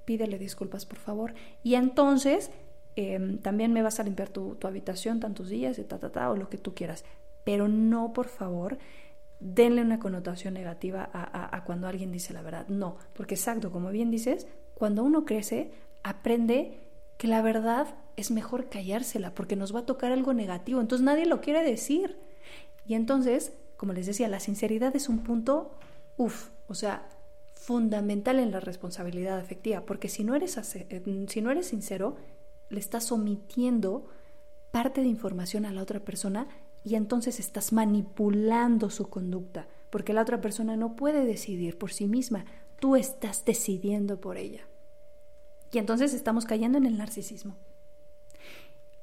pídele 0.05 0.39
disculpas 0.39 0.87
por 0.87 0.99
favor. 0.99 1.35
Y 1.63 1.75
entonces 1.75 2.51
em, 2.97 3.39
también 3.39 3.73
me 3.73 3.83
vas 3.83 4.01
a 4.01 4.05
limpiar 4.05 4.31
tu, 4.31 4.55
tu 4.55 4.67
habitación 4.67 5.21
tantos 5.21 5.49
días, 5.49 5.79
y 5.79 5.85
ta, 5.85 5.99
ta, 5.99 6.11
ta, 6.11 6.31
o 6.31 6.37
lo 6.37 6.49
que 6.49 6.59
tú 6.59 6.75
quieras. 6.75 7.05
Pero 7.45 7.69
no, 7.69 8.15
por 8.15 8.29
favor, 8.29 8.79
denle 9.41 9.83
una 9.83 9.99
connotación 9.99 10.55
negativa 10.55 11.11
a, 11.13 11.65
cuando 11.65 11.87
alguien 11.87 12.11
dice 12.11 12.33
la 12.33 12.43
verdad. 12.43 12.67
No, 12.69 12.97
porque 13.13 13.35
exacto, 13.35 13.71
como 13.71 13.91
bien 13.91 14.11
dices, 14.11 14.47
cuando 14.75 15.05
uno 15.05 15.25
crece, 15.25 15.71
aprende 16.03 16.84
que 17.17 17.29
la 17.29 17.43
verdad 17.43 17.95
es 18.17 18.31
mejor 18.31 18.69
callársela 18.69 19.35
porque 19.35 19.57
nos 19.57 19.75
va 19.75 19.81
a 19.81 19.87
tocar 19.87 20.13
algo 20.13 20.35
negativo. 20.35 20.81
Entonces 20.81 21.05
nadie 21.05 21.27
lo 21.27 21.41
quiere 21.41 21.63
decir. 21.63 22.17
Y 22.87 22.95
entonces, 22.95 23.53
como 23.77 23.93
les 23.93 24.07
decía, 24.07 24.29
la 24.29 24.41
sinceridad 24.41 24.95
es 24.95 25.09
un 25.09 25.21
punto, 25.21 25.79
uff, 26.17 26.51
o 26.69 26.75
sea, 26.75 27.09
fundamental 27.55 28.39
en 28.41 28.51
la 28.51 28.61
responsabilidad 28.61 29.39
afectiva, 29.39 29.87
porque 29.87 30.09
si 30.09 30.23
no 30.23 30.35
eres, 30.35 30.59
eh, 30.75 31.25
si 31.29 31.41
no 31.41 31.51
eres 31.51 31.67
sincero, 31.67 32.17
le 32.69 32.79
estás 32.79 33.11
omitiendo 33.11 34.07
parte 34.71 35.01
de 35.01 35.07
información 35.07 35.65
a 35.65 35.73
la 35.73 35.83
otra 35.83 36.01
persona 36.01 36.49
y 36.85 36.97
entonces 36.97 37.41
estás 37.41 37.73
manipulando 37.73 38.91
su 38.91 39.09
conducta, 39.09 39.67
porque 39.89 40.13
la 40.13 40.23
otra 40.23 40.41
persona 40.41 40.77
no 40.77 40.97
puede 40.97 41.25
decidir 41.25 41.79
por 41.79 41.93
sí 41.93 42.07
misma, 42.07 42.45
tú 42.79 42.97
estás 42.97 43.45
decidiendo 43.45 44.21
por 44.21 44.37
ella. 44.37 44.67
Y 45.75 45.79
entonces 45.79 46.15
estamos 46.15 46.45
cayendo 46.45 46.79
en 46.79 46.87
el 46.87 46.97
narcisismo. 46.97 47.57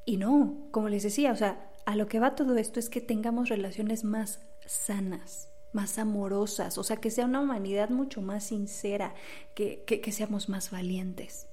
Y 0.06 0.18
no, 0.18 0.68
como 0.72 0.90
les 0.90 1.04
decía, 1.04 1.32
o 1.32 1.36
sea, 1.36 1.70
a 1.86 1.96
lo 1.96 2.08
que 2.08 2.20
va 2.20 2.36
todo 2.36 2.58
esto 2.58 2.80
es 2.80 2.90
que 2.90 3.02
tengamos 3.02 3.50
relaciones 3.50 4.04
más 4.04 4.40
sanas, 4.66 5.50
más 5.74 6.00
amorosas, 6.00 6.78
o 6.78 6.84
sea, 6.84 6.98
que 6.98 7.12
sea 7.12 7.26
una 7.26 7.42
humanidad 7.42 7.90
mucho 7.90 8.22
más 8.22 8.46
sincera, 8.46 9.14
que, 9.56 9.84
que 9.86 10.12
seamos 10.12 10.50
más 10.50 10.72
valientes. 10.72 11.48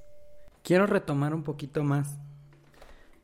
Quiero 0.63 0.87
retomar 0.87 1.35
un 1.35 1.43
poquito 1.43 1.83
más 1.85 2.17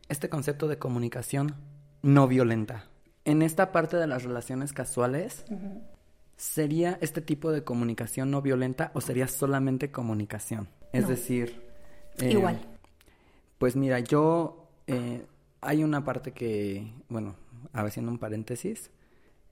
este 0.09 0.29
concepto 0.29 0.69
de 0.69 0.79
comunicación 0.79 1.55
no 2.03 2.29
violenta 2.29 2.89
en 3.25 3.43
esta 3.43 3.73
parte 3.73 3.97
de 3.97 4.07
las 4.07 4.23
relaciones 4.23 4.73
casuales, 4.73 5.45
¿sería 6.37 6.99
este 7.01 7.21
tipo 7.21 7.53
de 7.53 7.65
comunicación 7.65 8.31
no 8.31 8.43
violenta 8.43 8.91
o 8.95 9.01
sería 9.01 9.29
solamente 9.29 9.91
comunicación? 9.91 10.69
Es 10.93 11.09
decir... 11.09 11.64
Eh, 12.21 12.33
Igual. 12.33 12.61
Pues 13.59 13.77
mira, 13.77 14.01
yo... 14.01 14.69
Eh, 14.87 15.25
hay 15.65 15.83
una 15.83 16.05
parte 16.05 16.33
que, 16.33 16.93
bueno, 17.09 17.37
haciendo 17.73 18.13
un 18.13 18.19
paréntesis. 18.19 18.91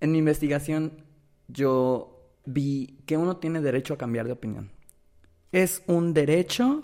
En 0.00 0.12
mi 0.12 0.18
investigación 0.18 1.04
yo 1.48 2.30
vi 2.44 2.98
que 3.06 3.16
uno 3.16 3.38
tiene 3.38 3.60
derecho 3.60 3.94
a 3.94 3.98
cambiar 3.98 4.26
de 4.26 4.32
opinión. 4.32 4.70
Es 5.52 5.82
un 5.86 6.12
derecho 6.14 6.82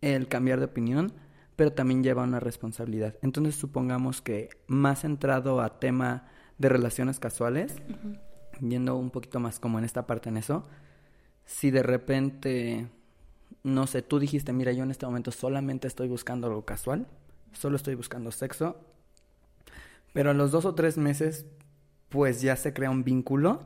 el 0.00 0.28
cambiar 0.28 0.58
de 0.58 0.66
opinión, 0.66 1.12
pero 1.56 1.72
también 1.72 2.02
lleva 2.02 2.22
una 2.22 2.40
responsabilidad. 2.40 3.16
Entonces 3.22 3.54
supongamos 3.54 4.20
que 4.20 4.50
más 4.66 5.00
centrado 5.00 5.60
a 5.60 5.78
tema 5.80 6.28
de 6.58 6.68
relaciones 6.68 7.18
casuales, 7.18 7.76
viendo 8.60 8.96
un 8.96 9.10
poquito 9.10 9.40
más 9.40 9.58
como 9.58 9.78
en 9.78 9.84
esta 9.84 10.06
parte 10.06 10.28
en 10.28 10.36
eso, 10.36 10.66
si 11.46 11.70
de 11.70 11.82
repente, 11.82 12.88
no 13.64 13.88
sé, 13.88 14.02
tú 14.02 14.20
dijiste, 14.20 14.52
mira, 14.52 14.70
yo 14.70 14.84
en 14.84 14.92
este 14.92 15.06
momento 15.06 15.32
solamente 15.32 15.88
estoy 15.88 16.08
buscando 16.08 16.46
algo 16.46 16.64
casual, 16.64 17.06
solo 17.52 17.76
estoy 17.76 17.96
buscando 17.96 18.30
sexo, 18.30 18.76
pero 20.12 20.30
a 20.30 20.34
los 20.34 20.52
dos 20.52 20.64
o 20.64 20.74
tres 20.76 20.96
meses, 20.96 21.46
pues 22.10 22.40
ya 22.40 22.54
se 22.54 22.72
crea 22.72 22.90
un 22.90 23.02
vínculo 23.02 23.64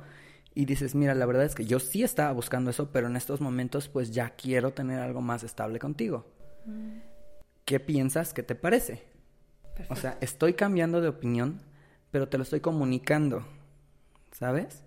y 0.55 0.65
dices, 0.65 0.95
mira, 0.95 1.15
la 1.15 1.27
verdad 1.27 1.45
es 1.45 1.55
que 1.55 1.67
yo 1.67 1.79
sí 1.79 2.03
estaba 2.03 2.33
buscando 2.33 2.71
eso, 2.71 2.91
pero 2.91 3.09
en 3.09 3.17
estos 3.17 3.43
momentos, 3.43 3.89
pues 3.89 4.13
ya 4.13 4.31
quiero 4.31 4.73
tener 4.73 5.01
algo 5.01 5.21
más 5.21 5.43
estable 5.43 5.79
contigo. 5.79 6.27
Mm. 6.65 6.99
¿qué 7.69 7.81
piensas? 7.81 8.33
¿Qué 8.33 8.43
te 8.43 8.55
parece? 8.55 9.03
O 9.91 9.95
sea, 9.95 10.17
estoy 10.23 10.55
cambiando 10.55 11.03
de 11.03 11.09
opinión, 11.09 11.61
pero 12.11 12.27
te 12.27 12.39
lo 12.39 12.43
estoy 12.43 12.61
comunicando, 12.61 13.45
¿sabes? 14.33 14.85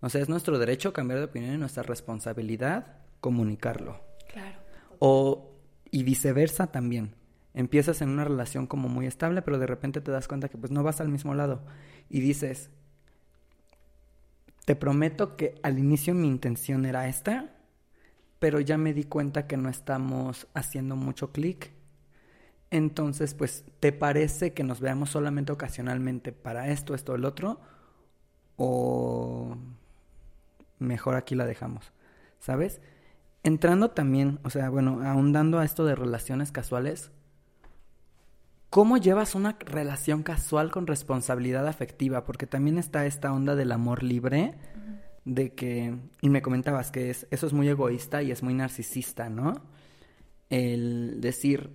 O 0.00 0.08
sea, 0.08 0.20
es 0.22 0.28
nuestro 0.28 0.60
derecho 0.60 0.92
cambiar 0.92 1.18
de 1.18 1.24
opinión 1.24 1.54
y 1.54 1.58
nuestra 1.58 1.82
responsabilidad 1.82 3.01
comunicarlo. 3.22 4.02
Claro. 4.30 4.58
O, 4.98 5.54
y 5.90 6.02
viceversa 6.02 6.66
también. 6.66 7.14
Empiezas 7.54 8.02
en 8.02 8.10
una 8.10 8.24
relación 8.24 8.66
como 8.66 8.88
muy 8.88 9.06
estable, 9.06 9.40
pero 9.40 9.58
de 9.58 9.66
repente 9.66 10.02
te 10.02 10.10
das 10.10 10.28
cuenta 10.28 10.50
que 10.50 10.58
pues 10.58 10.70
no 10.70 10.82
vas 10.82 11.00
al 11.00 11.08
mismo 11.08 11.32
lado. 11.34 11.62
Y 12.10 12.20
dices, 12.20 12.70
te 14.66 14.76
prometo 14.76 15.36
que 15.36 15.54
al 15.62 15.78
inicio 15.78 16.14
mi 16.14 16.28
intención 16.28 16.84
era 16.84 17.08
esta, 17.08 17.54
pero 18.38 18.58
ya 18.60 18.76
me 18.76 18.92
di 18.92 19.04
cuenta 19.04 19.46
que 19.46 19.56
no 19.56 19.68
estamos 19.68 20.48
haciendo 20.52 20.96
mucho 20.96 21.30
clic. 21.30 21.70
Entonces, 22.70 23.34
pues, 23.34 23.64
¿te 23.80 23.92
parece 23.92 24.52
que 24.52 24.64
nos 24.64 24.80
veamos 24.80 25.10
solamente 25.10 25.52
ocasionalmente 25.52 26.32
para 26.32 26.70
esto, 26.70 26.94
esto, 26.94 27.14
el 27.14 27.24
otro? 27.24 27.60
O 28.56 29.56
mejor 30.78 31.14
aquí 31.14 31.34
la 31.34 31.46
dejamos, 31.46 31.92
¿sabes? 32.40 32.80
Entrando 33.44 33.90
también, 33.90 34.38
o 34.44 34.50
sea, 34.50 34.70
bueno, 34.70 35.00
ahondando 35.04 35.58
a 35.58 35.64
esto 35.64 35.84
de 35.84 35.96
relaciones 35.96 36.52
casuales, 36.52 37.10
¿cómo 38.70 38.98
llevas 38.98 39.34
una 39.34 39.56
relación 39.58 40.22
casual 40.22 40.70
con 40.70 40.86
responsabilidad 40.86 41.66
afectiva? 41.66 42.24
Porque 42.24 42.46
también 42.46 42.78
está 42.78 43.04
esta 43.04 43.32
onda 43.32 43.56
del 43.56 43.72
amor 43.72 44.02
libre 44.02 44.54
de 45.24 45.54
que, 45.54 45.96
y 46.20 46.28
me 46.28 46.42
comentabas 46.42 46.90
que 46.90 47.10
eso 47.10 47.46
es 47.46 47.52
muy 47.52 47.68
egoísta 47.68 48.22
y 48.22 48.30
es 48.30 48.42
muy 48.42 48.54
narcisista, 48.54 49.28
¿no? 49.28 49.54
El 50.48 51.20
decir, 51.20 51.70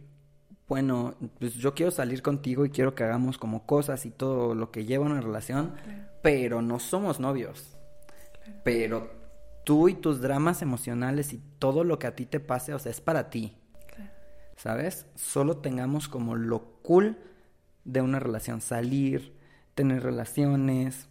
bueno, 0.67 1.15
pues 1.39 1.55
yo 1.55 1.73
quiero 1.73 1.91
salir 1.91 2.21
contigo 2.21 2.65
y 2.65 2.69
quiero 2.69 2.93
que 2.93 3.03
hagamos 3.03 3.37
como 3.37 3.65
cosas 3.65 4.05
y 4.05 4.11
todo 4.11 4.53
lo 4.53 4.71
que 4.71 4.85
lleva 4.85 5.05
una 5.05 5.21
relación, 5.21 5.73
pero 6.21 6.61
no 6.61 6.79
somos 6.79 7.19
novios. 7.19 7.77
Pero 8.63 9.09
tú 9.67 9.89
y 9.89 9.95
tus 9.95 10.21
dramas 10.21 10.61
emocionales 10.61 11.33
y 11.33 11.41
todo 11.59 11.83
lo 11.83 11.99
que 11.99 12.07
a 12.07 12.15
ti 12.15 12.25
te 12.25 12.39
pase, 12.39 12.73
o 12.73 12.79
sea, 12.79 12.89
es 12.89 13.01
para 13.01 13.29
ti. 13.29 13.57
¿Sabes? 14.55 15.07
Solo 15.15 15.57
tengamos 15.57 16.07
como 16.07 16.37
lo 16.37 16.79
cool 16.83 17.17
de 17.83 18.01
una 18.01 18.17
relación, 18.17 18.61
salir, 18.61 19.33
tener 19.75 20.03
relaciones, 20.03 21.09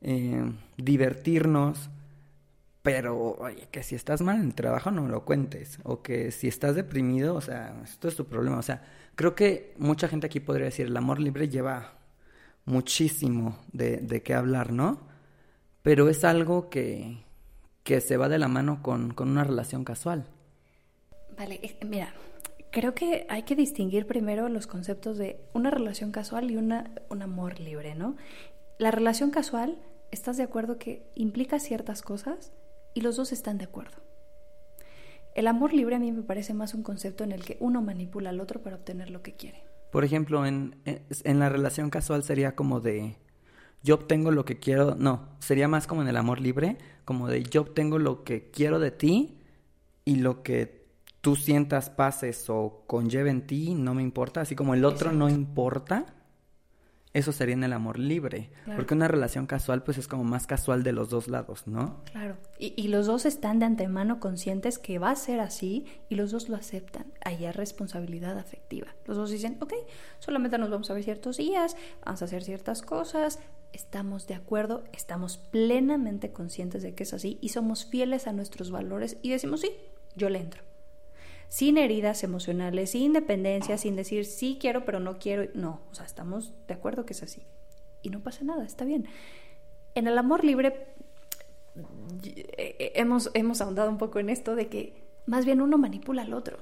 eh, 0.00 0.50
divertirnos, 0.78 1.90
pero 2.80 3.36
oye, 3.38 3.68
que 3.70 3.82
si 3.82 3.96
estás 3.96 4.22
mal 4.22 4.36
en 4.36 4.46
el 4.46 4.54
trabajo 4.54 4.90
no 4.90 5.02
me 5.02 5.10
lo 5.10 5.26
cuentes, 5.26 5.78
o 5.82 6.00
que 6.00 6.32
si 6.32 6.48
estás 6.48 6.76
deprimido, 6.76 7.34
o 7.34 7.42
sea, 7.42 7.82
esto 7.84 8.08
es 8.08 8.16
tu 8.16 8.24
problema, 8.24 8.56
o 8.56 8.62
sea, 8.62 8.82
creo 9.14 9.34
que 9.34 9.74
mucha 9.76 10.08
gente 10.08 10.26
aquí 10.26 10.40
podría 10.40 10.64
decir, 10.64 10.86
el 10.86 10.96
amor 10.96 11.20
libre 11.20 11.50
lleva 11.50 11.98
muchísimo 12.64 13.58
de, 13.74 13.98
de 13.98 14.22
qué 14.22 14.32
hablar, 14.32 14.72
¿no? 14.72 15.02
Pero 15.82 16.08
es 16.08 16.24
algo 16.24 16.70
que, 16.70 17.18
que 17.84 18.00
se 18.00 18.16
va 18.16 18.28
de 18.28 18.38
la 18.38 18.48
mano 18.48 18.82
con, 18.82 19.12
con 19.14 19.30
una 19.30 19.44
relación 19.44 19.84
casual. 19.84 20.26
Vale, 21.36 21.76
mira, 21.86 22.12
creo 22.70 22.94
que 22.94 23.26
hay 23.28 23.42
que 23.42 23.56
distinguir 23.56 24.06
primero 24.06 24.48
los 24.48 24.66
conceptos 24.66 25.18
de 25.18 25.40
una 25.52 25.70
relación 25.70 26.12
casual 26.12 26.50
y 26.50 26.56
una, 26.56 26.90
un 27.08 27.22
amor 27.22 27.60
libre, 27.60 27.94
¿no? 27.94 28.16
La 28.78 28.90
relación 28.90 29.30
casual, 29.30 29.78
¿estás 30.10 30.36
de 30.36 30.42
acuerdo 30.42 30.78
que 30.78 31.10
implica 31.14 31.58
ciertas 31.58 32.02
cosas 32.02 32.52
y 32.94 33.00
los 33.00 33.16
dos 33.16 33.32
están 33.32 33.58
de 33.58 33.64
acuerdo? 33.64 33.98
El 35.34 35.46
amor 35.46 35.72
libre 35.72 35.96
a 35.96 35.98
mí 35.98 36.12
me 36.12 36.22
parece 36.22 36.54
más 36.54 36.74
un 36.74 36.82
concepto 36.82 37.24
en 37.24 37.32
el 37.32 37.44
que 37.44 37.56
uno 37.60 37.82
manipula 37.82 38.30
al 38.30 38.40
otro 38.40 38.62
para 38.62 38.76
obtener 38.76 39.10
lo 39.10 39.22
que 39.22 39.34
quiere. 39.34 39.62
Por 39.92 40.04
ejemplo, 40.04 40.44
en, 40.46 40.80
en 40.84 41.38
la 41.38 41.48
relación 41.48 41.90
casual 41.90 42.22
sería 42.22 42.54
como 42.54 42.80
de 42.80 43.16
yo 43.82 43.94
obtengo 43.94 44.30
lo 44.30 44.44
que 44.44 44.58
quiero, 44.58 44.94
no, 44.94 45.28
sería 45.38 45.68
más 45.68 45.86
como 45.86 46.02
en 46.02 46.08
el 46.08 46.16
amor 46.16 46.40
libre, 46.40 46.78
como 47.04 47.28
de 47.28 47.42
yo 47.42 47.62
obtengo 47.62 47.98
lo 47.98 48.24
que 48.24 48.50
quiero 48.50 48.78
de 48.78 48.90
ti 48.90 49.38
y 50.04 50.16
lo 50.16 50.42
que 50.42 50.86
tú 51.20 51.36
sientas, 51.36 51.90
pases 51.90 52.48
o 52.48 52.84
conlleve 52.86 53.30
en 53.30 53.46
ti, 53.46 53.74
no 53.74 53.94
me 53.94 54.02
importa, 54.02 54.40
así 54.42 54.54
como 54.54 54.74
el 54.74 54.84
otro 54.84 55.12
no 55.12 55.28
importa, 55.28 56.06
eso 57.12 57.32
sería 57.32 57.54
en 57.54 57.64
el 57.64 57.72
amor 57.72 57.98
libre. 57.98 58.50
Porque 58.76 58.94
una 58.94 59.08
relación 59.08 59.46
casual, 59.46 59.82
pues 59.82 59.98
es 59.98 60.06
como 60.06 60.22
más 60.22 60.46
casual 60.46 60.84
de 60.84 60.92
los 60.92 61.10
dos 61.10 61.26
lados, 61.26 61.66
¿no? 61.66 62.04
Claro. 62.12 62.36
Y, 62.58 62.86
los 62.88 63.06
dos 63.06 63.26
están 63.26 63.58
de 63.58 63.66
antemano 63.66 64.20
conscientes 64.20 64.78
que 64.78 65.00
va 65.00 65.10
a 65.10 65.16
ser 65.16 65.40
así 65.40 65.86
y 66.08 66.14
los 66.14 66.30
dos 66.30 66.48
lo 66.48 66.56
aceptan. 66.56 67.06
Ahí 67.24 67.44
hay 67.44 67.52
responsabilidad 67.52 68.38
afectiva. 68.38 68.94
Los 69.06 69.16
dos 69.16 69.30
dicen, 69.30 69.56
ok, 69.60 69.72
solamente 70.20 70.56
nos 70.58 70.70
vamos 70.70 70.88
a 70.90 70.94
ver 70.94 71.02
ciertos 71.02 71.38
días, 71.38 71.76
vamos 72.04 72.22
a 72.22 72.26
hacer 72.26 72.44
ciertas 72.44 72.82
cosas. 72.82 73.40
Estamos 73.72 74.26
de 74.26 74.34
acuerdo, 74.34 74.84
estamos 74.92 75.38
plenamente 75.38 76.32
conscientes 76.32 76.82
de 76.82 76.94
que 76.94 77.04
es 77.04 77.14
así 77.14 77.38
y 77.40 77.50
somos 77.50 77.84
fieles 77.86 78.26
a 78.26 78.32
nuestros 78.32 78.70
valores 78.70 79.18
y 79.22 79.30
decimos, 79.30 79.60
sí, 79.60 79.70
yo 80.16 80.28
le 80.28 80.40
entro 80.40 80.62
sin 81.50 81.78
heridas 81.78 82.22
emocionales, 82.22 82.90
sin 82.90 83.12
dependencia, 83.12 83.76
sin 83.76 83.96
decir 83.96 84.24
sí 84.24 84.56
quiero 84.60 84.84
pero 84.84 85.00
no 85.00 85.18
quiero. 85.18 85.50
No, 85.52 85.82
o 85.90 85.94
sea, 85.94 86.06
estamos 86.06 86.54
de 86.68 86.74
acuerdo 86.74 87.04
que 87.04 87.12
es 87.12 87.22
así. 87.24 87.42
Y 88.02 88.08
no 88.10 88.20
pasa 88.20 88.44
nada, 88.44 88.64
está 88.64 88.84
bien. 88.84 89.08
En 89.96 90.06
el 90.06 90.16
amor 90.16 90.44
libre 90.44 90.86
hemos, 92.78 93.30
hemos 93.34 93.60
ahondado 93.60 93.90
un 93.90 93.98
poco 93.98 94.20
en 94.20 94.30
esto 94.30 94.54
de 94.54 94.68
que 94.68 95.02
más 95.26 95.44
bien 95.44 95.60
uno 95.60 95.76
manipula 95.76 96.22
al 96.22 96.34
otro. 96.34 96.58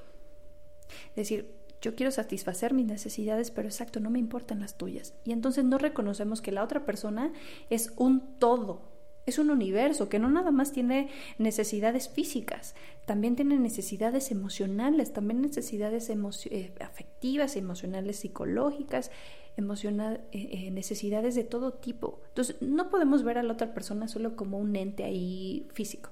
Es 1.11 1.17
decir, 1.17 1.58
yo 1.81 1.95
quiero 1.95 2.11
satisfacer 2.11 2.75
mis 2.75 2.87
necesidades, 2.87 3.51
pero 3.51 3.69
exacto, 3.69 4.01
no 4.01 4.11
me 4.11 4.19
importan 4.19 4.61
las 4.61 4.77
tuyas. 4.77 5.15
Y 5.25 5.33
entonces 5.33 5.65
no 5.65 5.79
reconocemos 5.79 6.41
que 6.41 6.53
la 6.53 6.65
otra 6.65 6.85
persona 6.85 7.33
es 7.71 7.93
un 7.97 8.39
todo 8.39 8.89
es 9.29 9.39
un 9.39 9.51
universo 9.51 10.09
que 10.09 10.19
no 10.19 10.31
nada 10.31 10.51
más 10.51 10.73
tiene 10.73 11.11
necesidades 11.37 12.09
físicas, 12.09 12.75
también 13.05 13.37
tiene 13.37 13.59
necesidades 13.59 14.31
emocionales, 14.31 15.13
también 15.13 15.43
necesidades 15.43 16.11
eh, 16.11 16.73
afectivas, 16.81 17.57
emocionales, 17.57 18.17
psicológicas, 18.17 19.11
emocional, 19.57 20.23
eh, 20.33 20.49
eh, 20.53 20.71
necesidades 20.71 21.35
de 21.35 21.45
todo 21.45 21.75
tipo. 21.75 22.21
Entonces, 22.29 22.57
no 22.63 22.89
podemos 22.91 23.23
ver 23.23 23.39
a 23.39 23.43
la 23.43 23.53
otra 23.53 23.75
persona 23.75 24.09
solo 24.09 24.35
como 24.35 24.59
un 24.59 24.75
ente 24.77 25.05
ahí 25.05 25.69
físico. 25.73 26.11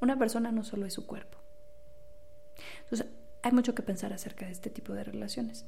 Una 0.00 0.18
persona 0.18 0.52
no 0.52 0.62
solo 0.62 0.86
es 0.86 0.94
su 0.94 1.06
cuerpo. 1.06 1.38
Entonces, 2.84 3.06
hay 3.48 3.54
mucho 3.54 3.74
que 3.74 3.82
pensar 3.82 4.12
acerca 4.12 4.46
de 4.46 4.52
este 4.52 4.70
tipo 4.70 4.92
de 4.92 5.04
relaciones. 5.04 5.66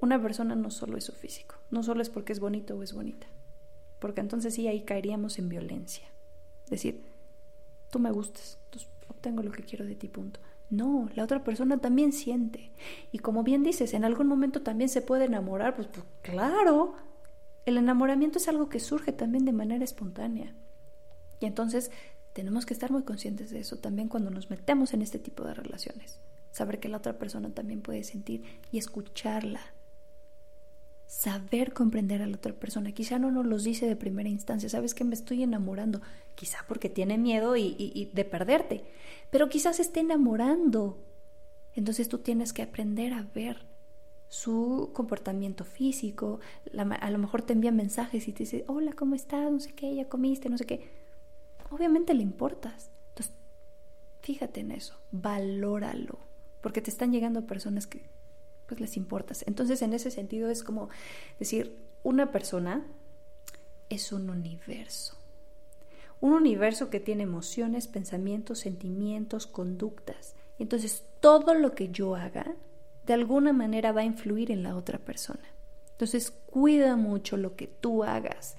Una 0.00 0.20
persona 0.20 0.54
no 0.54 0.70
solo 0.70 0.96
es 0.96 1.04
su 1.04 1.12
físico, 1.12 1.56
no 1.70 1.82
solo 1.82 2.02
es 2.02 2.10
porque 2.10 2.32
es 2.32 2.40
bonito 2.40 2.76
o 2.76 2.82
es 2.82 2.92
bonita 2.92 3.26
porque 4.02 4.20
entonces 4.20 4.54
sí 4.54 4.66
ahí 4.66 4.80
caeríamos 4.80 5.38
en 5.38 5.48
violencia. 5.48 6.04
Decir, 6.68 7.04
tú 7.88 8.00
me 8.00 8.10
gustas, 8.10 8.58
obtengo 9.06 9.44
lo 9.44 9.52
que 9.52 9.62
quiero 9.62 9.86
de 9.86 9.94
ti, 9.94 10.08
punto. 10.08 10.40
No, 10.70 11.08
la 11.14 11.22
otra 11.22 11.44
persona 11.44 11.78
también 11.78 12.12
siente. 12.12 12.72
Y 13.12 13.20
como 13.20 13.44
bien 13.44 13.62
dices, 13.62 13.94
en 13.94 14.04
algún 14.04 14.26
momento 14.26 14.60
también 14.60 14.88
se 14.88 15.02
puede 15.02 15.26
enamorar, 15.26 15.76
pues, 15.76 15.86
pues 15.86 16.04
claro, 16.20 16.94
el 17.64 17.76
enamoramiento 17.76 18.38
es 18.38 18.48
algo 18.48 18.68
que 18.68 18.80
surge 18.80 19.12
también 19.12 19.44
de 19.44 19.52
manera 19.52 19.84
espontánea. 19.84 20.52
Y 21.38 21.46
entonces 21.46 21.92
tenemos 22.32 22.66
que 22.66 22.74
estar 22.74 22.90
muy 22.90 23.04
conscientes 23.04 23.50
de 23.50 23.60
eso 23.60 23.78
también 23.78 24.08
cuando 24.08 24.30
nos 24.30 24.50
metemos 24.50 24.94
en 24.94 25.02
este 25.02 25.20
tipo 25.20 25.44
de 25.44 25.54
relaciones. 25.54 26.18
Saber 26.52 26.78
que 26.78 26.88
la 26.88 26.98
otra 26.98 27.18
persona 27.18 27.50
también 27.50 27.82
puede 27.82 28.04
sentir 28.04 28.44
y 28.70 28.78
escucharla 28.78 29.60
saber 31.12 31.74
comprender 31.74 32.22
a 32.22 32.26
la 32.26 32.36
otra 32.36 32.54
persona. 32.54 32.92
Quizá 32.92 33.18
no 33.18 33.30
nos 33.30 33.44
los 33.44 33.64
dice 33.64 33.86
de 33.86 33.96
primera 33.96 34.30
instancia, 34.30 34.70
sabes 34.70 34.94
que 34.94 35.04
me 35.04 35.14
estoy 35.14 35.42
enamorando, 35.42 36.00
quizá 36.34 36.64
porque 36.66 36.88
tiene 36.88 37.18
miedo 37.18 37.54
y, 37.54 38.10
de 38.14 38.24
perderte, 38.24 38.82
pero 39.30 39.50
quizás 39.50 39.78
esté 39.78 40.00
enamorando. 40.00 41.04
Entonces 41.74 42.08
tú 42.08 42.18
tienes 42.18 42.54
que 42.54 42.62
aprender 42.62 43.12
a 43.12 43.28
ver 43.34 43.66
su 44.28 44.90
comportamiento 44.94 45.64
físico, 45.64 46.40
a 46.74 47.10
lo 47.10 47.18
mejor 47.18 47.42
te 47.42 47.52
envía 47.52 47.72
mensajes 47.72 48.26
y 48.26 48.32
te 48.32 48.44
dice, 48.44 48.64
hola, 48.66 48.94
¿cómo 48.94 49.14
estás? 49.14 49.52
No 49.52 49.60
sé 49.60 49.74
qué, 49.74 49.94
ya 49.94 50.08
comiste, 50.08 50.48
no 50.48 50.56
sé 50.56 50.64
qué. 50.64 50.88
Obviamente 51.70 52.14
le 52.14 52.22
importas. 52.22 52.90
Entonces, 53.10 53.34
fíjate 54.22 54.60
en 54.60 54.70
eso, 54.70 54.98
valóralo, 55.10 56.18
porque 56.62 56.80
te 56.80 56.90
están 56.90 57.12
llegando 57.12 57.46
personas 57.46 57.86
que 57.86 58.08
pues 58.66 58.80
les 58.80 58.96
importas. 58.96 59.44
Entonces, 59.46 59.82
en 59.82 59.92
ese 59.92 60.10
sentido 60.10 60.48
es 60.48 60.62
como 60.64 60.88
decir, 61.38 61.76
una 62.02 62.32
persona 62.32 62.86
es 63.90 64.12
un 64.12 64.30
universo. 64.30 65.18
Un 66.20 66.32
universo 66.32 66.88
que 66.88 67.00
tiene 67.00 67.24
emociones, 67.24 67.88
pensamientos, 67.88 68.60
sentimientos, 68.60 69.46
conductas. 69.46 70.34
Entonces, 70.58 71.04
todo 71.20 71.54
lo 71.54 71.74
que 71.74 71.90
yo 71.90 72.14
haga, 72.14 72.54
de 73.04 73.12
alguna 73.12 73.52
manera 73.52 73.92
va 73.92 74.02
a 74.02 74.04
influir 74.04 74.50
en 74.50 74.62
la 74.62 74.76
otra 74.76 74.98
persona. 74.98 75.42
Entonces, 75.90 76.30
cuida 76.30 76.96
mucho 76.96 77.36
lo 77.36 77.56
que 77.56 77.66
tú 77.66 78.04
hagas. 78.04 78.56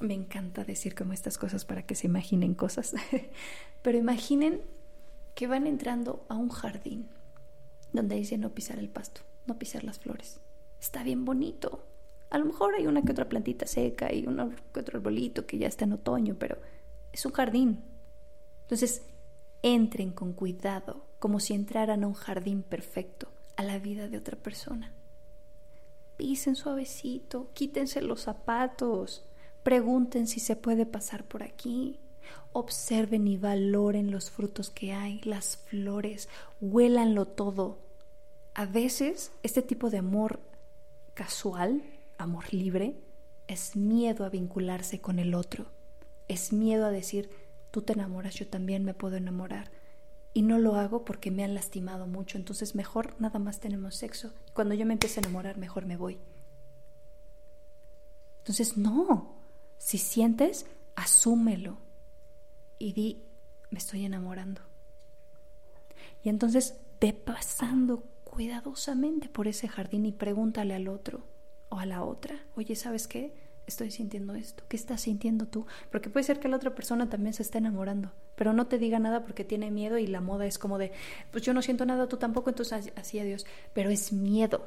Me 0.00 0.14
encanta 0.14 0.64
decir 0.64 0.94
como 0.94 1.12
estas 1.12 1.38
cosas 1.38 1.64
para 1.64 1.84
que 1.84 1.94
se 1.94 2.06
imaginen 2.06 2.54
cosas, 2.54 2.94
pero 3.82 3.98
imaginen 3.98 4.60
que 5.34 5.46
van 5.46 5.66
entrando 5.66 6.24
a 6.28 6.36
un 6.36 6.48
jardín 6.48 7.08
donde 7.92 8.16
dice 8.16 8.38
no 8.38 8.50
pisar 8.50 8.78
el 8.78 8.88
pasto, 8.88 9.20
no 9.46 9.58
pisar 9.58 9.84
las 9.84 9.98
flores. 9.98 10.40
Está 10.80 11.02
bien 11.02 11.24
bonito. 11.24 11.84
A 12.30 12.38
lo 12.38 12.46
mejor 12.46 12.74
hay 12.74 12.86
una 12.86 13.02
que 13.02 13.12
otra 13.12 13.28
plantita 13.28 13.66
seca 13.66 14.12
y 14.12 14.26
uno 14.26 14.52
que 14.72 14.80
otro 14.80 14.98
arbolito 14.98 15.46
que 15.46 15.58
ya 15.58 15.68
está 15.68 15.84
en 15.84 15.92
otoño, 15.92 16.36
pero 16.38 16.56
es 17.12 17.24
un 17.26 17.32
jardín. 17.32 17.84
Entonces, 18.62 19.02
entren 19.62 20.12
con 20.12 20.32
cuidado, 20.32 21.04
como 21.18 21.40
si 21.40 21.54
entraran 21.54 22.02
a 22.02 22.06
un 22.06 22.14
jardín 22.14 22.62
perfecto, 22.62 23.28
a 23.56 23.62
la 23.62 23.78
vida 23.78 24.08
de 24.08 24.16
otra 24.16 24.36
persona. 24.36 24.92
Pisen 26.16 26.56
suavecito, 26.56 27.50
quítense 27.52 28.00
los 28.00 28.22
zapatos, 28.22 29.24
pregunten 29.62 30.26
si 30.26 30.40
se 30.40 30.56
puede 30.56 30.86
pasar 30.86 31.24
por 31.24 31.42
aquí. 31.42 32.00
Observen 32.52 33.26
y 33.26 33.36
valoren 33.36 34.10
los 34.10 34.30
frutos 34.30 34.70
que 34.70 34.92
hay, 34.92 35.20
las 35.22 35.56
flores, 35.56 36.28
huélanlo 36.60 37.26
todo. 37.26 37.78
A 38.54 38.66
veces 38.66 39.32
este 39.42 39.62
tipo 39.62 39.88
de 39.88 39.98
amor 39.98 40.40
casual, 41.14 41.82
amor 42.18 42.52
libre, 42.52 42.96
es 43.48 43.76
miedo 43.76 44.24
a 44.24 44.28
vincularse 44.28 45.00
con 45.00 45.18
el 45.18 45.34
otro. 45.34 45.66
Es 46.28 46.52
miedo 46.52 46.86
a 46.86 46.90
decir, 46.90 47.30
tú 47.70 47.82
te 47.82 47.94
enamoras, 47.94 48.34
yo 48.34 48.46
también 48.46 48.84
me 48.84 48.94
puedo 48.94 49.16
enamorar. 49.16 49.70
Y 50.34 50.42
no 50.42 50.58
lo 50.58 50.76
hago 50.76 51.04
porque 51.04 51.30
me 51.30 51.44
han 51.44 51.54
lastimado 51.54 52.06
mucho, 52.06 52.38
entonces 52.38 52.74
mejor 52.74 53.14
nada 53.18 53.38
más 53.38 53.60
tenemos 53.60 53.96
sexo. 53.96 54.32
Cuando 54.54 54.74
yo 54.74 54.86
me 54.86 54.94
empiezo 54.94 55.20
a 55.20 55.22
enamorar, 55.22 55.58
mejor 55.58 55.86
me 55.86 55.96
voy. 55.96 56.18
Entonces, 58.38 58.76
no. 58.76 59.36
Si 59.78 59.98
sientes, 59.98 60.66
asúmelo 60.96 61.78
y 62.82 62.92
di, 62.92 63.22
me 63.70 63.78
estoy 63.78 64.04
enamorando. 64.04 64.60
Y 66.24 66.28
entonces 66.28 66.80
ve 67.00 67.12
pasando 67.12 68.02
cuidadosamente 68.24 69.28
por 69.28 69.46
ese 69.46 69.68
jardín 69.68 70.04
y 70.04 70.10
pregúntale 70.10 70.74
al 70.74 70.88
otro 70.88 71.24
o 71.68 71.78
a 71.78 71.86
la 71.86 72.02
otra, 72.02 72.44
oye, 72.56 72.74
¿sabes 72.74 73.06
qué? 73.06 73.34
Estoy 73.68 73.92
sintiendo 73.92 74.34
esto. 74.34 74.64
¿Qué 74.66 74.76
estás 74.76 75.02
sintiendo 75.02 75.46
tú? 75.46 75.64
Porque 75.92 76.10
puede 76.10 76.24
ser 76.24 76.40
que 76.40 76.48
la 76.48 76.56
otra 76.56 76.74
persona 76.74 77.08
también 77.08 77.34
se 77.34 77.44
esté 77.44 77.58
enamorando, 77.58 78.10
pero 78.34 78.52
no 78.52 78.66
te 78.66 78.78
diga 78.78 78.98
nada 78.98 79.22
porque 79.22 79.44
tiene 79.44 79.70
miedo 79.70 79.96
y 79.96 80.08
la 80.08 80.20
moda 80.20 80.44
es 80.46 80.58
como 80.58 80.76
de, 80.76 80.90
pues 81.30 81.44
yo 81.44 81.54
no 81.54 81.62
siento 81.62 81.86
nada, 81.86 82.08
tú 82.08 82.16
tampoco, 82.16 82.50
entonces 82.50 82.92
así 82.96 83.20
adiós. 83.20 83.46
Pero 83.72 83.90
es 83.90 84.12
miedo. 84.12 84.66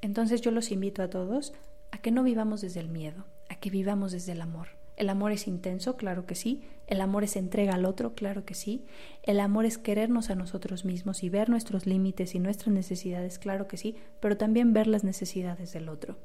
Entonces 0.00 0.42
yo 0.42 0.52
los 0.52 0.70
invito 0.70 1.02
a 1.02 1.10
todos 1.10 1.54
a 1.90 1.98
que 1.98 2.12
no 2.12 2.22
vivamos 2.22 2.60
desde 2.60 2.78
el 2.78 2.88
miedo, 2.88 3.24
a 3.48 3.56
que 3.56 3.70
vivamos 3.70 4.12
desde 4.12 4.30
el 4.30 4.42
amor. 4.42 4.68
El 4.96 5.10
amor 5.10 5.32
es 5.32 5.48
intenso, 5.48 5.96
claro 5.96 6.24
que 6.24 6.36
sí. 6.36 6.62
El 6.86 7.00
amor 7.00 7.24
es 7.24 7.36
entrega 7.36 7.74
al 7.74 7.84
otro, 7.84 8.14
claro 8.14 8.44
que 8.44 8.54
sí. 8.54 8.86
El 9.22 9.40
amor 9.40 9.64
es 9.64 9.76
querernos 9.76 10.30
a 10.30 10.36
nosotros 10.36 10.84
mismos 10.84 11.22
y 11.24 11.28
ver 11.28 11.48
nuestros 11.48 11.86
límites 11.86 12.34
y 12.34 12.38
nuestras 12.38 12.72
necesidades, 12.72 13.38
claro 13.38 13.66
que 13.66 13.76
sí, 13.76 13.96
pero 14.20 14.36
también 14.36 14.72
ver 14.72 14.86
las 14.86 15.02
necesidades 15.02 15.72
del 15.72 15.88
otro. 15.88 16.16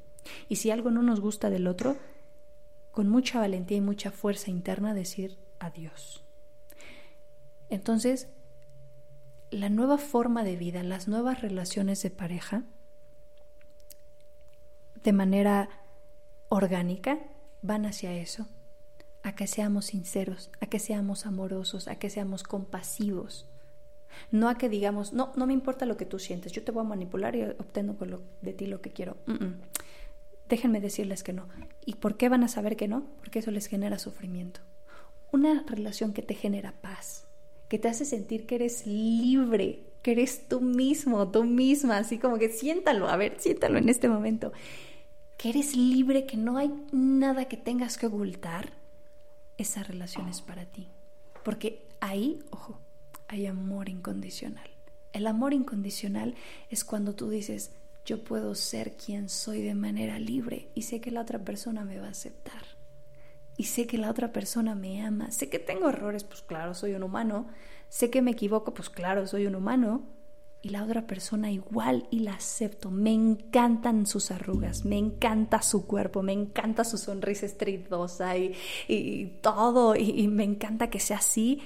Y 0.50 0.58
si 0.58 0.70
algo 0.70 0.92
no 0.92 1.02
nos 1.02 1.20
gusta 1.20 1.50
del 1.50 1.68
otro, 1.68 1.98
con 2.92 3.10
mucha 3.10 3.40
valentía 3.40 3.78
y 3.78 3.82
mucha 3.82 4.12
fuerza 4.12 4.52
interna 4.52 4.94
decir 4.94 5.40
adiós. 5.60 6.24
Entonces, 7.70 8.30
la 9.50 9.70
nueva 9.70 9.98
forma 9.98 10.44
de 10.44 10.58
vida, 10.58 10.84
las 10.84 11.08
nuevas 11.08 11.42
relaciones 11.42 12.04
de 12.04 12.12
pareja, 12.12 12.64
de 15.04 15.14
manera 15.14 15.70
orgánica, 16.50 17.18
van 17.64 17.86
hacia 17.88 18.14
eso 18.14 18.48
a 19.24 19.36
que 19.36 19.48
seamos 19.48 19.86
sinceros, 19.86 20.50
a 20.60 20.66
que 20.66 20.80
seamos 20.80 21.26
amorosos, 21.26 21.88
a 21.88 21.96
que 21.96 22.10
seamos 22.10 22.44
compasivos. 22.44 23.48
No 24.30 24.50
a 24.50 24.58
que 24.58 24.70
digamos, 24.70 25.14
no, 25.14 25.32
no 25.36 25.48
me 25.48 25.54
importa 25.54 25.86
lo 25.86 25.98
que 25.98 26.06
tú 26.06 26.20
sientes, 26.20 26.52
yo 26.52 26.64
te 26.64 26.72
voy 26.72 26.82
a 26.82 26.90
manipular 26.90 27.36
y 27.36 27.44
obtengo 27.44 27.96
de 28.42 28.54
ti 28.54 28.66
lo 28.66 28.82
que 28.82 28.92
quiero. 28.92 29.18
Déjenme 30.50 30.82
decirles 30.82 31.24
que 31.24 31.34
no. 31.34 31.48
¿Y 31.86 31.96
por 31.96 32.18
qué 32.18 32.28
van 32.28 32.44
a 32.44 32.50
saber 32.50 32.76
que 32.76 32.88
no? 32.88 33.06
Porque 33.20 33.40
eso 33.40 33.52
les 33.52 33.68
genera 33.68 34.00
sufrimiento. 34.00 34.60
Una 35.32 35.64
relación 35.66 36.12
que 36.14 36.22
te 36.22 36.34
genera 36.34 36.74
paz, 36.82 37.26
que 37.70 37.80
te 37.80 37.88
hace 37.88 38.04
sentir 38.04 38.46
que 38.46 38.56
eres 38.56 38.86
libre, 38.86 39.86
que 40.02 40.12
eres 40.12 40.48
tú 40.50 40.60
mismo, 40.60 41.30
tú 41.30 41.46
misma, 41.46 41.98
así 41.98 42.18
como 42.18 42.38
que 42.38 42.50
siéntalo, 42.50 43.08
a 43.08 43.16
ver, 43.16 43.36
siéntalo 43.40 43.78
en 43.78 43.88
este 43.88 44.10
momento, 44.10 44.52
que 45.38 45.50
eres 45.50 45.76
libre, 45.76 46.26
que 46.26 46.36
no 46.36 46.58
hay 46.58 46.74
nada 46.92 47.46
que 47.46 47.56
tengas 47.56 47.98
que 47.98 48.08
ocultar 48.08 48.81
esa 49.62 49.84
relación 49.84 50.28
es 50.28 50.42
para 50.42 50.66
ti. 50.66 50.90
Porque 51.44 51.88
ahí, 52.00 52.40
ojo, 52.52 52.80
hay 53.28 53.46
amor 53.46 53.90
incondicional. 53.90 54.70
El 55.14 55.28
amor 55.28 55.54
incondicional 55.54 56.36
es 56.70 56.84
cuando 56.84 57.16
tú 57.16 57.30
dices, 57.30 57.72
yo 58.06 58.24
puedo 58.24 58.56
ser 58.56 58.98
quien 58.98 59.30
soy 59.30 59.62
de 59.62 59.76
manera 59.76 60.20
libre 60.20 60.70
y 60.74 60.84
sé 60.84 61.02
que 61.02 61.12
la 61.12 61.22
otra 61.22 61.40
persona 61.40 61.86
me 61.86 62.00
va 62.00 62.08
a 62.08 62.12
aceptar. 62.12 62.64
Y 63.58 63.66
sé 63.66 63.86
que 63.86 63.98
la 63.98 64.10
otra 64.10 64.32
persona 64.32 64.76
me 64.76 65.02
ama. 65.06 65.32
Sé 65.32 65.50
que 65.50 65.60
tengo 65.60 65.90
errores, 65.90 66.24
pues 66.24 66.42
claro, 66.42 66.74
soy 66.74 66.94
un 66.94 67.04
humano. 67.04 67.48
Sé 67.90 68.10
que 68.10 68.22
me 68.22 68.32
equivoco, 68.32 68.74
pues 68.74 68.90
claro, 68.90 69.28
soy 69.28 69.46
un 69.46 69.56
humano 69.56 70.08
y 70.62 70.70
la 70.70 70.84
otra 70.84 71.08
persona 71.08 71.52
igual 71.52 72.08
y 72.12 72.20
la 72.20 72.34
acepto. 72.34 72.92
Me 72.92 73.12
encantan 73.12 74.06
sus 74.06 74.30
arrugas, 74.30 74.86
me 74.86 74.98
encanta 74.98 75.62
su 75.62 75.88
cuerpo, 75.88 76.22
me 76.22 76.34
encanta 76.34 76.84
su 76.84 76.98
sonrisa 76.98 77.48
estridosa 77.48 78.38
y, 78.38 79.40
todo, 79.42 79.96
y, 79.96 80.12
y, 80.22 80.28
me 80.28 80.44
encanta 80.44 80.90
que 80.90 81.00
sea 81.00 81.18
así. 81.18 81.62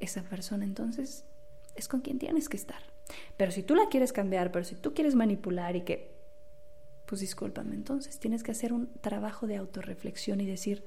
Esa 0.00 0.22
persona 0.22 0.64
entonces 0.64 1.24
es 1.76 1.88
con 1.88 2.00
quien 2.00 2.18
tienes 2.18 2.48
que 2.48 2.56
estar. 2.56 2.82
Pero 3.36 3.52
si 3.52 3.62
tú 3.62 3.74
la 3.74 3.88
quieres 3.88 4.12
cambiar, 4.12 4.50
pero 4.50 4.64
si 4.64 4.74
tú 4.74 4.92
quieres 4.92 5.14
manipular 5.14 5.76
y 5.76 5.82
que, 5.82 6.14
pues 7.06 7.20
discúlpame, 7.20 7.74
entonces 7.74 8.18
tienes 8.18 8.42
que 8.42 8.50
hacer 8.50 8.72
un 8.72 8.92
trabajo 9.00 9.46
de 9.46 9.56
autorreflexión 9.56 10.40
y 10.40 10.46
decir, 10.46 10.84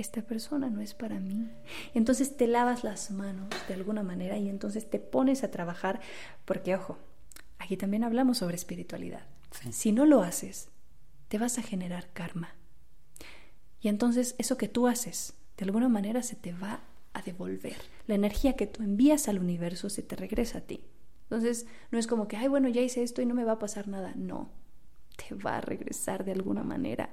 esta 0.00 0.22
persona 0.22 0.70
no 0.70 0.80
es 0.80 0.94
para 0.94 1.20
mí. 1.20 1.48
Entonces 1.94 2.36
te 2.36 2.46
lavas 2.46 2.84
las 2.84 3.10
manos 3.10 3.48
de 3.68 3.74
alguna 3.74 4.02
manera 4.02 4.38
y 4.38 4.48
entonces 4.48 4.88
te 4.88 4.98
pones 4.98 5.44
a 5.44 5.50
trabajar, 5.50 6.00
porque 6.44 6.74
ojo, 6.74 6.98
aquí 7.58 7.76
también 7.76 8.04
hablamos 8.04 8.38
sobre 8.38 8.56
espiritualidad. 8.56 9.24
Si 9.70 9.92
no 9.92 10.06
lo 10.06 10.22
haces, 10.22 10.68
te 11.28 11.38
vas 11.38 11.58
a 11.58 11.62
generar 11.62 12.08
karma. 12.12 12.54
Y 13.80 13.88
entonces 13.88 14.34
eso 14.38 14.56
que 14.56 14.68
tú 14.68 14.86
haces, 14.86 15.34
de 15.56 15.64
alguna 15.64 15.88
manera 15.88 16.22
se 16.22 16.36
te 16.36 16.52
va 16.52 16.80
a 17.12 17.22
devolver. 17.22 17.76
La 18.06 18.14
energía 18.14 18.54
que 18.54 18.66
tú 18.66 18.82
envías 18.82 19.28
al 19.28 19.38
universo 19.38 19.90
se 19.90 20.02
te 20.02 20.16
regresa 20.16 20.58
a 20.58 20.62
ti. 20.62 20.84
Entonces 21.24 21.66
no 21.90 21.98
es 21.98 22.06
como 22.06 22.28
que, 22.28 22.36
ay, 22.36 22.48
bueno, 22.48 22.68
ya 22.68 22.80
hice 22.80 23.02
esto 23.02 23.22
y 23.22 23.26
no 23.26 23.34
me 23.34 23.44
va 23.44 23.52
a 23.52 23.58
pasar 23.58 23.88
nada. 23.88 24.12
No, 24.16 24.50
te 25.16 25.34
va 25.34 25.58
a 25.58 25.60
regresar 25.60 26.24
de 26.24 26.32
alguna 26.32 26.64
manera. 26.64 27.10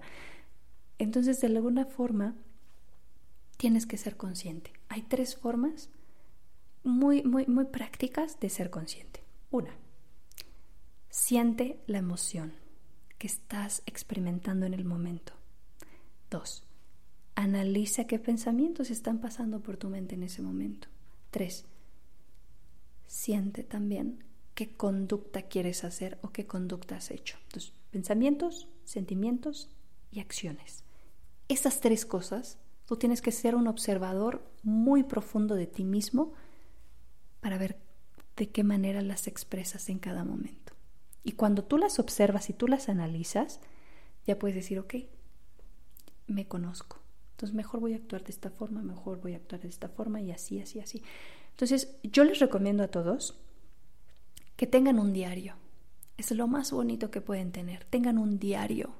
Entonces, 0.99 1.39
de 1.41 1.47
alguna 1.47 1.85
forma, 1.85 2.35
tienes 3.57 3.85
que 3.85 3.97
ser 3.97 4.15
consciente. 4.15 4.71
Hay 4.87 5.01
tres 5.03 5.35
formas 5.35 5.89
muy, 6.83 7.23
muy, 7.23 7.45
muy 7.47 7.65
prácticas 7.65 8.39
de 8.39 8.49
ser 8.49 8.69
consciente. 8.69 9.23
Una, 9.51 9.75
siente 11.09 11.79
la 11.87 11.97
emoción 11.97 12.53
que 13.17 13.27
estás 13.27 13.81
experimentando 13.85 14.65
en 14.65 14.73
el 14.73 14.85
momento. 14.85 15.33
Dos, 16.29 16.63
analiza 17.35 18.05
qué 18.05 18.19
pensamientos 18.19 18.91
están 18.91 19.19
pasando 19.19 19.61
por 19.61 19.77
tu 19.77 19.89
mente 19.89 20.15
en 20.15 20.23
ese 20.23 20.41
momento. 20.41 20.87
Tres, 21.31 21.65
siente 23.07 23.63
también 23.63 24.23
qué 24.53 24.69
conducta 24.69 25.43
quieres 25.43 25.83
hacer 25.83 26.19
o 26.21 26.29
qué 26.31 26.45
conducta 26.45 26.97
has 26.97 27.11
hecho. 27.11 27.37
Tus 27.51 27.73
pensamientos, 27.91 28.69
sentimientos 28.85 29.69
y 30.11 30.19
acciones. 30.19 30.83
Esas 31.47 31.79
tres 31.79 32.05
cosas 32.05 32.57
Tú 32.87 32.95
tienes 32.95 33.21
que 33.21 33.33
ser 33.33 33.53
un 33.55 33.67
observador 33.67 34.41
muy 34.63 35.03
profundo 35.03 35.55
de 35.55 35.67
ti 35.67 35.83
mismo 35.83 36.33
para 37.41 37.57
ver 37.57 37.77
de 38.37 38.49
qué 38.49 38.63
manera 38.63 39.01
las 39.01 39.27
expresas 39.27 39.89
en 39.89 39.99
cada 39.99 40.23
momento. 40.23 40.73
Y 41.23 41.33
cuando 41.33 41.65
tú 41.65 41.77
las 41.77 41.99
observas 41.99 42.49
y 42.49 42.53
tú 42.53 42.65
las 42.67 42.87
analizas, 42.87 43.59
ya 44.25 44.39
puedes 44.39 44.55
decir, 44.55 44.79
ok, 44.79 44.95
me 46.27 46.47
conozco. 46.47 46.99
Entonces 47.31 47.53
mejor 47.53 47.81
voy 47.81 47.93
a 47.93 47.97
actuar 47.97 48.23
de 48.23 48.31
esta 48.31 48.49
forma, 48.49 48.81
mejor 48.81 49.19
voy 49.19 49.33
a 49.33 49.37
actuar 49.37 49.61
de 49.61 49.67
esta 49.67 49.89
forma 49.89 50.21
y 50.21 50.31
así, 50.31 50.61
así, 50.61 50.79
así. 50.79 51.03
Entonces 51.51 51.97
yo 52.03 52.23
les 52.23 52.39
recomiendo 52.39 52.83
a 52.83 52.87
todos 52.87 53.37
que 54.55 54.65
tengan 54.65 54.97
un 54.97 55.11
diario. 55.11 55.55
Es 56.15 56.31
lo 56.31 56.47
más 56.47 56.71
bonito 56.71 57.11
que 57.11 57.19
pueden 57.19 57.51
tener. 57.51 57.83
Tengan 57.83 58.17
un 58.17 58.39
diario. 58.39 58.93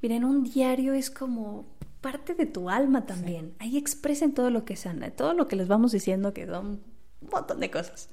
Miren, 0.00 0.24
un 0.24 0.44
diario 0.44 0.94
es 0.94 1.10
como 1.10 1.66
parte 2.00 2.34
de 2.34 2.46
tu 2.46 2.70
alma 2.70 3.06
también. 3.06 3.54
Ahí 3.58 3.76
expresen 3.76 4.32
todo 4.32 4.50
lo 4.50 4.64
que 4.64 4.76
sean, 4.76 5.12
todo 5.16 5.34
lo 5.34 5.48
que 5.48 5.56
les 5.56 5.68
vamos 5.68 5.92
diciendo, 5.92 6.32
que 6.32 6.46
son 6.46 6.80
un 7.20 7.28
montón 7.30 7.60
de 7.60 7.70
cosas. 7.70 8.08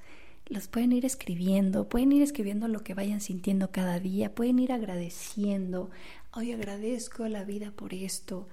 Los 0.47 0.67
pueden 0.67 0.93
ir 0.93 1.05
escribiendo, 1.05 1.89
pueden 1.89 2.11
ir 2.11 2.23
escribiendo 2.23 2.67
lo 2.67 2.81
que 2.81 2.93
vayan 2.93 3.19
sintiendo 3.19 3.71
cada 3.71 3.99
día, 3.99 4.33
pueden 4.33 4.59
ir 4.59 4.71
agradeciendo. 4.71 5.89
Hoy 6.33 6.53
agradezco 6.53 7.23
a 7.23 7.29
la 7.29 7.43
vida 7.43 7.71
por 7.71 7.93
esto. 7.93 8.47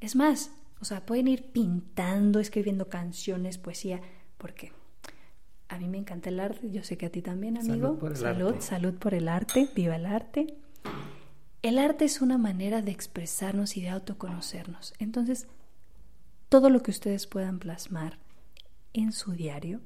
Es 0.00 0.16
más, 0.16 0.52
o 0.80 0.84
sea, 0.84 1.04
pueden 1.04 1.28
ir 1.28 1.50
pintando, 1.52 2.40
escribiendo 2.40 2.88
canciones, 2.88 3.58
poesía, 3.58 4.00
porque 4.38 4.72
a 5.68 5.78
mí 5.78 5.88
me 5.88 5.98
encanta 5.98 6.28
el 6.28 6.40
arte, 6.40 6.70
yo 6.70 6.82
sé 6.82 6.96
que 6.96 7.06
a 7.06 7.10
ti 7.10 7.22
también, 7.22 7.58
amigo. 7.58 7.74
Salud, 7.74 7.98
por 7.98 8.10
el 8.12 8.16
salud, 8.16 8.54
salud 8.60 8.94
por 8.94 9.14
el 9.14 9.28
arte, 9.28 9.68
viva 9.74 9.96
el 9.96 10.06
arte. 10.06 10.54
El 11.64 11.78
arte 11.78 12.04
es 12.04 12.20
una 12.20 12.36
manera 12.36 12.82
de 12.82 12.90
expresarnos 12.90 13.78
y 13.78 13.80
de 13.80 13.88
autoconocernos. 13.88 14.92
Entonces, 14.98 15.46
todo 16.50 16.68
lo 16.68 16.82
que 16.82 16.90
ustedes 16.90 17.26
puedan 17.26 17.58
plasmar 17.58 18.18
en 18.92 19.12
su 19.12 19.32
diario 19.32 19.80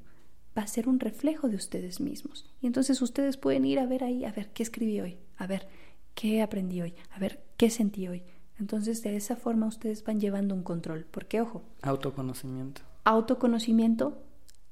va 0.59 0.63
a 0.63 0.67
ser 0.67 0.89
un 0.89 0.99
reflejo 0.99 1.49
de 1.49 1.55
ustedes 1.55 2.01
mismos. 2.01 2.53
Y 2.61 2.67
entonces 2.67 3.01
ustedes 3.01 3.37
pueden 3.37 3.65
ir 3.65 3.79
a 3.79 3.87
ver 3.87 4.03
ahí, 4.03 4.25
a 4.25 4.33
ver 4.33 4.53
qué 4.53 4.65
escribí 4.65 5.01
hoy, 5.01 5.19
a 5.37 5.47
ver 5.47 5.69
qué 6.17 6.43
aprendí 6.43 6.83
hoy, 6.83 6.97
a 7.13 7.21
ver 7.21 7.45
qué 7.57 7.71
sentí 7.71 8.09
hoy. 8.09 8.25
Entonces, 8.59 9.05
de 9.05 9.15
esa 9.15 9.37
forma 9.37 9.69
ustedes 9.69 10.03
van 10.03 10.19
llevando 10.19 10.57
un 10.57 10.65
control. 10.65 11.07
Porque, 11.09 11.41
ojo. 11.41 11.63
Autoconocimiento. 11.83 12.83
Autoconocimiento, 13.05 14.21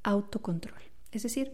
autocontrol. 0.03 0.83
Es 1.12 1.22
decir, 1.22 1.53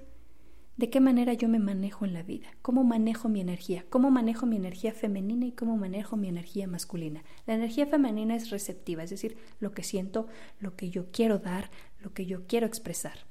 de 0.82 0.90
qué 0.90 0.98
manera 0.98 1.32
yo 1.32 1.48
me 1.48 1.60
manejo 1.60 2.04
en 2.04 2.12
la 2.12 2.24
vida, 2.24 2.48
cómo 2.60 2.82
manejo 2.82 3.28
mi 3.28 3.40
energía, 3.40 3.84
cómo 3.88 4.10
manejo 4.10 4.46
mi 4.46 4.56
energía 4.56 4.92
femenina 4.92 5.46
y 5.46 5.52
cómo 5.52 5.76
manejo 5.76 6.16
mi 6.16 6.26
energía 6.28 6.66
masculina. 6.66 7.22
La 7.46 7.54
energía 7.54 7.86
femenina 7.86 8.34
es 8.34 8.50
receptiva, 8.50 9.04
es 9.04 9.10
decir, 9.10 9.36
lo 9.60 9.70
que 9.70 9.84
siento, 9.84 10.26
lo 10.58 10.74
que 10.74 10.90
yo 10.90 11.12
quiero 11.12 11.38
dar, 11.38 11.70
lo 12.00 12.12
que 12.12 12.26
yo 12.26 12.48
quiero 12.48 12.66
expresar. 12.66 13.26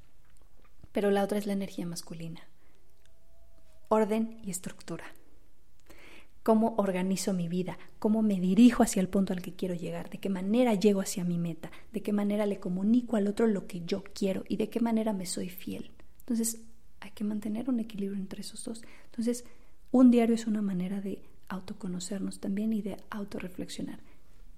Pero 0.93 1.11
la 1.11 1.25
otra 1.25 1.39
es 1.39 1.45
la 1.45 1.51
energía 1.51 1.85
masculina. 1.85 2.39
Orden 3.89 4.39
y 4.45 4.49
estructura. 4.49 5.03
Cómo 6.43 6.75
organizo 6.77 7.33
mi 7.33 7.49
vida, 7.49 7.77
cómo 7.99 8.21
me 8.21 8.39
dirijo 8.39 8.81
hacia 8.81 9.01
el 9.01 9.09
punto 9.09 9.33
al 9.33 9.41
que 9.41 9.57
quiero 9.57 9.75
llegar, 9.75 10.09
de 10.09 10.19
qué 10.19 10.29
manera 10.29 10.73
llego 10.73 11.01
hacia 11.01 11.25
mi 11.25 11.37
meta, 11.37 11.69
de 11.91 12.01
qué 12.01 12.13
manera 12.13 12.45
le 12.45 12.61
comunico 12.61 13.17
al 13.17 13.27
otro 13.27 13.45
lo 13.45 13.67
que 13.67 13.81
yo 13.81 14.05
quiero 14.05 14.45
y 14.47 14.55
de 14.55 14.69
qué 14.69 14.79
manera 14.79 15.11
me 15.11 15.25
soy 15.25 15.49
fiel. 15.49 15.91
Entonces, 16.21 16.61
hay 17.01 17.11
que 17.11 17.23
mantener 17.23 17.69
un 17.69 17.79
equilibrio 17.79 18.17
entre 18.17 18.41
esos 18.41 18.63
dos. 18.63 18.81
Entonces, 19.05 19.43
un 19.91 20.11
diario 20.11 20.35
es 20.35 20.47
una 20.47 20.61
manera 20.61 21.01
de 21.01 21.21
autoconocernos 21.49 22.39
también 22.39 22.71
y 22.71 22.81
de 22.81 22.97
autorreflexionar. 23.09 23.99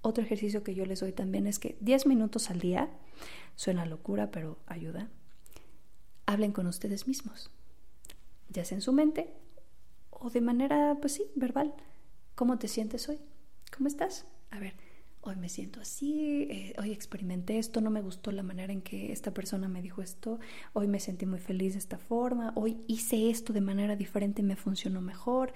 Otro 0.02 0.22
ejercicio 0.22 0.62
que 0.62 0.74
yo 0.74 0.86
les 0.86 1.00
doy 1.00 1.12
también 1.12 1.46
es 1.46 1.58
que 1.58 1.76
10 1.80 2.06
minutos 2.06 2.50
al 2.50 2.60
día, 2.60 2.90
suena 3.56 3.86
locura, 3.86 4.30
pero 4.30 4.58
ayuda, 4.66 5.08
hablen 6.26 6.52
con 6.52 6.66
ustedes 6.66 7.08
mismos, 7.08 7.50
ya 8.50 8.64
sea 8.64 8.76
en 8.76 8.82
su 8.82 8.92
mente 8.92 9.32
o 10.10 10.30
de 10.30 10.40
manera, 10.40 10.98
pues 11.00 11.14
sí, 11.14 11.24
verbal. 11.34 11.74
¿Cómo 12.34 12.58
te 12.58 12.68
sientes 12.68 13.08
hoy? 13.08 13.18
¿Cómo 13.76 13.88
estás? 13.88 14.26
A 14.50 14.58
ver, 14.58 14.74
hoy 15.26 15.36
me 15.36 15.48
siento 15.48 15.80
así, 15.80 16.46
eh, 16.50 16.74
hoy 16.78 16.92
experimenté 16.92 17.58
esto, 17.58 17.80
no 17.80 17.90
me 17.90 18.02
gustó 18.02 18.30
la 18.30 18.42
manera 18.42 18.74
en 18.74 18.82
que 18.82 19.10
esta 19.10 19.32
persona 19.32 19.68
me 19.68 19.80
dijo 19.80 20.02
esto, 20.02 20.38
hoy 20.74 20.86
me 20.86 21.00
sentí 21.00 21.24
muy 21.24 21.40
feliz 21.40 21.72
de 21.72 21.78
esta 21.78 21.96
forma, 21.96 22.52
hoy 22.56 22.76
hice 22.88 23.30
esto 23.30 23.54
de 23.54 23.62
manera 23.62 23.96
diferente 23.96 24.42
me 24.42 24.56
funcionó 24.56 25.00
mejor. 25.00 25.52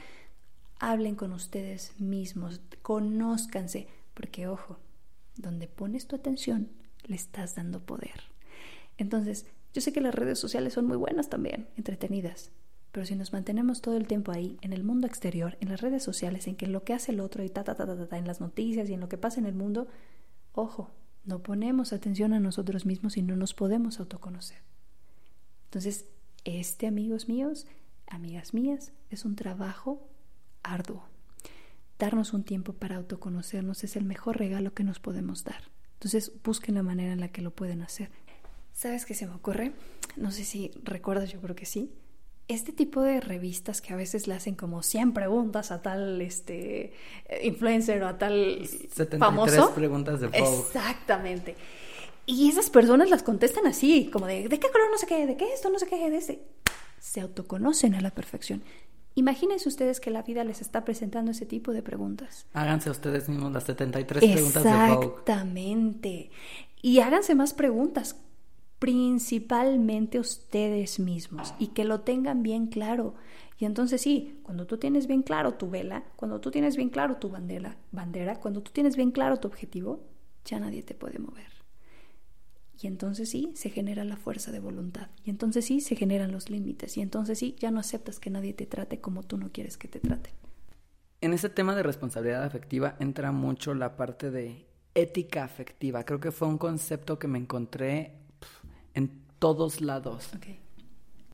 Hablen 0.81 1.17
con 1.17 1.33
ustedes 1.33 1.93
mismos, 2.01 2.63
conózcanse, 2.81 3.89
porque 4.15 4.47
ojo, 4.47 4.79
donde 5.37 5.67
pones 5.67 6.07
tu 6.07 6.17
atención, 6.17 6.71
le 7.05 7.17
estás 7.17 7.55
dando 7.55 7.81
poder. 7.85 8.23
Entonces, 8.97 9.47
yo 9.75 9.83
sé 9.83 9.93
que 9.93 10.01
las 10.01 10.15
redes 10.15 10.39
sociales 10.39 10.73
son 10.73 10.87
muy 10.87 10.97
buenas 10.97 11.29
también, 11.29 11.69
entretenidas, 11.77 12.53
pero 12.93 13.05
si 13.05 13.15
nos 13.15 13.33
mantenemos 13.33 13.83
todo 13.83 13.97
el 13.97 14.07
tiempo 14.07 14.33
ahí, 14.33 14.59
en 14.63 14.73
el 14.73 14.83
mundo 14.83 15.07
exterior, 15.07 15.59
en 15.61 15.69
las 15.69 15.81
redes 15.81 16.03
sociales, 16.03 16.47
en 16.47 16.57
que 16.57 16.67
lo 16.67 16.85
que 16.85 16.95
hace 16.95 17.13
el 17.13 17.21
otro 17.21 17.45
y 17.45 17.51
ta, 17.51 17.65
ta, 17.65 17.75
ta, 17.75 18.19
en 18.19 18.27
las 18.27 18.41
noticias 18.41 18.89
y 18.89 18.95
en 18.95 19.01
lo 19.01 19.09
que 19.09 19.19
pasa 19.19 19.41
en 19.41 19.47
el 19.47 19.55
mundo, 19.55 19.89
ojo, 20.53 20.91
no 21.25 21.43
ponemos 21.43 21.93
atención 21.93 22.33
a 22.33 22.41
nosotros 22.41 22.87
mismos 22.87 23.17
y 23.17 23.23
no 23.23 23.37
nos 23.37 23.53
podemos 23.53 24.01
autoconocer. 24.01 24.59
Entonces, 25.65 26.07
este, 26.45 26.87
amigos 26.87 27.29
míos, 27.29 27.67
amigas 28.07 28.55
mías, 28.55 28.93
es 29.11 29.27
un 29.27 29.37
trabajo 29.37 30.09
arduo. 30.63 31.05
Darnos 31.99 32.33
un 32.33 32.45
tiempo 32.45 32.73
para 32.73 32.97
autoconocernos 32.97 33.85
es 33.85 33.97
el 33.97 34.05
mejor 34.05 34.39
regalo 34.39 34.73
que 34.73 34.85
nos 34.85 34.99
podemos 34.99 35.45
dar. 35.45 35.71
Entonces, 35.95 36.33
busquen 36.43 36.77
la 36.77 36.83
manera 36.83 37.13
en 37.13 37.21
la 37.21 37.29
que 37.29 37.43
lo 37.43 37.51
pueden 37.51 37.83
hacer. 37.83 38.11
¿Sabes 38.73 39.05
qué 39.05 39.15
se 39.15 39.27
me 39.27 39.35
ocurre? 39.35 39.73
No 40.17 40.31
sé 40.31 40.45
si 40.45 40.71
recuerdas, 40.85 41.31
yo 41.31 41.41
creo 41.41 41.57
que 41.57 41.67
sí 41.67 41.93
este 42.49 42.73
tipo 42.73 43.03
de 43.03 43.21
revistas 43.21 43.83
que 43.83 43.93
a 43.93 43.97
veces 43.97 44.27
le 44.27 44.35
hacen 44.35 44.55
como 44.55 44.83
100 44.83 45.13
preguntas 45.13 45.71
a 45.71 45.83
tal 45.83 46.21
este 46.23 46.95
influencer 47.43 48.03
o 48.03 48.09
a 48.09 48.19
tal 48.19 48.67
73 48.67 49.19
famoso. 49.19 49.75
preguntas 49.75 50.21
de 50.21 50.29
Vogue. 50.29 50.39
Exactamente. 50.39 51.57
Y 52.25 52.49
esas 52.49 52.71
personas 52.71 53.11
las 53.11 53.23
contestan 53.23 53.67
así, 53.67 54.11
como 54.11 54.27
de 54.27 54.49
¿de 54.49 54.59
qué 54.59 54.71
color 54.71 54.91
no 54.91 54.99
sé 54.99 55.07
qué? 55.07 55.27
¿De 55.27 55.37
qué 55.37 55.53
esto 55.53 55.71
no 55.71 55.79
sé 55.79 55.87
qué? 55.87 56.11
De 56.11 56.17
ese. 56.17 56.43
Se 56.99 57.21
autoconocen 57.21 57.95
a 57.95 58.01
la 58.01 58.11
perfección. 58.11 58.63
Imagínense 59.15 59.69
ustedes 59.69 60.01
que 60.01 60.11
la 60.11 60.23
vida 60.23 60.45
les 60.45 60.61
está 60.61 60.85
presentando 60.85 61.33
ese 61.33 61.45
tipo 61.45 61.73
de 61.73 61.83
preguntas. 61.83 62.47
Háganse 62.53 62.89
ustedes 62.89 63.29
mismos 63.29 63.53
las 63.53 63.65
73 63.65 64.33
preguntas 64.33 64.65
de 64.65 64.71
Vogue. 64.71 65.07
Exactamente. 65.07 66.31
Y 66.81 67.01
háganse 67.01 67.35
más 67.35 67.53
preguntas 67.53 68.17
principalmente 68.79 70.21
ustedes 70.21 71.01
mismos 71.01 71.55
y 71.59 71.69
que 71.69 71.85
lo 71.85 72.01
tengan 72.01 72.43
bien 72.43 72.67
claro. 72.67 73.15
Y 73.59 73.65
entonces 73.65 74.01
sí, 74.01 74.39
cuando 74.45 74.67
tú 74.67 74.79
tienes 74.79 75.07
bien 75.07 75.23
claro 75.23 75.55
tu 75.55 75.69
vela, 75.69 76.05
cuando 76.17 76.41
tú 76.41 76.51
tienes 76.51 76.77
bien 76.77 76.91
claro 76.91 77.17
tu 77.17 77.29
bandera, 77.29 77.77
bandera, 77.91 78.39
cuando 78.39 78.63
tú 78.63 78.71
tienes 78.73 78.97
bien 78.97 79.11
claro 79.11 79.39
tu 79.39 79.49
objetivo, 79.49 80.05
ya 80.45 80.61
nadie 80.61 80.83
te 80.83 80.95
puede 80.95 81.19
mover. 81.19 81.59
Y 82.81 82.87
entonces 82.87 83.29
sí, 83.29 83.51
se 83.57 83.71
genera 83.71 84.05
la 84.05 84.17
fuerza 84.17 84.53
de 84.53 84.61
voluntad. 84.61 85.09
Y 85.25 85.31
entonces 85.31 85.65
sí, 85.65 85.81
se 85.81 85.97
generan 85.97 86.31
los 86.31 86.49
límites. 86.49 86.97
Y 86.97 87.01
entonces 87.01 87.41
sí, 87.41 87.57
ya 87.59 87.73
no 87.73 87.81
aceptas 87.81 88.21
que 88.21 88.31
nadie 88.31 88.53
te 88.53 88.67
trate 88.67 89.01
como 89.01 89.25
tú 89.25 89.37
no 89.37 89.51
quieres 89.51 89.77
que 89.77 89.89
te 89.89 89.99
traten. 89.99 90.33
En 91.21 91.33
ese 91.33 91.49
tema 91.49 91.75
de 91.75 91.83
responsabilidad 91.83 92.45
afectiva 92.45 92.97
entra 93.01 93.33
mucho 93.33 93.75
la 93.75 93.97
parte 93.97 94.31
de 94.31 94.69
ética 94.95 95.43
afectiva. 95.43 96.05
Creo 96.05 96.21
que 96.21 96.31
fue 96.31 96.47
un 96.47 96.59
concepto 96.59 97.19
que 97.19 97.27
me 97.27 97.39
encontré 97.39 98.18
en 98.99 99.23
todos 99.39 99.81
lados. 99.81 100.29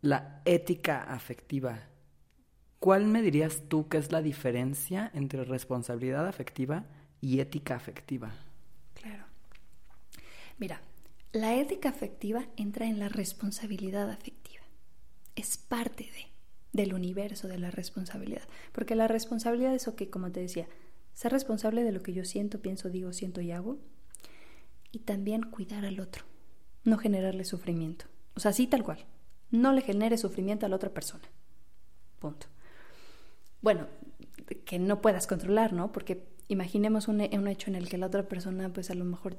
La 0.03 0.43
ética 0.45 1.03
afectiva. 1.03 1.89
¿Cuál 2.79 3.07
me 3.07 3.23
dirías 3.23 3.63
tú 3.69 3.89
que 3.89 3.97
es 3.97 4.13
la 4.13 4.21
diferencia 4.21 5.11
entre 5.15 5.45
responsabilidad 5.45 6.29
afectiva 6.29 6.85
y 7.23 7.41
ética 7.41 7.75
afectiva? 7.75 8.35
Claro. 8.93 9.25
Mira, 10.59 10.83
la 11.33 11.55
ética 11.55 11.89
afectiva 11.89 12.45
entra 12.57 12.87
en 12.87 12.99
la 12.99 13.09
responsabilidad 13.09 14.11
afectiva. 14.11 14.65
Es 15.35 15.57
parte 15.57 16.05
de, 16.05 16.27
del 16.75 16.93
universo 16.93 17.49
de 17.49 17.59
la 17.59 17.71
responsabilidad. 17.71 18.47
Porque 18.73 18.95
la 18.95 19.09
responsabilidad 19.09 19.75
es, 19.75 19.89
que, 19.97 20.11
como 20.11 20.31
te 20.31 20.41
decía, 20.41 20.69
ser 21.15 21.33
responsable 21.33 21.83
de 21.83 21.93
lo 21.93 22.03
que 22.03 22.13
yo 22.13 22.27
siento, 22.27 22.61
pienso, 22.61 22.91
digo, 22.91 23.15
siento 23.15 23.41
y 23.41 23.53
hago. 23.53 23.79
Y 24.93 24.99
también 24.99 25.45
cuidar 25.45 25.87
al 25.87 25.99
otro 25.99 26.27
no 26.85 26.99
generarle 26.99 27.45
sufrimiento. 27.45 28.07
O 28.35 28.41
sea, 28.41 28.51
así 28.51 28.67
tal 28.67 28.83
cual. 28.83 28.99
No 29.51 29.73
le 29.73 29.83
genere 29.83 30.19
sufrimiento 30.19 30.67
a 30.67 30.69
la 30.69 30.77
otra 30.77 30.91
persona. 30.91 31.25
Punto. 32.19 32.47
Bueno, 33.61 33.87
que 34.65 34.79
no 34.79 35.01
puedas 35.01 35.27
controlar, 35.27 35.73
¿no? 35.73 35.93
Porque 35.93 36.27
imaginemos 36.49 37.09
un, 37.09 37.21
un 37.21 37.49
hecho 37.49 37.71
en 37.71 37.77
el 37.77 37.89
que 37.89 37.99
la 37.99 38.07
otra 38.07 38.29
persona, 38.29 38.73
pues 38.73 38.91
a 38.91 38.95
lo 38.95 39.05
mejor 39.05 39.39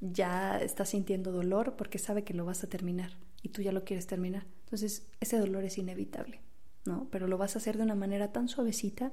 ya 0.00 0.58
está 0.58 0.84
sintiendo 0.84 1.32
dolor 1.32 1.76
porque 1.76 1.98
sabe 1.98 2.24
que 2.24 2.34
lo 2.34 2.44
vas 2.44 2.62
a 2.64 2.68
terminar 2.68 3.12
y 3.42 3.50
tú 3.50 3.62
ya 3.62 3.72
lo 3.72 3.84
quieres 3.84 4.06
terminar. 4.06 4.46
Entonces, 4.64 5.06
ese 5.20 5.38
dolor 5.38 5.64
es 5.64 5.78
inevitable, 5.78 6.40
¿no? 6.84 7.08
Pero 7.10 7.28
lo 7.28 7.38
vas 7.38 7.54
a 7.54 7.58
hacer 7.58 7.76
de 7.76 7.84
una 7.84 7.94
manera 7.94 8.32
tan 8.32 8.48
suavecita, 8.48 9.12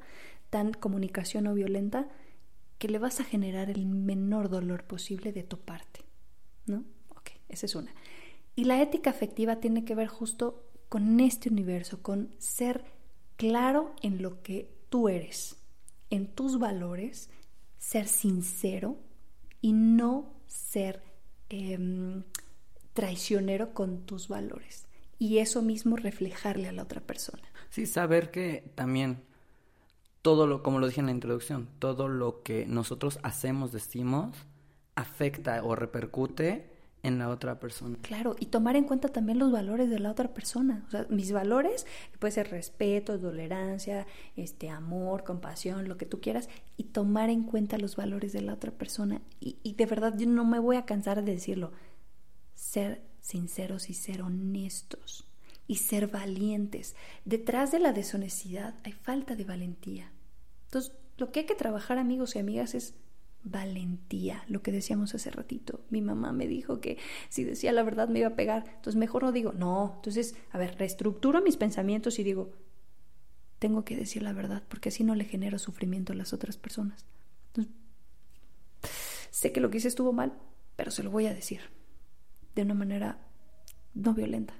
tan 0.49 0.73
comunicación 0.73 1.45
no 1.45 1.53
violenta, 1.53 2.07
que 2.79 2.89
le 2.89 2.99
vas 2.99 3.19
a 3.19 3.23
generar 3.23 3.69
el 3.69 3.85
menor 3.85 4.49
dolor 4.49 4.83
posible 4.83 5.31
de 5.31 5.43
tu 5.43 5.59
parte, 5.59 6.01
¿no? 6.65 6.83
Esa 7.53 7.67
es 7.67 7.75
una. 7.75 7.93
Y 8.55 8.65
la 8.65 8.81
ética 8.81 9.11
afectiva 9.11 9.57
tiene 9.57 9.85
que 9.85 9.95
ver 9.95 10.07
justo 10.07 10.63
con 10.89 11.19
este 11.19 11.49
universo, 11.49 12.01
con 12.01 12.33
ser 12.39 12.83
claro 13.35 13.95
en 14.01 14.21
lo 14.21 14.41
que 14.41 14.69
tú 14.89 15.07
eres, 15.07 15.57
en 16.09 16.27
tus 16.27 16.59
valores, 16.59 17.29
ser 17.77 18.07
sincero 18.07 18.97
y 19.61 19.73
no 19.73 20.33
ser 20.47 21.03
em, 21.49 22.23
traicionero 22.93 23.73
con 23.73 24.05
tus 24.05 24.27
valores. 24.27 24.87
Y 25.19 25.37
eso 25.37 25.61
mismo 25.61 25.95
reflejarle 25.95 26.67
a 26.67 26.73
la 26.73 26.83
otra 26.83 27.01
persona. 27.01 27.43
Sí, 27.69 27.85
saber 27.85 28.29
que 28.29 28.71
también 28.75 29.23
todo 30.21 30.47
lo, 30.47 30.63
como 30.63 30.79
lo 30.79 30.87
dije 30.87 31.01
en 31.01 31.07
la 31.07 31.11
introducción, 31.11 31.69
todo 31.79 32.07
lo 32.07 32.43
que 32.43 32.65
nosotros 32.65 33.19
hacemos, 33.23 33.71
decimos, 33.71 34.35
afecta 34.95 35.63
o 35.63 35.75
repercute 35.75 36.72
en 37.03 37.19
la 37.19 37.29
otra 37.29 37.59
persona. 37.59 37.97
Claro, 38.01 38.35
y 38.39 38.47
tomar 38.47 38.77
en 38.77 38.85
cuenta 38.85 39.09
también 39.09 39.37
los 39.37 39.51
valores 39.51 39.89
de 39.89 39.99
la 39.99 40.09
otra 40.09 40.33
persona. 40.33 40.85
O 40.87 40.91
sea, 40.91 41.05
mis 41.09 41.33
valores, 41.33 41.85
puede 42.17 42.31
ser 42.31 42.49
respeto, 42.49 43.19
tolerancia, 43.19 44.07
este, 44.37 44.69
amor, 44.69 45.25
compasión, 45.25 45.89
lo 45.89 45.97
que 45.97 46.05
tú 46.05 46.21
quieras, 46.21 46.49
y 46.77 46.85
tomar 46.85 47.29
en 47.29 47.43
cuenta 47.43 47.77
los 47.77 47.97
valores 47.97 48.31
de 48.31 48.41
la 48.41 48.53
otra 48.53 48.71
persona. 48.71 49.21
Y, 49.41 49.57
y 49.63 49.73
de 49.73 49.85
verdad, 49.85 50.17
yo 50.17 50.27
no 50.27 50.45
me 50.45 50.59
voy 50.59 50.77
a 50.77 50.85
cansar 50.85 51.23
de 51.23 51.33
decirlo. 51.33 51.73
Ser 52.55 53.03
sinceros 53.19 53.89
y 53.89 53.93
ser 53.93 54.21
honestos 54.21 55.27
y 55.67 55.75
ser 55.75 56.07
valientes. 56.07 56.95
Detrás 57.25 57.71
de 57.71 57.79
la 57.79 57.91
deshonestidad 57.91 58.75
hay 58.83 58.93
falta 58.93 59.35
de 59.35 59.43
valentía. 59.43 60.11
Entonces, 60.65 60.93
lo 61.17 61.31
que 61.31 61.41
hay 61.41 61.45
que 61.45 61.55
trabajar, 61.55 61.97
amigos 61.97 62.35
y 62.35 62.39
amigas, 62.39 62.73
es 62.75 62.95
valentía, 63.43 64.43
lo 64.47 64.61
que 64.61 64.71
decíamos 64.71 65.13
hace 65.15 65.29
ratito. 65.29 65.81
Mi 65.89 66.01
mamá 66.01 66.31
me 66.31 66.47
dijo 66.47 66.79
que 66.79 66.97
si 67.29 67.43
decía 67.43 67.71
la 67.71 67.83
verdad 67.83 68.07
me 68.07 68.19
iba 68.19 68.29
a 68.29 68.35
pegar, 68.35 68.63
entonces 68.67 68.95
mejor 68.95 69.23
no 69.23 69.31
digo, 69.31 69.51
no, 69.53 69.93
entonces, 69.97 70.35
a 70.51 70.57
ver, 70.57 70.77
reestructuro 70.77 71.41
mis 71.41 71.57
pensamientos 71.57 72.19
y 72.19 72.23
digo, 72.23 72.51
tengo 73.59 73.85
que 73.85 73.95
decir 73.95 74.23
la 74.23 74.33
verdad, 74.33 74.63
porque 74.67 74.89
así 74.89 75.03
no 75.03 75.15
le 75.15 75.25
genero 75.25 75.59
sufrimiento 75.59 76.13
a 76.13 76.15
las 76.15 76.33
otras 76.33 76.57
personas. 76.57 77.05
sé 79.31 79.51
que 79.51 79.61
lo 79.61 79.69
que 79.69 79.77
hice 79.77 79.87
estuvo 79.87 80.13
mal, 80.13 80.33
pero 80.75 80.91
se 80.91 81.03
lo 81.03 81.11
voy 81.11 81.27
a 81.27 81.33
decir 81.33 81.61
de 82.55 82.61
una 82.61 82.73
manera 82.73 83.19
no 83.93 84.13
violenta, 84.13 84.53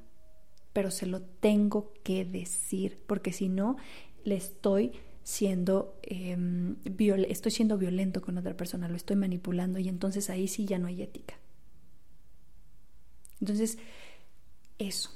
pero 0.74 0.92
se 0.92 1.06
lo 1.06 1.22
tengo 1.22 1.94
que 2.04 2.26
decir, 2.26 3.02
porque 3.08 3.32
si 3.32 3.50
no, 3.50 3.78
le 4.24 4.36
estoy 4.36 4.94
siendo, 5.24 5.98
em, 6.04 6.76
estoy 7.30 7.52
siendo 7.52 7.78
violento 7.78 8.22
con 8.22 8.38
otra 8.38 8.56
persona, 8.56 8.90
lo 8.90 8.96
estoy 8.96 9.16
manipulando 9.16 9.80
y 9.80 9.88
entonces 9.88 10.30
ahí 10.30 10.48
sí 10.48 10.66
ya 10.66 10.80
no 10.80 10.88
hay 10.88 11.02
ética. 11.02 11.36
Entonces, 13.40 13.78
eso, 14.80 15.10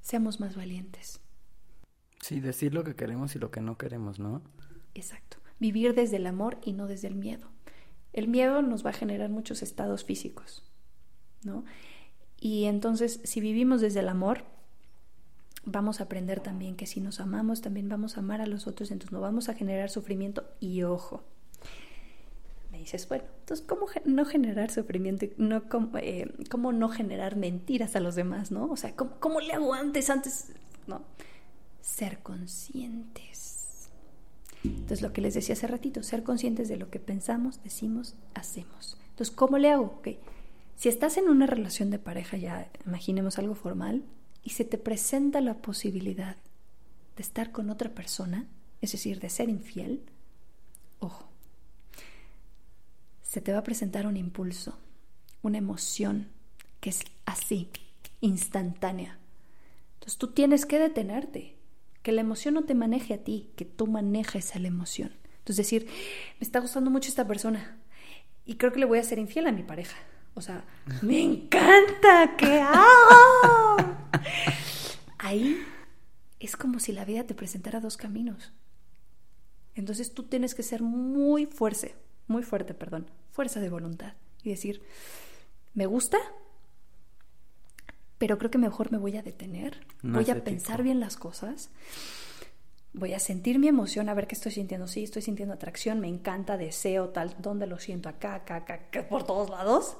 seamos 0.00 0.40
más 0.40 0.56
valientes. 0.56 1.20
Sí, 2.20 2.40
decir 2.40 2.72
lo 2.72 2.84
que 2.84 2.94
queremos 2.94 3.34
y 3.36 3.38
lo 3.38 3.50
que 3.50 3.60
no 3.60 3.76
queremos, 3.76 4.18
¿no? 4.18 4.42
Exacto. 4.94 5.38
Vivir 5.58 5.94
desde 5.94 6.16
el 6.16 6.26
amor 6.26 6.58
y 6.64 6.72
no 6.72 6.86
desde 6.86 7.08
el 7.08 7.14
miedo. 7.14 7.48
El 8.12 8.28
miedo 8.28 8.62
nos 8.62 8.84
va 8.84 8.90
a 8.90 8.94
generar 8.94 9.30
muchos 9.30 9.62
estados 9.62 10.04
físicos, 10.04 10.62
¿no? 11.42 11.64
Y 12.38 12.64
entonces, 12.64 13.20
si 13.24 13.40
vivimos 13.40 13.80
desde 13.80 14.00
el 14.00 14.08
amor, 14.08 14.44
vamos 15.64 16.00
a 16.00 16.04
aprender 16.04 16.40
también 16.40 16.76
que 16.76 16.86
si 16.86 17.00
nos 17.00 17.20
amamos, 17.20 17.60
también 17.60 17.88
vamos 17.88 18.16
a 18.16 18.20
amar 18.20 18.40
a 18.40 18.46
los 18.46 18.66
otros, 18.66 18.90
entonces 18.90 19.12
no 19.12 19.20
vamos 19.20 19.48
a 19.48 19.54
generar 19.54 19.90
sufrimiento 19.90 20.44
y 20.60 20.82
ojo. 20.82 21.22
Me 22.70 22.78
dices, 22.78 23.06
bueno, 23.08 23.24
entonces, 23.40 23.64
¿cómo 23.66 23.86
no 24.04 24.24
generar 24.24 24.70
sufrimiento? 24.70 25.26
No, 25.36 25.68
cómo, 25.68 25.98
eh, 25.98 26.32
¿Cómo 26.50 26.72
no 26.72 26.88
generar 26.88 27.36
mentiras 27.36 27.96
a 27.96 28.00
los 28.00 28.14
demás, 28.14 28.50
no? 28.50 28.64
O 28.66 28.76
sea, 28.76 28.96
¿cómo, 28.96 29.12
¿cómo 29.20 29.40
le 29.40 29.52
hago 29.52 29.74
antes, 29.74 30.08
antes? 30.08 30.52
No. 30.86 31.02
Ser 31.82 32.20
conscientes. 32.20 33.90
Entonces, 34.64 35.02
lo 35.02 35.12
que 35.12 35.20
les 35.20 35.34
decía 35.34 35.54
hace 35.54 35.66
ratito, 35.66 36.02
ser 36.02 36.22
conscientes 36.22 36.68
de 36.68 36.76
lo 36.76 36.88
que 36.88 36.98
pensamos, 36.98 37.62
decimos, 37.62 38.14
hacemos. 38.34 38.96
Entonces, 39.10 39.34
¿cómo 39.34 39.58
le 39.58 39.70
hago? 39.70 40.00
Si 40.76 40.88
estás 40.88 41.16
en 41.16 41.28
una 41.28 41.46
relación 41.46 41.90
de 41.90 41.98
pareja, 41.98 42.36
ya 42.36 42.70
imaginemos 42.86 43.38
algo 43.38 43.54
formal, 43.54 44.02
y 44.42 44.50
se 44.50 44.64
te 44.64 44.78
presenta 44.78 45.40
la 45.40 45.54
posibilidad 45.54 46.36
de 47.16 47.22
estar 47.22 47.52
con 47.52 47.70
otra 47.70 47.90
persona, 47.90 48.46
es 48.80 48.92
decir, 48.92 49.20
de 49.20 49.30
ser 49.30 49.48
infiel, 49.48 50.02
ojo, 50.98 51.28
se 53.22 53.40
te 53.40 53.52
va 53.52 53.58
a 53.58 53.64
presentar 53.64 54.06
un 54.06 54.16
impulso, 54.16 54.78
una 55.42 55.58
emoción 55.58 56.28
que 56.80 56.90
es 56.90 57.00
así, 57.24 57.70
instantánea. 58.20 59.18
Entonces 59.94 60.18
tú 60.18 60.28
tienes 60.28 60.66
que 60.66 60.78
detenerte, 60.78 61.56
que 62.02 62.12
la 62.12 62.20
emoción 62.20 62.54
no 62.54 62.64
te 62.64 62.74
maneje 62.74 63.14
a 63.14 63.24
ti, 63.24 63.50
que 63.56 63.64
tú 63.64 63.86
manejes 63.86 64.56
a 64.56 64.58
la 64.58 64.68
emoción. 64.68 65.12
Entonces 65.38 65.64
decir, 65.64 65.86
me 66.40 66.44
está 66.44 66.60
gustando 66.60 66.90
mucho 66.90 67.08
esta 67.08 67.26
persona 67.26 67.78
y 68.44 68.56
creo 68.56 68.72
que 68.72 68.80
le 68.80 68.86
voy 68.86 68.98
a 68.98 69.04
ser 69.04 69.18
infiel 69.18 69.46
a 69.46 69.52
mi 69.52 69.62
pareja. 69.62 69.96
O 70.34 70.40
sea, 70.40 70.64
me 71.02 71.22
encanta, 71.22 72.36
¿qué 72.36 72.60
hago? 72.60 73.91
Ahí 75.18 75.62
es 76.40 76.56
como 76.56 76.80
si 76.80 76.92
la 76.92 77.04
vida 77.04 77.24
te 77.24 77.34
presentara 77.34 77.80
dos 77.80 77.96
caminos. 77.96 78.52
Entonces 79.74 80.12
tú 80.12 80.24
tienes 80.24 80.54
que 80.54 80.62
ser 80.62 80.82
muy 80.82 81.46
fuerte, 81.46 81.94
muy 82.26 82.42
fuerte, 82.42 82.74
perdón, 82.74 83.10
fuerza 83.30 83.60
de 83.60 83.70
voluntad 83.70 84.14
y 84.42 84.50
decir, 84.50 84.82
me 85.74 85.86
gusta, 85.86 86.18
pero 88.18 88.38
creo 88.38 88.50
que 88.50 88.58
mejor 88.58 88.92
me 88.92 88.98
voy 88.98 89.16
a 89.16 89.22
detener, 89.22 89.86
voy 90.02 90.28
a 90.30 90.44
pensar 90.44 90.82
bien 90.82 91.00
las 91.00 91.16
cosas, 91.16 91.70
voy 92.92 93.14
a 93.14 93.18
sentir 93.18 93.58
mi 93.58 93.68
emoción, 93.68 94.08
a 94.08 94.14
ver 94.14 94.26
qué 94.26 94.34
estoy 94.34 94.52
sintiendo. 94.52 94.86
Sí, 94.86 95.04
estoy 95.04 95.22
sintiendo 95.22 95.54
atracción, 95.54 96.00
me 96.00 96.08
encanta, 96.08 96.56
deseo, 96.56 97.08
tal, 97.08 97.34
¿dónde 97.38 97.66
lo 97.66 97.78
siento? 97.78 98.08
Acá, 98.08 98.34
acá, 98.34 98.56
acá 98.56 99.08
por 99.08 99.24
todos 99.24 99.48
lados 99.48 99.96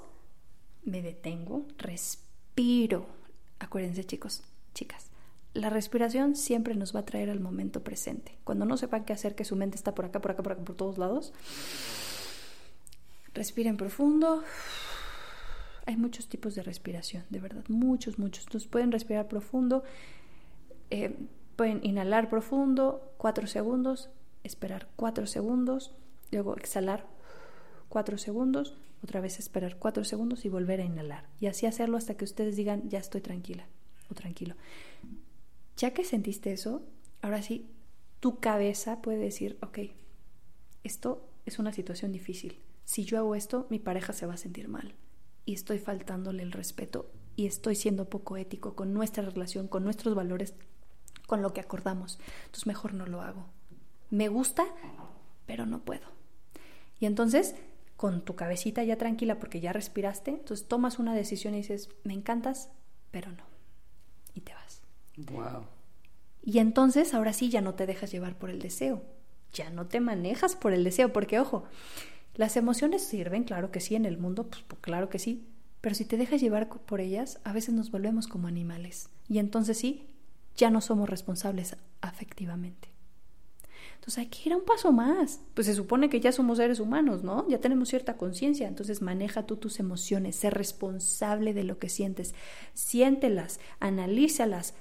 me 0.85 1.01
detengo, 1.03 1.67
respiro. 1.79 3.22
Acuérdense 3.63 4.05
chicos, 4.05 4.43
chicas, 4.75 5.07
la 5.55 5.71
respiración 5.71 6.35
siempre 6.35 6.75
nos 6.75 6.97
va 6.97 7.01
a 7.01 7.05
traer 7.05 7.31
al 7.31 7.39
momento 7.39 7.85
presente. 7.85 8.37
Cuando 8.43 8.65
no 8.65 8.77
sepan 8.77 9.05
qué 9.05 9.13
hacer, 9.13 9.37
que 9.37 9.45
su 9.45 9.55
mente 9.55 9.77
está 9.77 9.95
por 9.95 10.05
acá, 10.05 10.21
por 10.21 10.33
acá, 10.33 10.43
por 10.43 10.53
acá, 10.53 10.65
por 10.65 10.75
todos 10.75 10.99
lados, 10.99 11.33
respiren 13.35 13.77
profundo. 13.77 14.43
Hay 15.87 15.97
muchos 15.97 16.29
tipos 16.29 16.57
de 16.57 16.65
respiración, 16.65 17.25
de 17.31 17.39
verdad, 17.39 17.63
muchos, 17.69 18.19
muchos. 18.19 18.47
Entonces 18.47 18.69
pueden 18.69 18.91
respirar 18.91 19.29
profundo, 19.29 19.85
eh, 20.91 21.17
pueden 21.55 21.85
inhalar 21.85 22.29
profundo, 22.29 23.13
cuatro 23.17 23.47
segundos, 23.47 24.11
esperar 24.43 24.89
cuatro 24.97 25.29
segundos, 25.29 25.93
luego 26.33 26.57
exhalar 26.57 27.07
cuatro 27.89 28.19
segundos, 28.19 28.75
otra 29.03 29.21
vez 29.21 29.39
esperar 29.39 29.79
cuatro 29.79 30.05
segundos 30.05 30.45
y 30.45 30.49
volver 30.49 30.81
a 30.81 30.85
inhalar. 30.85 31.29
Y 31.41 31.47
así 31.47 31.67
hacerlo 31.67 31.97
hasta 31.97 32.17
que 32.17 32.25
ustedes 32.25 32.57
digan, 32.57 32.89
ya 32.89 32.99
estoy 32.99 33.21
tranquila 33.21 33.67
o 34.11 34.15
tranquilo. 34.15 34.55
Ya 35.77 35.93
que 35.93 36.05
sentiste 36.05 36.53
eso, 36.53 36.83
ahora 37.21 37.43
sí, 37.43 37.67
tu 38.21 38.39
cabeza 38.39 39.03
puede 39.03 39.19
decir, 39.19 39.59
ok, 39.63 39.79
esto 40.85 41.29
es 41.47 41.59
una 41.59 41.73
situación 41.73 42.13
difícil. 42.13 42.61
Si 42.85 43.05
yo 43.05 43.19
hago 43.19 43.35
esto, 43.35 43.67
mi 43.71 43.79
pareja 43.79 44.13
se 44.13 44.27
va 44.27 44.35
a 44.35 44.39
sentir 44.39 44.69
mal. 44.69 44.95
Y 45.45 45.55
estoy 45.55 45.79
faltándole 45.79 46.43
el 46.43 46.53
respeto 46.53 47.11
y 47.35 47.47
estoy 47.47 47.75
siendo 47.75 48.09
poco 48.09 48.37
ético 48.37 48.75
con 48.75 48.93
nuestra 48.93 49.25
relación, 49.25 49.67
con 49.67 49.83
nuestros 49.83 50.15
valores, 50.15 50.55
con 51.27 51.43
lo 51.43 51.53
que 51.53 51.61
acordamos. 51.61 52.19
Entonces 52.45 52.67
mejor 52.67 52.95
no 52.95 53.07
lo 53.07 53.23
hago. 53.23 53.47
Me 54.11 54.29
gusta, 54.29 54.67
pero 55.47 55.67
no 55.67 55.85
puedo. 55.85 56.07
Y 57.01 57.07
entonces 57.07 57.57
con 58.03 58.25
tu 58.25 58.35
cabecita 58.35 58.83
ya 58.83 58.99
tranquila 58.99 59.39
porque 59.39 59.61
ya 59.61 59.73
respiraste, 59.73 60.33
entonces 60.33 60.67
tomas 60.67 60.99
una 60.99 61.15
decisión 61.15 61.55
y 61.55 61.59
dices, 61.59 61.89
me 62.03 62.13
encantas, 62.13 62.69
pero 63.13 63.31
no. 63.31 63.45
Y 64.35 64.41
te 64.41 64.53
vas. 64.53 64.83
Wow. 65.19 65.67
Y 66.43 66.59
entonces 66.59 67.15
ahora 67.15 67.33
sí 67.33 67.49
ya 67.49 67.61
no 67.61 67.75
te 67.75 67.87
dejas 67.87 68.11
llevar 68.11 68.37
por 68.37 68.51
el 68.51 68.59
deseo. 68.59 69.05
Ya 69.53 69.71
no 69.71 69.87
te 69.87 70.01
manejas 70.01 70.57
por 70.57 70.73
el 70.73 70.83
deseo, 70.83 71.13
porque 71.13 71.39
ojo, 71.39 71.63
las 72.35 72.57
emociones 72.57 73.07
sirven, 73.07 73.45
claro 73.45 73.71
que 73.71 73.79
sí, 73.79 73.95
en 73.95 74.05
el 74.05 74.19
mundo, 74.19 74.49
pues, 74.51 74.65
pues 74.67 74.81
claro 74.81 75.09
que 75.09 75.21
sí, 75.21 75.47
pero 75.81 75.95
si 75.95 76.05
te 76.05 76.17
dejas 76.17 76.41
llevar 76.41 76.69
por 76.71 77.01
ellas, 77.01 77.39
a 77.45 77.53
veces 77.53 77.73
nos 77.73 77.93
volvemos 77.93 78.27
como 78.27 78.49
animales. 78.49 79.11
Y 79.29 79.39
entonces 79.39 79.79
sí, 79.79 80.09
ya 80.57 80.71
no 80.71 80.81
somos 80.81 81.09
responsables 81.09 81.77
afectivamente. 82.01 82.92
Entonces 84.03 84.19
hay 84.19 84.27
que 84.27 84.49
ir 84.49 84.53
a 84.53 84.57
un 84.57 84.65
paso 84.65 84.91
más. 84.91 85.39
Pues 85.55 85.69
se 85.69 85.75
supone 85.75 86.11
que 86.11 86.19
ya 86.19 86.33
somos 86.33 86.59
seres 86.59 86.81
humanos, 86.81 87.23
¿no? 87.23 87.49
Ya 87.49 87.61
tenemos 87.61 87.89
cierta 87.89 88.17
conciencia. 88.17 88.67
Entonces 88.67 89.01
maneja 89.01 89.47
tú 89.47 89.59
tus 89.59 89.79
emociones, 89.79 90.35
sé 90.35 90.51
responsable 90.51 91.55
de 91.55 91.63
lo 91.63 91.79
que 91.79 91.89
sientes. 91.89 92.35
Siéntelas, 92.75 93.61
analízalas, 93.79 94.75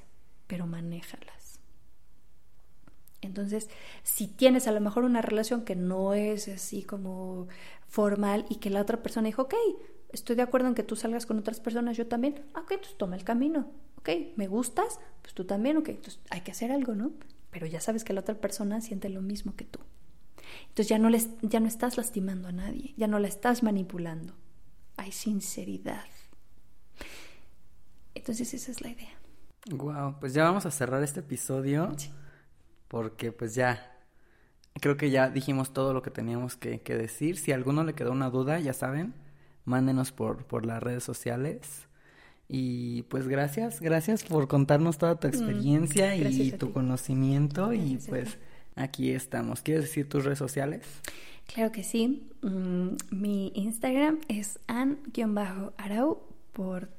pero 0.47 0.65
manéjalas. 0.65 1.59
Entonces, 3.21 3.69
si 4.01 4.25
tienes 4.25 4.67
a 4.67 4.71
lo 4.71 4.81
mejor 4.81 5.03
una 5.03 5.21
relación 5.21 5.65
que 5.65 5.75
no 5.75 6.15
es 6.15 6.47
así 6.47 6.81
como 6.81 7.47
formal 7.87 8.47
y 8.49 8.55
que 8.55 8.71
la 8.71 8.81
otra 8.81 9.03
persona 9.03 9.27
dijo, 9.27 9.43
ok, 9.43 9.53
estoy 10.09 10.35
de 10.35 10.41
acuerdo 10.41 10.67
en 10.67 10.73
que 10.73 10.81
tú 10.81 10.95
salgas 10.95 11.27
con 11.27 11.37
otras 11.37 11.59
personas, 11.59 11.95
yo 11.95 12.07
también, 12.07 12.43
ok, 12.55 12.71
entonces 12.71 12.97
toma 12.97 13.17
el 13.17 13.23
camino, 13.23 13.69
ok, 13.97 14.09
me 14.35 14.47
gustas, 14.47 14.99
pues 15.21 15.35
tú 15.35 15.45
también, 15.45 15.77
ok, 15.77 15.89
entonces 15.89 16.19
hay 16.31 16.41
que 16.41 16.49
hacer 16.49 16.71
algo, 16.71 16.95
¿no? 16.95 17.11
Pero 17.51 17.67
ya 17.67 17.81
sabes 17.81 18.03
que 18.03 18.13
la 18.13 18.21
otra 18.21 18.35
persona 18.35 18.81
siente 18.81 19.09
lo 19.09 19.21
mismo 19.21 19.55
que 19.55 19.65
tú. 19.65 19.79
Entonces 20.69 20.87
ya 20.87 20.97
no, 20.97 21.09
les, 21.09 21.29
ya 21.41 21.59
no 21.59 21.67
estás 21.67 21.97
lastimando 21.97 22.47
a 22.47 22.51
nadie, 22.51 22.93
ya 22.97 23.07
no 23.07 23.19
la 23.19 23.27
estás 23.27 23.61
manipulando. 23.61 24.33
Hay 24.97 25.11
sinceridad. 25.11 26.05
Entonces 28.15 28.53
esa 28.53 28.71
es 28.71 28.81
la 28.81 28.89
idea. 28.89 29.11
Wow, 29.69 30.19
pues 30.19 30.33
ya 30.33 30.43
vamos 30.43 30.65
a 30.65 30.71
cerrar 30.71 31.03
este 31.03 31.19
episodio 31.19 31.95
porque 32.87 33.31
pues 33.31 33.53
ya 33.53 33.99
creo 34.79 34.97
que 34.97 35.11
ya 35.11 35.29
dijimos 35.29 35.73
todo 35.73 35.93
lo 35.93 36.01
que 36.01 36.11
teníamos 36.11 36.55
que, 36.55 36.81
que, 36.81 36.95
decir. 36.95 37.37
Si 37.37 37.51
a 37.51 37.55
alguno 37.55 37.83
le 37.83 37.93
quedó 37.93 38.11
una 38.11 38.29
duda, 38.29 38.59
ya 38.59 38.73
saben, 38.73 39.13
mándenos 39.65 40.11
por, 40.11 40.45
por 40.45 40.65
las 40.65 40.81
redes 40.81 41.03
sociales. 41.03 41.87
Y 42.53 43.03
pues 43.03 43.29
gracias, 43.29 43.79
gracias 43.79 44.25
por 44.25 44.49
contarnos 44.49 44.97
toda 44.97 45.15
tu 45.15 45.27
mm, 45.27 45.29
experiencia 45.29 46.17
y 46.17 46.51
tu 46.51 46.73
conocimiento 46.73 47.71
y 47.71 47.97
pues 48.09 48.37
aquí 48.75 49.11
estamos. 49.11 49.61
¿Quieres 49.61 49.85
decir 49.85 50.09
tus 50.09 50.25
redes 50.25 50.39
sociales? 50.39 50.85
Claro 51.53 51.71
que 51.71 51.83
sí. 51.83 52.29
Mm, 52.41 52.95
mi 53.09 53.53
Instagram 53.55 54.19
es 54.27 54.59
an-arau 54.67 56.23
por 56.51 56.89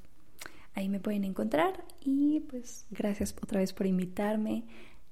ahí 0.72 0.88
me 0.88 1.00
pueden 1.00 1.22
encontrar 1.24 1.84
y 2.00 2.40
pues 2.48 2.86
gracias 2.90 3.34
otra 3.42 3.60
vez 3.60 3.74
por 3.74 3.86
invitarme. 3.86 4.64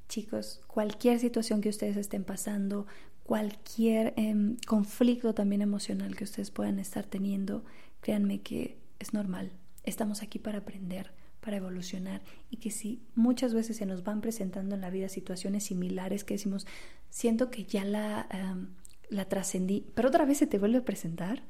Chicos, 0.09 0.63
cualquier 0.69 1.19
situación 1.19 1.61
que 1.61 1.69
ustedes 1.69 1.99
estén 1.99 2.25
pasando, 2.25 2.87
cualquier 3.25 4.15
em, 4.17 4.57
conflicto 4.67 5.35
también 5.35 5.61
emocional 5.61 6.17
que 6.17 6.25
ustedes 6.25 6.51
puedan 6.51 6.79
estar 6.79 7.05
teniendo, 7.05 7.63
créanme 8.01 8.41
que 8.41 8.79
es 8.99 9.13
normal 9.13 9.53
Estamos 9.91 10.23
aquí 10.23 10.39
para 10.39 10.59
aprender, 10.59 11.13
para 11.41 11.57
evolucionar 11.57 12.23
y 12.51 12.59
que 12.59 12.71
si 12.71 13.03
muchas 13.15 13.55
veces 13.55 13.77
se 13.77 13.87
nos 13.87 14.05
van 14.05 14.21
presentando 14.21 14.75
en 14.75 14.81
la 14.81 14.91
vida 14.91 15.09
situaciones 15.09 15.65
similares 15.65 16.25
que 16.25 16.35
decimos, 16.35 16.67
siento 17.09 17.51
que 17.51 17.65
ya 17.65 17.85
la, 17.85 18.27
la 19.09 19.29
trascendí, 19.29 19.87
pero 19.95 20.09
otra 20.09 20.25
vez 20.25 20.39
se 20.39 20.47
te 20.47 20.59
vuelve 20.59 20.79
a 20.79 20.85
presentar, 20.85 21.43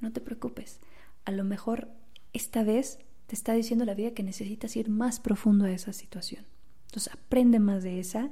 no 0.00 0.12
te 0.12 0.20
preocupes. 0.20 0.80
A 1.24 1.30
lo 1.30 1.44
mejor 1.44 1.88
esta 2.32 2.62
vez 2.64 2.98
te 3.26 3.34
está 3.34 3.54
diciendo 3.54 3.84
la 3.84 3.94
vida 3.94 4.12
que 4.12 4.22
necesitas 4.22 4.76
ir 4.76 4.90
más 4.90 5.20
profundo 5.20 5.64
a 5.64 5.70
esa 5.70 5.92
situación. 5.92 6.44
Entonces 6.86 7.12
aprende 7.12 7.58
más 7.58 7.82
de 7.82 8.00
esa 8.00 8.30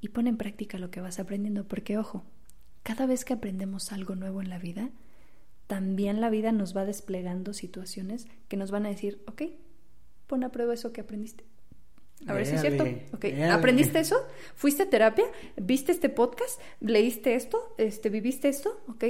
y 0.00 0.08
pone 0.08 0.30
en 0.30 0.36
práctica 0.36 0.78
lo 0.78 0.90
que 0.90 1.00
vas 1.00 1.18
aprendiendo, 1.18 1.66
porque 1.66 1.98
ojo, 1.98 2.24
cada 2.82 3.06
vez 3.06 3.24
que 3.24 3.34
aprendemos 3.34 3.92
algo 3.92 4.14
nuevo 4.14 4.40
en 4.40 4.48
la 4.48 4.58
vida, 4.58 4.90
también 5.66 6.20
la 6.20 6.30
vida 6.30 6.52
nos 6.52 6.76
va 6.76 6.84
desplegando 6.84 7.52
situaciones 7.52 8.26
que 8.48 8.56
nos 8.56 8.70
van 8.70 8.86
a 8.86 8.88
decir, 8.88 9.22
ok, 9.26 9.42
pon 10.26 10.44
a 10.44 10.50
prueba 10.50 10.74
eso 10.74 10.92
que 10.92 11.00
aprendiste. 11.00 11.44
A 12.26 12.32
ver 12.32 12.46
si 12.46 12.54
es 12.54 12.60
cierto. 12.62 12.84
Okay. 13.16 13.42
¿Aprendiste 13.42 13.98
eso? 13.98 14.16
¿Fuiste 14.54 14.84
a 14.84 14.90
terapia? 14.90 15.24
¿Viste 15.56 15.92
este 15.92 16.08
podcast? 16.08 16.60
¿Leíste 16.80 17.34
esto? 17.34 17.74
Este, 17.78 18.08
¿Viviste 18.08 18.48
esto? 18.48 18.82
Ok. 18.88 19.04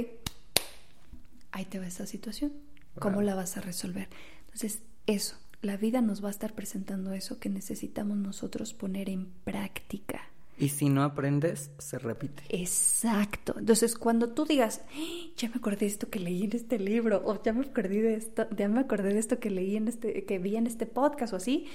Ahí 1.51 1.65
te 1.65 1.79
va 1.79 1.87
esa 1.87 2.05
situación. 2.05 2.53
¿Cómo 2.99 3.21
la 3.21 3.35
vas 3.35 3.57
a 3.57 3.61
resolver? 3.61 4.09
Entonces, 4.45 4.81
eso, 5.05 5.37
la 5.61 5.77
vida 5.77 6.01
nos 6.01 6.23
va 6.23 6.27
a 6.27 6.31
estar 6.31 6.53
presentando 6.53 7.13
eso 7.13 7.39
que 7.39 7.49
necesitamos 7.49 8.17
nosotros 8.17 8.73
poner 8.73 9.09
en 9.09 9.27
práctica. 9.43 10.29
Y 10.57 10.69
si 10.69 10.89
no 10.89 11.03
aprendes, 11.03 11.71
se 11.77 11.99
repite. 11.99 12.43
Exacto. 12.49 13.55
Entonces, 13.59 13.95
cuando 13.95 14.29
tú 14.29 14.45
digas, 14.45 14.81
¡Ah! 14.91 15.31
ya 15.35 15.49
me 15.49 15.55
acordé 15.55 15.81
de 15.81 15.85
esto 15.87 16.09
que 16.09 16.19
leí 16.19 16.43
en 16.43 16.55
este 16.55 16.79
libro, 16.79 17.21
o 17.25 17.41
ya 17.41 17.53
me 17.53 17.65
acordé 17.65 18.01
de 18.01 18.15
esto, 18.15 18.47
ya 18.55 18.67
me 18.67 18.79
acordé 18.79 19.13
de 19.13 19.19
esto 19.19 19.39
que 19.39 19.51
leí 19.51 19.75
en 19.75 19.87
este, 19.87 20.25
que 20.25 20.39
vi 20.39 20.55
en 20.55 20.65
este 20.65 20.87
podcast 20.87 21.33
o 21.33 21.35
así, 21.35 21.67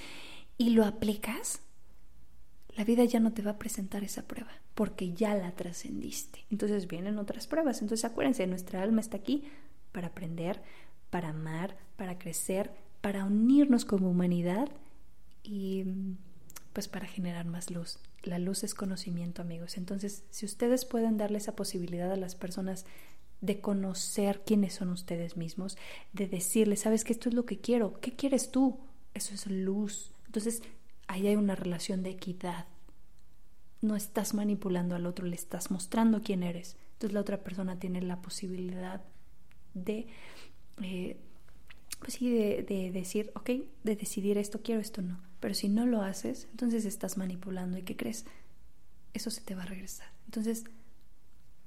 y 0.57 0.71
lo 0.71 0.83
aplicas, 0.83 1.61
la 2.75 2.83
vida 2.83 3.05
ya 3.05 3.19
no 3.19 3.33
te 3.33 3.41
va 3.41 3.51
a 3.51 3.59
presentar 3.59 4.03
esa 4.03 4.23
prueba, 4.23 4.51
porque 4.73 5.13
ya 5.13 5.33
la 5.35 5.51
trascendiste. 5.51 6.45
Entonces 6.49 6.87
vienen 6.87 7.17
otras 7.19 7.47
pruebas. 7.47 7.81
Entonces 7.81 8.03
acuérdense, 8.03 8.45
nuestra 8.47 8.81
alma 8.81 8.99
está 8.99 9.17
aquí 9.17 9.43
para 9.91 10.07
aprender, 10.07 10.61
para 11.09 11.29
amar, 11.29 11.77
para 11.95 12.17
crecer, 12.17 12.71
para 13.01 13.25
unirnos 13.25 13.85
como 13.85 14.09
humanidad 14.09 14.69
y 15.43 15.85
pues 16.73 16.87
para 16.87 17.07
generar 17.07 17.45
más 17.45 17.69
luz. 17.69 17.99
La 18.23 18.39
luz 18.39 18.63
es 18.63 18.73
conocimiento, 18.73 19.41
amigos. 19.41 19.77
Entonces, 19.77 20.23
si 20.31 20.45
ustedes 20.45 20.85
pueden 20.85 21.17
darle 21.17 21.37
esa 21.37 21.55
posibilidad 21.55 22.11
a 22.11 22.17
las 22.17 22.35
personas 22.35 22.85
de 23.41 23.61
conocer 23.61 24.41
quiénes 24.45 24.73
son 24.73 24.89
ustedes 24.89 25.37
mismos, 25.37 25.77
de 26.13 26.27
decirles, 26.27 26.81
sabes 26.81 27.03
que 27.03 27.13
esto 27.13 27.29
es 27.29 27.35
lo 27.35 27.45
que 27.45 27.59
quiero, 27.59 27.99
¿qué 27.99 28.15
quieres 28.15 28.51
tú? 28.51 28.79
Eso 29.13 29.33
es 29.35 29.47
luz. 29.47 30.13
Entonces, 30.25 30.63
ahí 31.07 31.27
hay 31.27 31.35
una 31.35 31.55
relación 31.55 32.03
de 32.03 32.11
equidad. 32.11 32.65
No 33.81 33.95
estás 33.95 34.33
manipulando 34.33 34.95
al 34.95 35.05
otro, 35.05 35.25
le 35.25 35.35
estás 35.35 35.69
mostrando 35.69 36.21
quién 36.21 36.41
eres. 36.41 36.77
Entonces 36.93 37.13
la 37.13 37.21
otra 37.21 37.43
persona 37.43 37.77
tiene 37.79 38.01
la 38.01 38.21
posibilidad 38.21 39.03
de, 39.73 40.07
eh, 40.81 41.17
pues 41.99 42.13
sí, 42.13 42.31
de, 42.31 42.63
de, 42.63 42.91
decir, 42.91 43.31
ok, 43.35 43.49
de 43.83 43.95
decidir 43.97 44.37
esto 44.37 44.61
quiero, 44.63 44.79
esto 44.79 45.01
no. 45.01 45.19
Pero 45.43 45.55
si 45.55 45.67
no 45.67 45.85
lo 45.85 46.01
haces, 46.01 46.47
entonces 46.51 46.85
estás 46.85 47.17
manipulando 47.17 47.77
y 47.77 47.81
¿qué 47.81 47.97
crees? 47.97 48.23
Eso 49.13 49.29
se 49.29 49.41
te 49.41 49.55
va 49.55 49.63
a 49.63 49.65
regresar. 49.65 50.07
Entonces, 50.23 50.63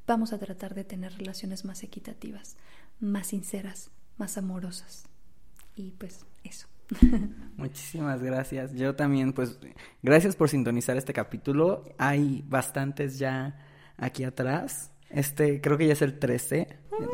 vamos 0.06 0.32
a 0.32 0.38
tratar 0.38 0.74
de 0.74 0.82
tener 0.82 1.12
relaciones 1.12 1.66
más 1.66 1.82
equitativas, 1.82 2.56
más 3.00 3.26
sinceras, 3.26 3.90
más 4.16 4.38
amorosas. 4.38 5.04
Y 5.74 5.90
pues 5.90 6.24
eso. 6.42 6.68
Muchísimas 7.58 8.22
gracias. 8.22 8.72
Yo 8.72 8.96
también, 8.96 9.34
pues, 9.34 9.58
gracias 10.02 10.36
por 10.36 10.48
sintonizar 10.48 10.96
este 10.96 11.12
capítulo. 11.12 11.84
Hay 11.98 12.46
bastantes 12.48 13.18
ya 13.18 13.62
aquí 13.98 14.24
atrás. 14.24 14.90
Este, 15.16 15.62
creo 15.62 15.78
que 15.78 15.86
ya 15.86 15.94
es 15.94 16.02
el 16.02 16.18
13. 16.18 16.68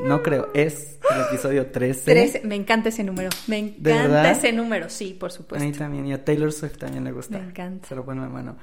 No 0.04 0.24
creo, 0.24 0.48
es 0.54 0.98
el 1.14 1.20
episodio 1.20 1.68
13. 1.68 2.10
13. 2.10 2.42
Me 2.44 2.56
encanta 2.56 2.88
ese 2.88 3.04
número. 3.04 3.30
Me 3.46 3.58
encanta 3.58 4.32
ese 4.32 4.52
número, 4.52 4.90
sí, 4.90 5.14
por 5.14 5.30
supuesto. 5.30 5.64
A 5.64 5.68
mí 5.68 5.72
también, 5.72 6.06
y 6.08 6.12
a 6.12 6.24
Taylor 6.24 6.50
Swift 6.50 6.78
también 6.78 7.04
le 7.04 7.12
gusta. 7.12 7.38
Me 7.38 7.44
encanta. 7.44 7.86
Se 7.86 7.94
lo 7.94 8.04
pone 8.04 8.20
en 8.24 8.32
mano. 8.32 8.56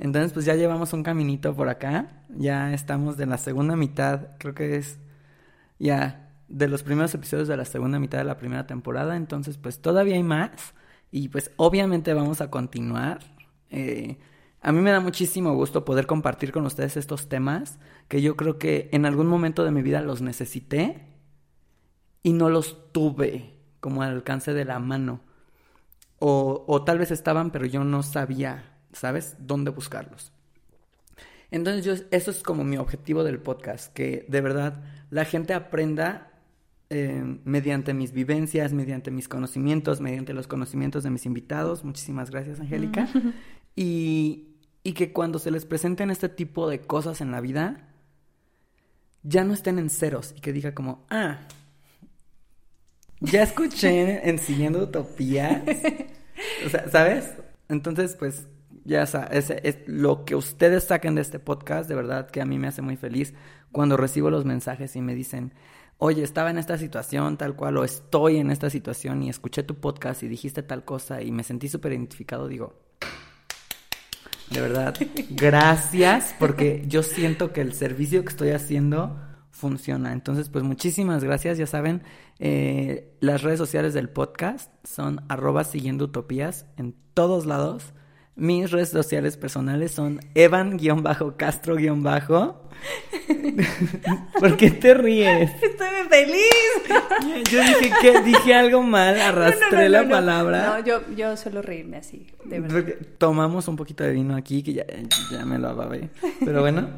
Entonces, 0.00 0.32
pues 0.32 0.46
ya 0.46 0.56
llevamos 0.56 0.92
un 0.94 1.04
caminito 1.04 1.54
por 1.54 1.68
acá. 1.68 2.24
Ya 2.28 2.74
estamos 2.74 3.16
de 3.16 3.26
la 3.26 3.38
segunda 3.38 3.76
mitad, 3.76 4.30
creo 4.38 4.52
que 4.52 4.74
es 4.74 4.98
ya 5.78 6.32
de 6.48 6.66
los 6.66 6.82
primeros 6.82 7.14
episodios 7.14 7.46
de 7.46 7.56
la 7.56 7.64
segunda 7.64 8.00
mitad 8.00 8.18
de 8.18 8.24
la 8.24 8.36
primera 8.36 8.66
temporada. 8.66 9.16
Entonces, 9.16 9.58
pues 9.58 9.80
todavía 9.80 10.16
hay 10.16 10.24
más. 10.24 10.74
Y 11.12 11.28
pues 11.28 11.52
obviamente 11.54 12.14
vamos 12.14 12.40
a 12.40 12.50
continuar. 12.50 13.20
Eh, 13.70 14.18
a 14.60 14.72
mí 14.72 14.80
me 14.80 14.90
da 14.90 14.98
muchísimo 14.98 15.54
gusto 15.54 15.84
poder 15.84 16.06
compartir 16.06 16.50
con 16.50 16.66
ustedes 16.66 16.96
estos 16.96 17.28
temas 17.28 17.78
que 18.12 18.20
yo 18.20 18.36
creo 18.36 18.58
que 18.58 18.90
en 18.92 19.06
algún 19.06 19.26
momento 19.26 19.64
de 19.64 19.70
mi 19.70 19.80
vida 19.80 20.02
los 20.02 20.20
necesité 20.20 21.00
y 22.22 22.34
no 22.34 22.50
los 22.50 22.92
tuve 22.92 23.54
como 23.80 24.02
al 24.02 24.10
alcance 24.10 24.52
de 24.52 24.66
la 24.66 24.78
mano. 24.80 25.22
O, 26.18 26.62
o 26.68 26.84
tal 26.84 26.98
vez 26.98 27.10
estaban, 27.10 27.50
pero 27.50 27.64
yo 27.64 27.84
no 27.84 28.02
sabía, 28.02 28.76
¿sabes?, 28.92 29.36
dónde 29.38 29.70
buscarlos. 29.70 30.30
Entonces, 31.50 31.86
yo, 31.86 31.94
eso 32.10 32.30
es 32.30 32.42
como 32.42 32.64
mi 32.64 32.76
objetivo 32.76 33.24
del 33.24 33.38
podcast, 33.38 33.90
que 33.94 34.26
de 34.28 34.40
verdad 34.42 34.84
la 35.08 35.24
gente 35.24 35.54
aprenda 35.54 36.32
eh, 36.90 37.38
mediante 37.44 37.94
mis 37.94 38.12
vivencias, 38.12 38.74
mediante 38.74 39.10
mis 39.10 39.26
conocimientos, 39.26 40.02
mediante 40.02 40.34
los 40.34 40.46
conocimientos 40.48 41.02
de 41.02 41.08
mis 41.08 41.24
invitados. 41.24 41.82
Muchísimas 41.82 42.30
gracias, 42.30 42.60
Angélica. 42.60 43.08
y, 43.74 44.48
y 44.82 44.92
que 44.92 45.14
cuando 45.14 45.38
se 45.38 45.50
les 45.50 45.64
presenten 45.64 46.10
este 46.10 46.28
tipo 46.28 46.68
de 46.68 46.82
cosas 46.82 47.22
en 47.22 47.30
la 47.30 47.40
vida, 47.40 47.88
ya 49.22 49.44
no 49.44 49.54
estén 49.54 49.78
en 49.78 49.90
ceros 49.90 50.34
y 50.36 50.40
que 50.40 50.52
diga 50.52 50.74
como, 50.74 51.04
ah, 51.10 51.38
ya 53.20 53.42
escuché 53.42 54.28
en 54.28 54.38
Siguiendo 54.38 54.82
Utopías. 54.82 55.62
O 56.66 56.68
sea, 56.68 56.88
¿sabes? 56.90 57.34
Entonces, 57.68 58.16
pues, 58.16 58.48
ya 58.84 59.06
sabes, 59.06 59.50
es, 59.50 59.60
es, 59.62 59.78
lo 59.86 60.24
que 60.24 60.34
ustedes 60.34 60.84
saquen 60.84 61.14
de 61.14 61.20
este 61.20 61.38
podcast, 61.38 61.88
de 61.88 61.94
verdad 61.94 62.30
que 62.30 62.40
a 62.40 62.44
mí 62.44 62.58
me 62.58 62.66
hace 62.68 62.82
muy 62.82 62.96
feliz 62.96 63.32
cuando 63.70 63.96
recibo 63.96 64.30
los 64.30 64.44
mensajes 64.44 64.96
y 64.96 65.02
me 65.02 65.14
dicen, 65.14 65.52
oye, 65.98 66.24
estaba 66.24 66.50
en 66.50 66.58
esta 66.58 66.78
situación 66.78 67.36
tal 67.36 67.54
cual, 67.54 67.76
o 67.76 67.84
estoy 67.84 68.38
en 68.38 68.50
esta 68.50 68.70
situación 68.70 69.22
y 69.22 69.28
escuché 69.28 69.62
tu 69.62 69.76
podcast 69.76 70.24
y 70.24 70.28
dijiste 70.28 70.64
tal 70.64 70.84
cosa 70.84 71.22
y 71.22 71.30
me 71.30 71.44
sentí 71.44 71.68
súper 71.68 71.92
identificado, 71.92 72.48
digo, 72.48 72.81
de 74.50 74.60
verdad, 74.60 74.94
gracias, 75.30 76.34
porque 76.38 76.84
yo 76.86 77.02
siento 77.02 77.52
que 77.52 77.60
el 77.60 77.72
servicio 77.74 78.22
que 78.22 78.30
estoy 78.30 78.50
haciendo 78.50 79.16
funciona. 79.50 80.12
Entonces, 80.12 80.48
pues 80.48 80.64
muchísimas 80.64 81.22
gracias. 81.22 81.58
Ya 81.58 81.66
saben, 81.66 82.02
eh, 82.38 83.14
las 83.20 83.42
redes 83.42 83.58
sociales 83.58 83.94
del 83.94 84.08
podcast 84.08 84.72
son 84.84 85.24
arroba 85.28 85.64
siguiendo 85.64 86.06
utopías 86.06 86.66
en 86.76 86.94
todos 87.14 87.46
lados. 87.46 87.92
Mis 88.34 88.70
redes 88.70 88.88
sociales 88.88 89.36
personales 89.36 89.92
son 89.92 90.20
Evan-Castro- 90.34 91.36
¿Por 94.40 94.56
qué 94.56 94.70
te 94.70 94.94
ríes? 94.94 95.50
Estoy 95.62 95.88
feliz. 96.08 97.48
Yo 97.50 97.60
dije 97.60 97.92
que 98.00 98.22
dije 98.22 98.54
algo 98.54 98.82
mal, 98.82 99.20
arrastré 99.20 99.60
No, 99.70 99.70
no, 99.70 99.82
no, 99.82 99.88
la 99.88 100.08
palabra. 100.08 100.66
No, 100.78 100.84
yo, 100.84 101.02
yo 101.16 101.36
suelo 101.36 101.62
reírme 101.62 101.98
así, 101.98 102.26
de 102.44 102.60
verdad. 102.60 102.94
Tomamos 103.18 103.68
un 103.68 103.76
poquito 103.76 104.02
de 104.04 104.12
vino 104.12 104.34
aquí 104.36 104.62
que 104.62 104.72
ya, 104.74 104.86
ya 105.30 105.44
me 105.44 105.58
lo 105.58 105.68
ababé. 105.68 106.10
Pero 106.44 106.60
bueno. 106.60 106.88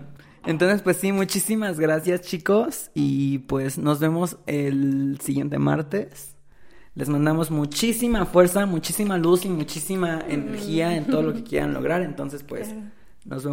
Entonces, 0.46 0.82
pues 0.82 0.98
sí, 0.98 1.10
muchísimas 1.10 1.80
gracias, 1.80 2.20
chicos. 2.22 2.90
Y 2.94 3.38
pues 3.40 3.78
nos 3.78 3.98
vemos 3.98 4.36
el 4.46 5.18
siguiente 5.22 5.58
martes. 5.58 6.33
Les 6.94 7.08
mandamos 7.08 7.50
muchísima 7.50 8.24
fuerza, 8.24 8.66
muchísima 8.66 9.18
luz 9.18 9.44
y 9.44 9.48
muchísima 9.48 10.22
energía 10.28 10.96
en 10.96 11.06
todo 11.06 11.22
lo 11.22 11.34
que 11.34 11.42
quieran 11.42 11.74
lograr. 11.74 12.02
Entonces, 12.02 12.42
pues, 12.44 12.72
nos 13.24 13.44
vemos. 13.44 13.52